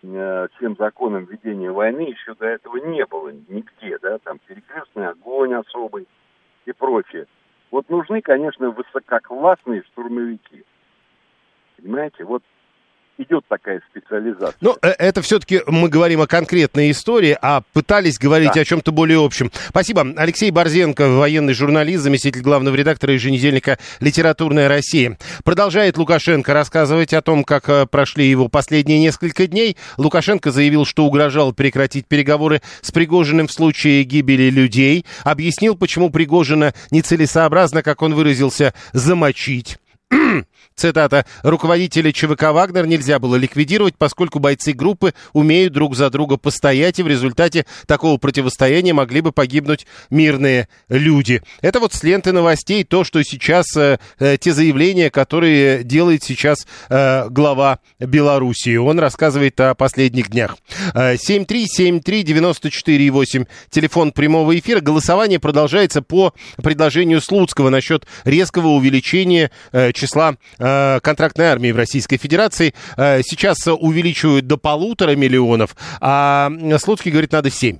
э, 0.02 0.48
всем 0.56 0.76
законам 0.76 1.24
ведения 1.24 1.70
войны 1.70 2.02
еще 2.02 2.34
до 2.34 2.46
этого 2.46 2.76
не 2.78 3.04
было 3.04 3.32
нигде, 3.48 3.98
да, 4.00 4.18
там 4.18 4.38
перекрестный 4.46 5.08
огонь 5.08 5.54
особый 5.54 6.06
и 6.64 6.72
прочее. 6.72 7.26
Вот 7.70 7.88
нужны, 7.90 8.22
конечно, 8.22 8.70
высококлассные 8.70 9.82
штурмовики. 9.82 10.64
Понимаете, 11.76 12.24
вот 12.24 12.42
идет 13.18 13.44
такая 13.48 13.80
специализация. 13.90 14.54
Ну, 14.60 14.76
э, 14.80 14.88
это 14.98 15.22
все-таки 15.22 15.60
мы 15.66 15.88
говорим 15.88 16.20
о 16.20 16.26
конкретной 16.26 16.90
истории, 16.90 17.36
а 17.40 17.62
пытались 17.72 18.18
говорить 18.18 18.52
Да. 18.54 18.60
о 18.60 18.64
чем-то 18.64 18.92
более 18.92 19.22
общем. 19.24 19.50
Спасибо. 19.68 20.06
Алексей 20.16 20.50
Борзенко, 20.50 21.08
военный 21.08 21.54
журналист, 21.54 22.02
заместитель 22.04 22.40
главного 22.40 22.74
редактора 22.74 23.12
еженедельника 23.12 23.78
«Литературная 24.00 24.68
Россия». 24.68 25.18
Продолжает 25.44 25.98
Лукашенко 25.98 26.52
рассказывать 26.54 27.12
о 27.12 27.22
том, 27.22 27.44
как 27.44 27.68
э, 27.68 27.86
прошли 27.86 28.26
его 28.26 28.48
последние 28.48 28.98
несколько 29.00 29.46
дней. 29.46 29.76
Лукашенко 29.96 30.50
заявил, 30.50 30.84
что 30.84 31.04
угрожал 31.04 31.52
прекратить 31.52 32.06
переговоры 32.06 32.62
с 32.80 32.90
Пригожиным 32.92 33.48
в 33.48 33.52
случае 33.52 34.04
гибели 34.04 34.50
людей. 34.50 35.04
Объяснил, 35.24 35.76
почему 35.76 36.10
Пригожина 36.10 36.74
нецелесообразно, 36.90 37.82
как 37.82 38.02
он 38.02 38.14
выразился, 38.14 38.74
замочить. 38.92 39.78
Цитата. 40.78 41.26
«Руководителя 41.42 42.12
ЧВК 42.12 42.52
«Вагнер» 42.52 42.86
нельзя 42.86 43.18
было 43.18 43.34
ликвидировать, 43.34 43.96
поскольку 43.98 44.38
бойцы 44.38 44.72
группы 44.72 45.12
умеют 45.32 45.72
друг 45.72 45.96
за 45.96 46.08
друга 46.08 46.36
постоять, 46.36 47.00
и 47.00 47.02
в 47.02 47.08
результате 47.08 47.66
такого 47.86 48.16
противостояния 48.16 48.92
могли 48.92 49.20
бы 49.20 49.32
погибнуть 49.32 49.88
мирные 50.08 50.68
люди». 50.88 51.42
Это 51.62 51.80
вот 51.80 51.94
с 51.94 52.04
ленты 52.04 52.30
новостей 52.30 52.84
то, 52.84 53.02
что 53.02 53.20
сейчас, 53.24 53.76
э, 53.76 53.98
э, 54.20 54.36
те 54.38 54.52
заявления, 54.52 55.10
которые 55.10 55.82
делает 55.82 56.22
сейчас 56.22 56.64
э, 56.88 57.28
глава 57.28 57.80
Белоруссии. 57.98 58.76
Он 58.76 59.00
рассказывает 59.00 59.60
о 59.60 59.74
последних 59.74 60.30
днях. 60.30 60.58
Э, 60.94 61.16
7373948, 61.16 63.48
телефон 63.70 64.12
прямого 64.12 64.56
эфира. 64.56 64.78
Голосование 64.80 65.40
продолжается 65.40 66.02
по 66.02 66.34
предложению 66.62 67.20
Слуцкого 67.20 67.70
насчет 67.70 68.06
резкого 68.24 68.68
увеличения 68.68 69.50
э, 69.72 69.90
числа 69.98 70.36
э, 70.58 71.00
контрактной 71.00 71.46
армии 71.46 71.72
в 71.72 71.76
Российской 71.76 72.16
Федерации. 72.16 72.74
Э, 72.96 73.20
сейчас 73.22 73.58
увеличивают 73.66 74.46
до 74.46 74.56
полутора 74.56 75.16
миллионов, 75.16 75.76
а 76.00 76.50
Слуцкий 76.78 77.10
говорит, 77.10 77.32
надо 77.32 77.50
семь. 77.50 77.78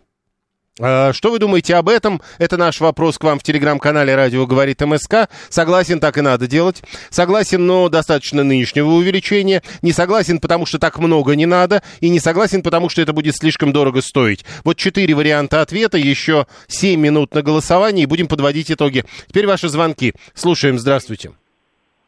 Э, 0.79 1.12
Что 1.12 1.31
вы 1.31 1.39
думаете 1.39 1.75
об 1.77 1.89
этом? 1.89 2.21
Это 2.39 2.57
наш 2.57 2.81
вопрос 2.81 3.19
к 3.19 3.25
вам 3.25 3.39
в 3.39 3.43
телеграм-канале 3.43 4.14
«Радио 4.14 4.47
говорит 4.47 4.81
МСК». 4.81 5.29
Согласен, 5.49 6.01
так 6.01 6.19
и 6.19 6.21
надо 6.21 6.47
делать. 6.47 6.83
Согласен, 7.11 7.66
но 7.66 7.89
достаточно 7.89 8.45
нынешнего 8.45 8.89
увеличения. 8.91 9.62
Не 9.83 9.93
согласен, 9.93 10.39
потому 10.39 10.66
что 10.66 10.79
так 10.79 10.99
много 10.99 11.35
не 11.35 11.47
надо. 11.47 11.83
И 12.01 12.09
не 12.09 12.21
согласен, 12.21 12.62
потому 12.62 12.89
что 12.89 13.03
это 13.03 13.12
будет 13.12 13.37
слишком 13.37 13.73
дорого 13.73 14.03
стоить. 14.03 14.45
Вот 14.64 14.77
четыре 14.77 15.14
варианта 15.14 15.62
ответа, 15.62 15.99
еще 15.99 16.47
семь 16.69 17.01
минут 17.01 17.35
на 17.35 17.43
голосование, 17.43 18.05
и 18.05 18.07
будем 18.07 18.29
подводить 18.29 18.71
итоги. 18.71 19.05
Теперь 19.29 19.47
ваши 19.47 19.69
звонки. 19.69 20.14
Слушаем, 20.35 20.79
здравствуйте. 20.79 21.33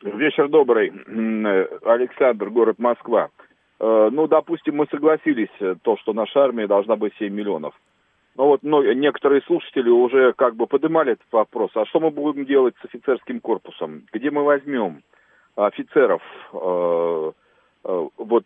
Вечер 0.03 0.49
добрый. 0.49 0.89
Э, 0.91 1.67
Александр, 1.85 2.49
город 2.51 2.79
Москва. 2.79 3.29
Э, 3.79 4.09
Ну, 4.11 4.27
допустим, 4.29 4.77
мы 4.77 4.87
согласились, 4.91 5.51
э, 5.61 5.75
то, 5.83 5.97
что 5.99 6.13
наша 6.13 6.41
армия 6.41 6.67
должна 6.67 6.97
быть 6.97 7.13
7 7.19 7.33
миллионов. 7.33 7.75
Но 8.37 8.47
вот 8.47 8.61
ну, 8.63 8.83
некоторые 8.95 9.43
слушатели 9.43 9.91
уже 9.91 10.33
как 10.33 10.57
бы 10.57 10.67
поднимали 10.67 11.13
этот 11.13 11.27
вопрос. 11.33 11.71
А 11.75 11.85
что 11.87 12.01
мы 12.01 12.11
будем 12.11 12.47
делать 12.47 12.75
с 12.81 12.85
офицерским 12.87 13.41
корпусом? 13.41 14.05
Где 14.13 14.31
мы 14.31 14.45
возьмем 14.45 15.03
офицеров? 15.57 16.23
Вот, 17.83 18.45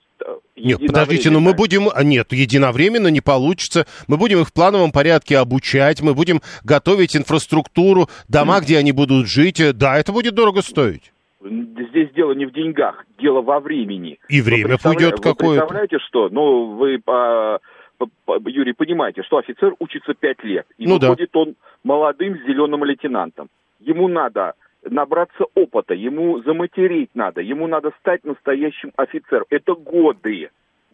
Нет, 0.56 0.80
подождите, 0.86 1.30
ну 1.30 1.40
мы 1.40 1.54
будем... 1.54 1.88
а, 1.92 2.02
Нет, 2.04 2.32
единовременно 2.32 3.08
не 3.08 3.20
получится. 3.20 3.84
Мы 4.08 4.16
будем 4.16 4.40
их 4.40 4.48
в 4.48 4.52
плановом 4.52 4.90
порядке 4.90 5.38
обучать, 5.38 6.00
мы 6.02 6.14
будем 6.14 6.40
готовить 6.64 7.16
инфраструктуру, 7.16 8.08
дома, 8.28 8.60
где 8.60 8.78
они 8.78 8.92
будут 8.92 9.28
жить. 9.28 9.60
Да, 9.76 9.98
это 9.98 10.12
будет 10.12 10.34
дорого 10.34 10.62
стоить. 10.62 11.13
Здесь 11.44 12.10
дело 12.14 12.32
не 12.32 12.46
в 12.46 12.52
деньгах, 12.52 13.04
дело 13.18 13.42
во 13.42 13.60
времени. 13.60 14.18
И 14.28 14.40
Вы 14.40 14.46
время 14.46 14.78
пойдет 14.82 15.16
Вы 15.18 15.22
какое-то. 15.22 15.60
представляете, 15.60 15.98
что? 16.08 16.28
Ну, 16.30 16.74
вы, 16.76 16.98
по- 16.98 17.60
по- 17.98 18.08
по- 18.24 18.48
Юрий, 18.48 18.72
понимаете, 18.72 19.22
что 19.22 19.36
офицер 19.36 19.74
учится 19.78 20.14
пять 20.14 20.42
лет. 20.42 20.66
И 20.78 20.86
Ну 20.86 20.98
да. 20.98 21.10
выходит 21.10 21.36
он 21.36 21.54
молодым 21.82 22.38
зеленым 22.46 22.84
лейтенантом. 22.84 23.48
Ему 23.80 24.08
надо 24.08 24.54
набраться 24.88 25.44
опыта, 25.54 25.92
ему 25.94 26.42
заматерить 26.42 27.10
надо, 27.14 27.42
ему 27.42 27.66
надо 27.66 27.90
стать 28.00 28.24
настоящим 28.24 28.92
офицером. 28.96 29.44
Это 29.50 29.74
годы. 29.74 30.50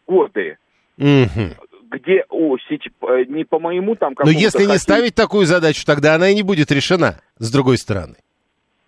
Годы. 0.07 0.59
Мгм. 0.97 1.55
Где, 1.91 2.25
о, 2.29 2.57
э, 2.57 3.25
не 3.29 3.45
по 3.45 3.59
моему 3.59 3.95
там 3.97 4.15
Но 4.25 4.31
если 4.31 4.65
не 4.65 4.79
ставить 4.79 5.15
такую 5.15 5.47
задачу, 5.47 5.85
тогда 5.87 6.15
она 6.17 6.29
и 6.31 6.35
не 6.35 6.43
будет 6.43 6.71
решена, 6.73 7.21
с 7.39 7.53
другой 7.53 7.79
стороны. 7.79 8.17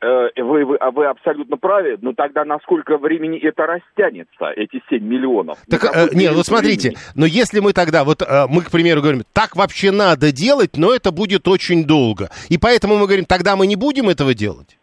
Э, 0.03 0.31
вы, 0.43 0.65
вы, 0.65 0.77
а 0.79 0.91
вы 0.91 1.07
абсолютно 1.07 1.57
правы, 1.57 1.97
но 2.01 2.13
тогда 2.13 2.45
на 2.45 2.59
сколько 2.59 2.99
времени 2.99 3.39
это 3.39 3.67
растянется, 3.67 4.47
эти 4.57 4.83
7 4.91 5.01
миллионов? 5.01 5.59
Так, 5.71 5.85
э, 5.85 6.09
не, 6.13 6.29
вот 6.29 6.45
смотрите, 6.45 6.89
времени? 6.89 7.05
но 7.15 7.25
если 7.25 7.61
мы 7.61 7.73
тогда, 7.73 8.03
вот 8.03 8.21
э, 8.21 8.47
мы, 8.49 8.63
к 8.63 8.73
примеру, 8.73 9.01
говорим, 9.01 9.23
так 9.33 9.55
вообще 9.55 9.93
надо 9.93 10.33
делать, 10.33 10.77
но 10.77 10.93
это 10.93 11.13
будет 11.13 11.47
очень 11.47 11.85
долго. 11.85 12.31
И 12.49 12.59
поэтому 12.59 12.97
мы 12.97 13.07
говорим, 13.07 13.27
тогда 13.27 13.55
мы 13.55 13.69
не 13.69 13.77
будем 13.77 14.09
этого 14.09 14.35
делать. 14.35 14.77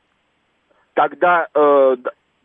Тогда 0.94 1.48
э, 1.54 1.96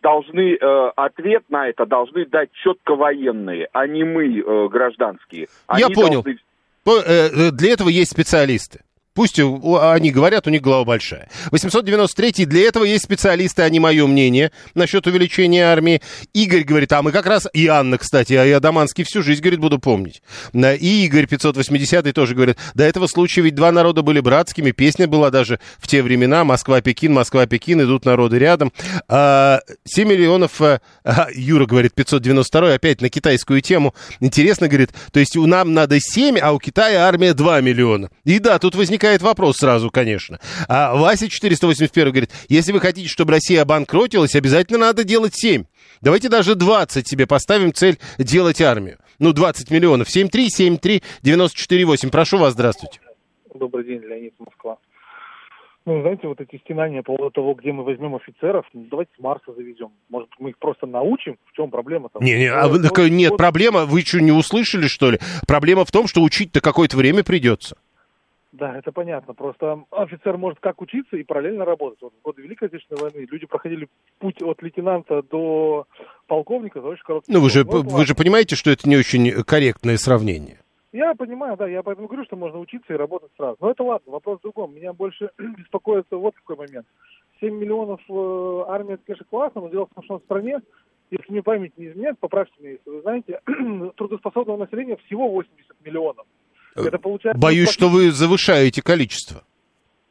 должны 0.03 0.55
э, 0.61 0.91
ответ 0.97 1.45
на 1.51 1.68
это 1.68 1.87
должны 1.87 2.27
дать 2.27 2.51
четко 2.64 2.97
военные, 2.97 3.68
а 3.72 3.87
не 3.87 4.03
мы, 4.03 4.41
э, 4.41 4.68
гражданские. 4.68 5.47
Я 5.77 5.87
Они 5.87 5.95
понял. 5.95 6.25
должны- 6.25 6.41
э, 6.87 6.91
э, 7.07 7.51
для 7.53 7.72
этого 7.72 7.89
есть 7.89 8.11
специалисты. 8.11 8.81
Пусть 9.15 9.39
они 9.39 10.11
говорят, 10.11 10.47
у 10.47 10.51
них 10.51 10.61
голова 10.61 10.85
большая. 10.85 11.29
893 11.53 12.47
для 12.47 12.69
этого 12.69 12.85
есть 12.85 13.05
специалисты, 13.05 13.62
а 13.62 13.69
не 13.69 13.79
мое 13.79 14.07
мнение 14.09 14.51
насчет 14.75 15.07
увеличения 15.07 15.67
армии. 15.67 16.03
Игорь 16.33 16.65
говорит, 16.65 16.93
а 16.93 17.01
мы 17.03 17.12
как 17.12 17.27
раз, 17.27 17.47
и 17.53 17.69
Анна, 17.69 17.97
кстати, 17.97 18.33
а 18.33 18.45
я 18.45 18.59
Даманский 18.59 19.05
всю 19.05 19.23
жизнь, 19.23 19.41
говорит, 19.41 19.61
буду 19.61 19.79
помнить. 19.79 20.21
И 20.53 21.05
Игорь 21.07 21.27
580 21.27 22.12
тоже 22.12 22.35
говорит, 22.35 22.57
до 22.75 22.83
этого 22.83 23.07
случая 23.07 23.43
ведь 23.43 23.55
два 23.55 23.71
народа 23.71 24.03
были 24.03 24.19
братскими, 24.19 24.73
песня 24.73 25.07
была 25.07 25.31
даже 25.31 25.61
в 25.79 25.87
те 25.87 26.03
времена, 26.03 26.43
Москва-Пекин, 26.43 27.12
Москва-Пекин, 27.12 27.83
идут 27.83 28.05
народы 28.05 28.39
рядом. 28.39 28.73
А, 29.09 29.61
7 29.85 30.09
миллионов, 30.09 30.61
э, 30.61 30.81
а, 31.05 31.29
Юра 31.33 31.67
говорит, 31.67 31.95
592 31.95 32.75
опять 32.75 33.01
на 33.01 33.09
китайскую 33.09 33.61
тему. 33.61 33.95
Интересно, 34.19 34.67
говорит, 34.67 34.91
то 35.12 35.21
есть 35.21 35.37
у 35.37 35.47
нам 35.47 35.73
надо 35.73 35.99
7, 36.01 36.39
а 36.39 36.53
у 36.53 36.59
Китая 36.59 37.07
армия 37.07 37.33
2 37.33 37.61
миллиона. 37.61 38.11
И 38.25 38.41
да, 38.41 38.59
тут 38.59 38.75
возникает 38.75 39.04
вопрос 39.23 39.59
сразу, 39.59 39.91
конечно. 39.91 40.39
А 40.69 40.95
Вася 40.95 41.29
481 41.29 42.13
говорит, 42.13 42.31
если 42.49 42.73
вы 42.73 42.81
хотите, 42.81 43.09
чтобы 43.09 43.33
Россия 43.33 43.63
обанкротилась, 43.63 44.35
обязательно 44.35 44.79
надо 44.79 45.05
делать 45.05 45.35
7. 45.35 45.65
Давайте 46.01 46.29
даже 46.29 46.55
20 46.55 47.07
себе 47.07 47.27
поставим 47.27 47.73
цель 47.73 47.99
делать 48.19 48.61
армию. 48.61 48.99
Ну, 49.19 49.33
20 49.33 49.71
миллионов. 49.71 50.09
7373948. 50.09 52.11
Прошу 52.11 52.39
вас, 52.39 52.55
здравствуйте. 52.55 53.01
Добрый 53.55 53.85
день, 53.85 54.03
Леонид 54.03 54.35
Москва. 54.39 54.79
Ну, 55.87 56.01
знаете, 56.01 56.29
вот 56.29 56.41
эти 56.41 56.59
стенания 56.61 57.03
по 57.03 57.15
поводу 57.15 57.31
того, 57.31 57.53
где 57.53 57.71
мы 57.71 57.85
возьмем 57.85 58.15
офицеров, 58.15 58.65
ну, 58.73 58.87
давайте 58.91 59.11
с 59.19 59.23
Марса 59.23 59.53
заведем. 59.55 59.91
Может, 60.09 60.31
мы 60.39 60.51
их 60.51 60.59
просто 60.59 60.87
научим? 60.87 61.37
В 61.53 61.55
чем 61.55 61.71
проблема 61.71 62.09
там? 62.09 62.23
Не, 62.23 62.39
не, 62.39 62.47
а 62.47 62.69
вы- 62.69 62.83
так, 62.83 62.99
нет, 63.11 63.37
проблема, 63.37 63.85
вы 63.85 64.01
что, 64.01 64.19
не 64.21 64.33
услышали, 64.33 64.87
что 64.87 65.11
ли? 65.11 65.19
Проблема 65.47 65.85
в 65.85 65.91
том, 65.91 66.07
что 66.07 66.23
учить-то 66.23 66.63
какое-то 66.63 66.97
время 66.97 67.23
придется. 67.23 67.77
Да, 68.55 68.79
это 68.79 68.93
понятно. 68.93 69.35
Просто 69.35 69.83
офицер 69.91 70.37
может 70.37 70.61
как 70.61 70.81
учиться 70.81 71.17
и 71.17 71.25
параллельно 71.25 71.65
работать. 71.65 72.01
Вот 72.01 72.13
в 72.15 72.23
годы 72.23 72.43
Великой 72.43 72.69
Отечественной 72.69 73.03
войны 73.03 73.27
люди 73.29 73.47
проходили 73.47 73.89
путь 74.21 74.41
от 74.43 74.63
лейтенанта 74.63 75.23
до 75.23 75.89
полковника 76.29 76.81
за 76.81 76.87
очень 76.87 77.03
короткий 77.03 77.33
Ну, 77.33 77.41
вы 77.41 77.51
же. 77.51 77.65
Ну, 77.65 77.83
вы 77.83 78.07
же 78.07 78.15
понимаете, 78.15 78.55
что 78.55 78.71
это 78.71 78.89
не 78.89 78.97
очень 78.97 79.43
корректное 79.43 79.97
сравнение. 79.97 80.61
Я 80.93 81.17
понимаю, 81.17 81.57
да, 81.57 81.67
я 81.67 81.83
поэтому 81.83 82.07
говорю, 82.07 82.25
что 82.25 82.37
можно 82.37 82.61
учиться 82.61 82.93
и 82.93 82.97
работать 82.97 83.33
сразу. 83.37 83.57
Но 83.61 83.73
это 83.73 83.83
ладно, 83.83 84.13
вопрос 84.13 84.39
в 84.39 84.43
другом. 84.43 84.73
Меня 84.73 84.93
больше 84.93 85.31
беспокоит 85.39 86.07
вот 86.13 86.37
какой 86.37 86.55
момент. 86.65 86.87
7 87.41 87.53
миллионов 87.53 88.01
э, 88.09 88.65
армия, 88.69 88.95
это, 88.95 89.03
конечно, 89.05 89.27
классно, 89.29 89.63
но 89.63 89.69
дело 89.69 89.87
в 89.87 89.95
том, 89.95 90.05
что 90.05 90.19
в 90.21 90.23
стране, 90.23 90.61
если 91.11 91.33
мне 91.33 91.43
память 91.43 91.77
не 91.77 91.87
изменяет, 91.89 92.21
поправьте 92.21 92.55
меня, 92.61 92.71
если 92.71 92.89
вы 92.89 93.01
знаете, 93.01 93.41
трудоспособного 93.97 94.59
населения 94.59 94.97
всего 94.99 95.29
80 95.29 95.75
миллионов. 95.85 96.27
Это 96.75 96.99
получается... 96.99 97.41
Боюсь, 97.41 97.70
что 97.70 97.89
вы 97.89 98.11
завышаете 98.11 98.83
количество. 98.83 99.45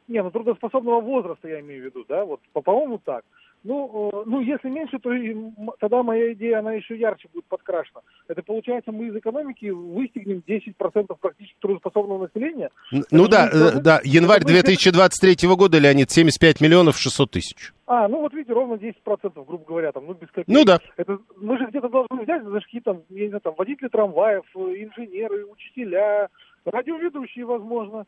Не, 0.08 0.22
ну 0.22 0.30
трудоспособного 0.30 1.00
возраста 1.00 1.48
я 1.48 1.60
имею 1.60 1.82
в 1.82 1.84
виду, 1.86 2.04
да, 2.08 2.24
вот, 2.24 2.40
по- 2.52 2.60
по-моему, 2.60 3.00
так. 3.04 3.24
Ну, 3.64 4.10
э, 4.12 4.22
ну, 4.26 4.40
если 4.42 4.68
меньше, 4.68 4.98
то 4.98 5.10
и 5.10 5.34
тогда 5.80 6.02
моя 6.02 6.34
идея, 6.34 6.58
она 6.58 6.74
еще 6.74 6.96
ярче 6.96 7.28
будет 7.32 7.46
подкрашена. 7.46 8.00
Это 8.28 8.42
получается, 8.42 8.92
мы 8.92 9.06
из 9.06 9.16
экономики 9.16 9.70
выстигнем 9.70 10.42
10% 10.46 11.16
практически 11.18 11.56
трудоспособного 11.60 12.28
населения. 12.28 12.68
Ну 13.10 13.26
да, 13.26 13.48
э, 13.50 13.80
да, 13.80 14.00
январь 14.04 14.40
это 14.42 14.48
будет- 14.48 14.64
2023 14.64 15.56
года, 15.56 15.78
Леонид, 15.78 16.10
75 16.10 16.60
миллионов 16.60 16.98
600 16.98 17.30
тысяч. 17.30 17.72
А, 17.86 18.06
ну 18.06 18.20
вот 18.20 18.34
видите, 18.34 18.52
ровно 18.52 18.76
10%, 18.76 19.46
грубо 19.46 19.64
говоря, 19.64 19.92
там, 19.92 20.06
ну 20.06 20.12
без 20.12 20.28
копеек. 20.28 20.48
Ну 20.48 20.64
да. 20.64 20.78
Это, 20.98 21.18
мы 21.38 21.56
же 21.56 21.66
где-то 21.66 21.88
должны 21.88 22.22
взять, 22.22 22.42
это 22.42 22.50
же 22.52 22.60
какие-то, 22.60 23.02
я 23.08 23.22
не 23.22 23.28
знаю, 23.28 23.40
там, 23.40 23.54
водители 23.56 23.88
трамваев, 23.88 24.44
э, 24.54 24.58
инженеры, 24.58 25.46
учителя, 25.46 26.28
радиоведущие, 26.66 27.46
возможно. 27.46 28.04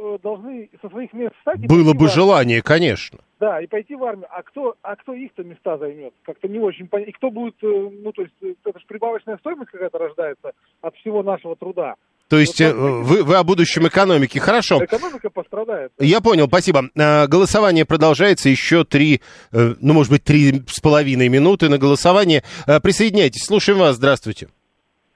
Э, 0.00 0.18
должны 0.22 0.70
со 0.80 0.88
своих 0.88 1.12
мест 1.12 1.34
встать. 1.38 1.60
Было 1.66 1.92
бы 1.92 2.08
желание, 2.08 2.62
конечно. 2.62 3.18
Да, 3.38 3.60
и 3.60 3.66
пойти 3.66 3.94
в 3.94 4.04
армию. 4.04 4.26
А 4.30 4.42
кто, 4.42 4.74
а 4.82 4.96
кто 4.96 5.12
их-то 5.12 5.44
места 5.44 5.78
займет? 5.78 6.12
Как-то 6.22 6.48
не 6.48 6.58
очень 6.58 6.88
понятно. 6.88 7.10
И 7.10 7.12
кто 7.12 7.30
будет, 7.30 7.54
э, 7.62 7.66
ну, 7.66 8.12
то 8.12 8.22
есть, 8.22 8.34
э, 8.42 8.54
это 8.64 8.78
же 8.78 8.86
прибавочная 8.86 9.36
стоимость 9.38 9.70
какая-то 9.70 9.98
рождается 9.98 10.52
от 10.80 10.96
всего 10.96 11.22
нашего 11.22 11.56
труда. 11.56 11.94
То 12.28 12.38
есть 12.38 12.60
вы, 12.60 13.24
вы 13.24 13.34
о 13.34 13.42
будущем 13.42 13.88
экономики. 13.88 14.38
Хорошо. 14.38 14.84
Экономика 14.84 15.30
пострадает. 15.30 15.90
Я 15.98 16.20
понял, 16.20 16.46
спасибо. 16.46 16.84
Голосование 16.94 17.84
продолжается 17.84 18.48
еще 18.48 18.84
три, 18.84 19.20
ну, 19.50 19.92
может 19.94 20.12
быть, 20.12 20.22
три 20.22 20.62
с 20.68 20.78
половиной 20.78 21.28
минуты 21.28 21.68
на 21.68 21.76
голосование. 21.76 22.44
Присоединяйтесь, 22.84 23.44
слушаем 23.44 23.80
вас, 23.80 23.96
здравствуйте. 23.96 24.46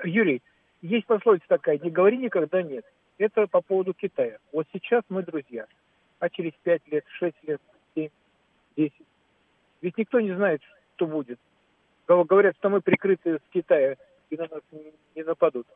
Юрий, 0.02 0.42
есть 0.82 1.06
пословица 1.06 1.44
такая, 1.48 1.78
не 1.78 1.90
говори 1.90 2.18
никогда 2.18 2.62
нет. 2.62 2.84
Это 3.18 3.46
по 3.46 3.60
поводу 3.60 3.94
Китая. 3.94 4.38
Вот 4.52 4.66
сейчас 4.72 5.02
мы 5.08 5.22
друзья, 5.22 5.66
а 6.18 6.28
через 6.28 6.52
пять 6.62 6.82
лет, 6.90 7.04
шесть 7.18 7.36
лет, 7.42 7.60
семь, 7.94 8.08
десять. 8.76 9.06
Ведь 9.82 9.96
никто 9.98 10.20
не 10.20 10.34
знает, 10.34 10.60
что 10.96 11.06
будет. 11.06 11.38
Гов- 12.08 12.26
Говорят, 12.26 12.56
что 12.56 12.70
мы 12.70 12.80
прикрыты 12.80 13.36
с 13.36 13.52
Китая 13.52 13.96
и 14.30 14.36
на 14.36 14.44
нас 14.48 14.60
не- 15.14 15.22
нападут. 15.22 15.66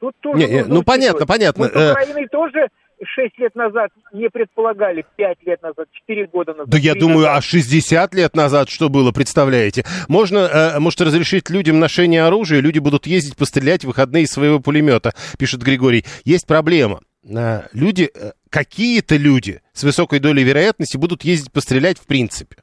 Тут 0.00 0.16
тоже 0.20 0.38
Не, 0.38 0.46
не, 0.48 0.64
ну, 0.64 0.82
понятно, 0.82 1.26
понятно. 1.26 1.64
Мы 1.64 1.70
с 1.70 1.76
Э, 1.76 1.90
Украиной 1.92 2.28
тоже 2.28 2.68
шесть 3.04 3.38
лет 3.38 3.54
назад 3.54 3.90
не 4.12 4.28
предполагали, 4.28 5.04
пять 5.16 5.38
лет 5.44 5.62
назад, 5.62 5.88
четыре 5.92 6.26
года 6.26 6.52
назад. 6.52 6.68
Да 6.70 6.78
я 6.78 6.94
думаю, 6.94 7.26
назад. 7.26 7.38
а 7.38 7.42
60 7.42 8.14
лет 8.14 8.34
назад 8.36 8.68
что 8.68 8.88
было, 8.88 9.12
представляете? 9.12 9.84
Можно, 10.08 10.38
э, 10.38 10.78
может, 10.78 11.00
разрешить 11.00 11.50
людям 11.50 11.78
ношение 11.78 12.24
оружия, 12.24 12.60
люди 12.60 12.78
будут 12.78 13.06
ездить 13.06 13.36
пострелять 13.36 13.84
в 13.84 13.88
выходные 13.88 14.24
из 14.24 14.30
своего 14.30 14.60
пулемета, 14.60 15.14
пишет 15.38 15.62
Григорий. 15.62 16.04
Есть 16.24 16.46
проблема. 16.46 17.00
Э, 17.28 17.62
Люди, 17.72 18.10
э, 18.14 18.32
какие-то 18.48 19.16
люди 19.16 19.60
с 19.72 19.82
высокой 19.84 20.18
долей 20.18 20.42
вероятности 20.42 20.96
будут 20.96 21.24
ездить 21.24 21.52
пострелять 21.52 21.98
в 21.98 22.06
принципе. 22.06 22.56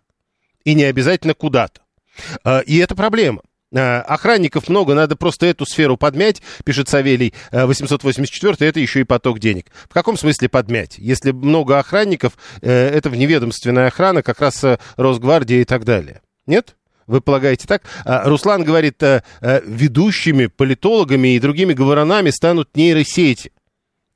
И 0.63 0.73
не 0.73 0.83
обязательно 0.83 1.33
куда-то. 1.33 1.81
Э, 2.43 2.61
И 2.65 2.77
это 2.77 2.95
проблема. 2.95 3.41
Э, 3.73 3.99
Охранников 3.99 4.69
много, 4.69 4.93
надо 4.93 5.15
просто 5.15 5.45
эту 5.45 5.65
сферу 5.65 5.97
подмять, 5.97 6.41
пишет 6.63 6.87
Савелий 6.87 7.33
э, 7.51 7.65
884, 7.65 8.69
это 8.69 8.79
еще 8.79 9.01
и 9.01 9.03
поток 9.03 9.39
денег. 9.39 9.67
В 9.89 9.93
каком 9.93 10.17
смысле 10.17 10.47
подмять? 10.49 10.97
Если 10.97 11.31
много 11.31 11.77
охранников, 11.77 12.37
э, 12.61 12.71
это 12.71 13.09
вневедомственная 13.09 13.87
охрана, 13.87 14.23
как 14.23 14.39
раз 14.39 14.63
э, 14.63 14.79
Росгвардия 14.95 15.61
и 15.61 15.65
так 15.65 15.83
далее. 15.83 16.21
Нет? 16.45 16.75
Вы 17.07 17.21
полагаете 17.21 17.67
так? 17.67 17.83
А, 18.05 18.27
Руслан 18.27 18.63
говорит, 18.63 19.01
э, 19.01 19.23
э, 19.41 19.61
ведущими 19.65 20.47
политологами 20.47 21.35
и 21.35 21.39
другими 21.39 21.73
говоронами 21.73 22.29
станут 22.29 22.75
нейросети. 22.75 23.51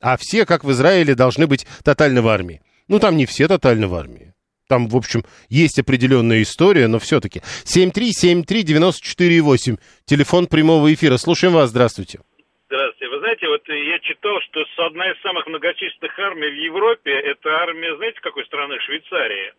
А 0.01 0.17
все, 0.17 0.45
как 0.45 0.63
в 0.63 0.71
Израиле, 0.71 1.15
должны 1.15 1.47
быть 1.47 1.65
тотально 1.83 2.21
в 2.21 2.27
армии. 2.27 2.61
Ну, 2.87 2.99
там 2.99 3.15
не 3.15 3.25
все 3.25 3.47
тотально 3.47 3.87
в 3.87 3.95
армии. 3.95 4.33
Там, 4.71 4.87
в 4.87 4.95
общем, 4.95 5.27
есть 5.49 5.77
определенная 5.79 6.43
история, 6.43 6.87
но 6.87 6.97
все-таки. 6.97 7.41
7373948, 7.67 9.75
телефон 10.05 10.47
прямого 10.47 10.93
эфира. 10.93 11.17
Слушаем 11.17 11.55
вас, 11.55 11.71
здравствуйте. 11.71 12.19
Здравствуйте. 12.67 13.09
Вы 13.11 13.19
знаете, 13.19 13.49
вот 13.49 13.67
я 13.67 13.99
читал, 13.99 14.39
что 14.47 14.63
одна 14.85 15.11
из 15.11 15.19
самых 15.19 15.45
многочисленных 15.47 16.17
армий 16.19 16.47
в 16.47 16.55
Европе 16.55 17.11
это 17.11 17.49
армия, 17.49 17.97
знаете, 17.97 18.21
какой 18.21 18.45
страны? 18.45 18.79
Швейцарии. 18.79 19.51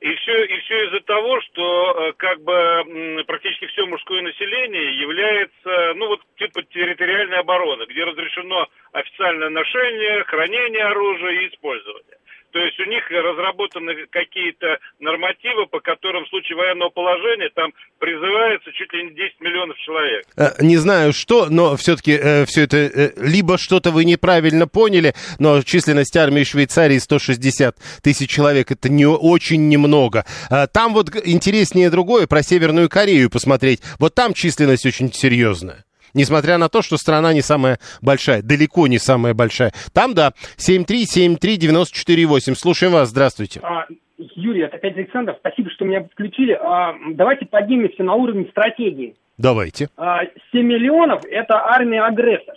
И 0.00 0.12
все, 0.16 0.44
и 0.44 0.58
все 0.62 0.86
из-за 0.86 0.98
того, 1.02 1.40
что 1.42 1.94
э, 1.94 2.14
как 2.16 2.42
бы 2.42 3.22
практически 3.28 3.68
все 3.68 3.86
мужское 3.86 4.22
население 4.22 4.98
является, 4.98 5.94
ну 5.94 6.08
вот 6.08 6.20
типа 6.36 6.64
территориальной 6.64 7.38
обороны, 7.38 7.84
где 7.84 8.02
разрешено 8.02 8.66
официальное 8.90 9.50
ношение, 9.50 10.24
хранение 10.24 10.86
оружия 10.86 11.42
и 11.42 11.48
использование. 11.50 12.16
То 12.52 12.58
есть 12.58 12.78
у 12.80 12.84
них 12.84 13.02
разработаны 13.10 13.94
какие-то 14.10 14.78
нормативы, 15.00 15.66
по 15.66 15.80
которым 15.80 16.24
в 16.24 16.28
случае 16.28 16.56
военного 16.56 16.90
положения 16.90 17.50
там 17.54 17.72
призывается 17.98 18.70
чуть 18.72 18.92
ли 18.92 19.04
не 19.04 19.10
10 19.10 19.40
миллионов 19.40 19.76
человек. 19.78 20.24
Э, 20.36 20.50
Не 20.60 20.76
знаю 20.76 21.12
что, 21.12 21.46
но 21.48 21.76
все-таки 21.76 22.44
все 22.46 22.62
это 22.64 22.76
э, 22.76 23.12
либо 23.16 23.56
что-то 23.58 23.90
вы 23.90 24.04
неправильно 24.04 24.66
поняли, 24.68 25.14
но 25.38 25.62
численность 25.62 26.16
армии 26.16 26.44
Швейцарии 26.44 26.98
160 26.98 27.76
тысяч 28.02 28.30
человек 28.30 28.70
это 28.70 28.88
не 28.90 29.06
очень 29.06 29.68
немного. 29.68 30.24
Э, 30.50 30.66
Там 30.72 30.92
вот 30.92 31.08
интереснее 31.24 31.90
другое 31.90 32.26
про 32.26 32.42
Северную 32.42 32.88
Корею 32.88 33.30
посмотреть. 33.30 33.80
Вот 33.98 34.14
там 34.14 34.34
численность 34.34 34.84
очень 34.86 35.12
серьезная. 35.12 35.84
Несмотря 36.14 36.58
на 36.58 36.68
то, 36.68 36.82
что 36.82 36.96
страна 36.96 37.32
не 37.32 37.40
самая 37.42 37.78
большая, 38.00 38.42
далеко 38.42 38.86
не 38.86 38.98
самая 38.98 39.34
большая. 39.34 39.72
Там, 39.92 40.14
да, 40.14 40.32
7373948. 40.58 42.54
Слушаем 42.54 42.92
вас, 42.92 43.08
здравствуйте. 43.08 43.60
А, 43.62 43.86
Юрий, 44.18 44.62
это 44.62 44.76
опять 44.76 44.96
Александр. 44.96 45.36
Спасибо, 45.40 45.70
что 45.70 45.84
меня 45.84 46.04
включили. 46.04 46.52
А, 46.52 46.94
давайте 47.14 47.46
поднимемся 47.46 48.02
на 48.02 48.14
уровень 48.14 48.48
стратегии. 48.50 49.14
Давайте. 49.38 49.88
А, 49.96 50.20
7 50.52 50.62
миллионов– 50.66 51.24
это 51.30 51.54
армия-агрессор. 51.56 52.56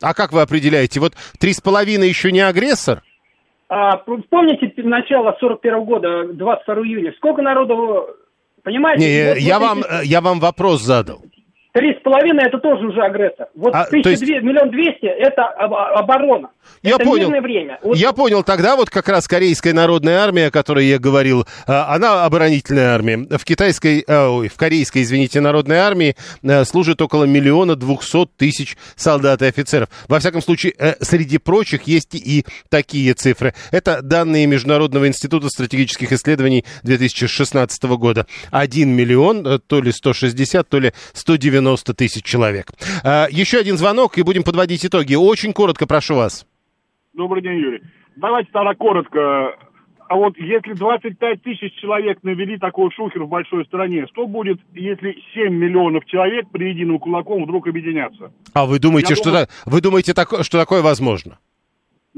А 0.00 0.14
как 0.14 0.32
вы 0.32 0.40
определяете? 0.40 1.00
Вот 1.00 1.14
три 1.38 1.52
с 1.52 1.60
половиной 1.60 2.08
еще 2.08 2.32
не 2.32 2.40
агрессор? 2.40 3.02
А, 3.68 3.96
помните 3.98 4.72
начало 4.78 5.36
41 5.38 5.84
года, 5.84 6.32
22 6.32 6.74
июня? 6.86 7.12
Сколько 7.16 7.42
народу, 7.42 8.08
понимаете? 8.62 9.04
Не, 9.04 9.28
Вот- 9.30 9.38
я, 9.38 9.58
вот 9.58 9.68
вам, 9.68 9.78
эти 9.80 10.06
я 10.06 10.20
вам 10.20 10.40
вопрос 10.40 10.82
задал. 10.82 11.20
Три 11.74 11.94
с 11.94 12.02
половиной– 12.02 12.44
это 12.46 12.58
тоже 12.58 12.86
уже 12.86 13.00
агрессор. 13.02 13.46
Вот 13.54 13.74
А, 13.74 13.84
то 13.84 13.90
тысяча 13.90 14.10
есть- 14.10 14.22
две- 14.24 14.40
миллион 14.40 14.70
двести– 14.70 15.04
это 15.06 15.44
об- 15.44 15.74
оборона. 15.74 16.48
Я 16.82 16.96
это 16.96 17.04
понял. 17.04 17.24
мирное 17.28 17.40
время. 17.40 17.78
Вот 17.82 17.96
Я 17.96 18.12
понял, 18.12 18.42
тогда 18.42 18.74
вот 18.76 18.90
как 18.90 19.08
раз 19.08 19.28
Корейская 19.28 19.72
народная 19.72 20.18
армия, 20.18 20.46
о 20.46 20.50
которой 20.50 20.86
я 20.86 20.98
говорил, 20.98 21.46
а, 21.66 21.94
она 21.94 22.24
оборонительная 22.24 22.94
армия. 22.94 23.26
В 23.38 23.44
китайской, 23.44 24.02
а, 24.08 24.28
ой, 24.30 24.48
в 24.48 24.56
корейской, 24.56 25.02
извините, 25.02 25.40
народной 25.40 25.76
армии 25.76 26.16
э, 26.42 26.64
служит 26.64 27.00
около 27.02 27.24
миллиона 27.24 27.76
двухсот 27.76 28.30
тысяч 28.36 28.76
солдат 28.96 29.42
и 29.42 29.46
офицеров. 29.46 29.88
Во 30.08 30.18
всяком 30.20 30.40
случае, 30.42 30.72
э, 30.78 30.94
среди 31.02 31.38
прочих 31.38 31.82
есть 31.84 32.14
и 32.14 32.44
такие 32.70 33.12
цифры. 33.14 33.54
Это 33.72 34.00
данные 34.02 34.46
Международного 34.46 35.06
института 35.06 35.48
стратегических 35.48 36.12
исследований 36.12 36.64
2016 36.82 37.96
года. 37.96 38.26
1 38.50 38.88
миллион, 38.94 39.46
э, 39.46 39.58
то 39.58 39.80
ли 39.80 39.92
160, 39.92 40.68
то 40.68 40.78
ли 40.78 40.92
190 41.12 41.57
тысяч 41.94 42.24
человек. 42.24 42.66
А, 43.04 43.26
Еще 43.30 43.58
один 43.58 43.76
звонок, 43.76 44.18
и 44.18 44.22
будем 44.22 44.42
подводить 44.42 44.84
итоги. 44.84 45.14
Очень 45.14 45.52
коротко 45.52 45.86
прошу 45.86 46.14
вас. 46.16 46.46
Добрый 47.14 47.42
день, 47.42 47.58
Юрий. 47.58 47.82
Давайте 48.16 48.50
тогда 48.52 48.74
коротко. 48.74 49.56
А 50.10 50.14
вот 50.16 50.38
если 50.38 50.72
25 50.72 51.42
тысяч 51.42 51.74
человек 51.80 52.20
навели 52.22 52.56
такой 52.58 52.90
шухер 52.92 53.24
в 53.24 53.28
большой 53.28 53.66
стране, 53.66 54.06
что 54.10 54.26
будет, 54.26 54.58
если 54.74 55.14
7 55.34 55.52
миллионов 55.52 56.06
человек 56.06 56.46
при 56.50 56.70
единым 56.70 56.98
кулаком 56.98 57.44
вдруг 57.44 57.66
объединятся? 57.68 58.32
А 58.54 58.64
вы 58.64 58.78
думаете, 58.78 59.10
Я 59.10 59.16
что, 59.16 59.24
думаю- 59.26 59.46
та- 59.46 59.70
вы 59.70 59.80
думаете 59.82 60.14
тако- 60.14 60.42
что 60.42 60.58
такое 60.58 60.80
возможно? 60.80 61.38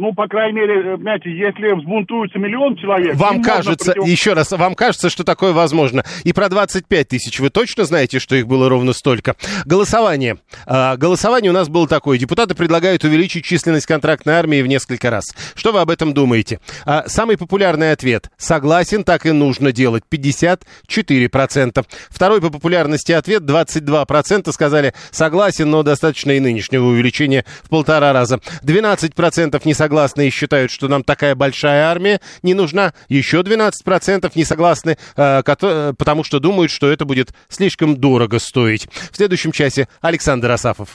Ну, 0.01 0.15
по 0.15 0.27
крайней 0.29 0.61
мере, 0.61 0.95
э, 0.95 0.97
понимаете, 0.97 1.31
если 1.31 1.79
взбунтуются 1.79 2.39
миллион 2.39 2.75
человек... 2.77 3.15
Вам 3.17 3.43
кажется, 3.43 3.93
против- 3.93 4.11
еще 4.11 4.33
раз, 4.33 4.51
вам 4.51 4.75
кажется, 4.75 5.11
что 5.11 5.25
такое 5.25 5.53
возможно. 5.53 6.05
И 6.25 6.33
про 6.33 6.49
25 6.49 7.07
тысяч 7.07 7.39
вы 7.39 7.51
точно 7.51 7.85
знаете, 7.85 8.19
что 8.19 8.35
их 8.35 8.47
было 8.47 8.71
ровно 8.71 8.95
столько? 8.95 9.37
Голосование. 9.67 10.39
А, 10.65 10.97
голосование 10.97 11.51
у 11.51 11.55
нас 11.55 11.69
было 11.69 11.87
такое. 11.87 12.17
Депутаты 12.17 12.55
предлагают 12.55 13.05
увеличить 13.05 13.45
численность 13.45 13.85
контрактной 13.85 14.33
армии 14.37 14.63
в 14.63 14.67
несколько 14.67 15.11
раз. 15.11 15.35
Что 15.55 15.71
вы 15.71 15.81
об 15.81 15.91
этом 15.91 16.15
думаете? 16.15 16.61
А, 16.87 17.05
самый 17.07 17.37
популярный 17.37 17.93
ответ. 17.93 18.31
Согласен, 18.39 19.05
так 19.05 19.27
и 19.27 19.33
нужно 19.33 19.71
делать. 19.71 20.05
54%. 20.11 21.85
Второй 22.09 22.41
по 22.41 22.49
популярности 22.49 23.13
ответ. 23.13 23.43
22% 23.43 24.51
сказали 24.51 24.95
согласен, 25.11 25.69
но 25.69 25.83
достаточно 25.83 26.31
и 26.31 26.41
нынешнего 26.41 26.87
увеличения 26.87 27.45
в 27.63 27.69
полтора 27.69 28.15
раза. 28.15 28.41
12% 28.65 29.61
не 29.67 29.75
согласны 29.91 30.29
и 30.29 30.31
считают, 30.31 30.71
что 30.71 30.87
нам 30.87 31.03
такая 31.03 31.35
большая 31.35 31.87
армия 31.87 32.21
не 32.45 32.55
нужна. 32.55 32.95
Еще 33.09 33.41
12% 33.41 34.31
не 34.37 34.45
согласны, 34.45 34.97
потому 35.17 36.23
что 36.23 36.39
думают, 36.39 36.71
что 36.71 36.89
это 36.89 37.05
будет 37.05 37.31
слишком 37.49 37.97
дорого 37.97 38.39
стоить. 38.39 38.89
В 39.11 39.17
следующем 39.17 39.51
часе 39.51 39.89
Александр 40.01 40.53
Асафов. 40.53 40.89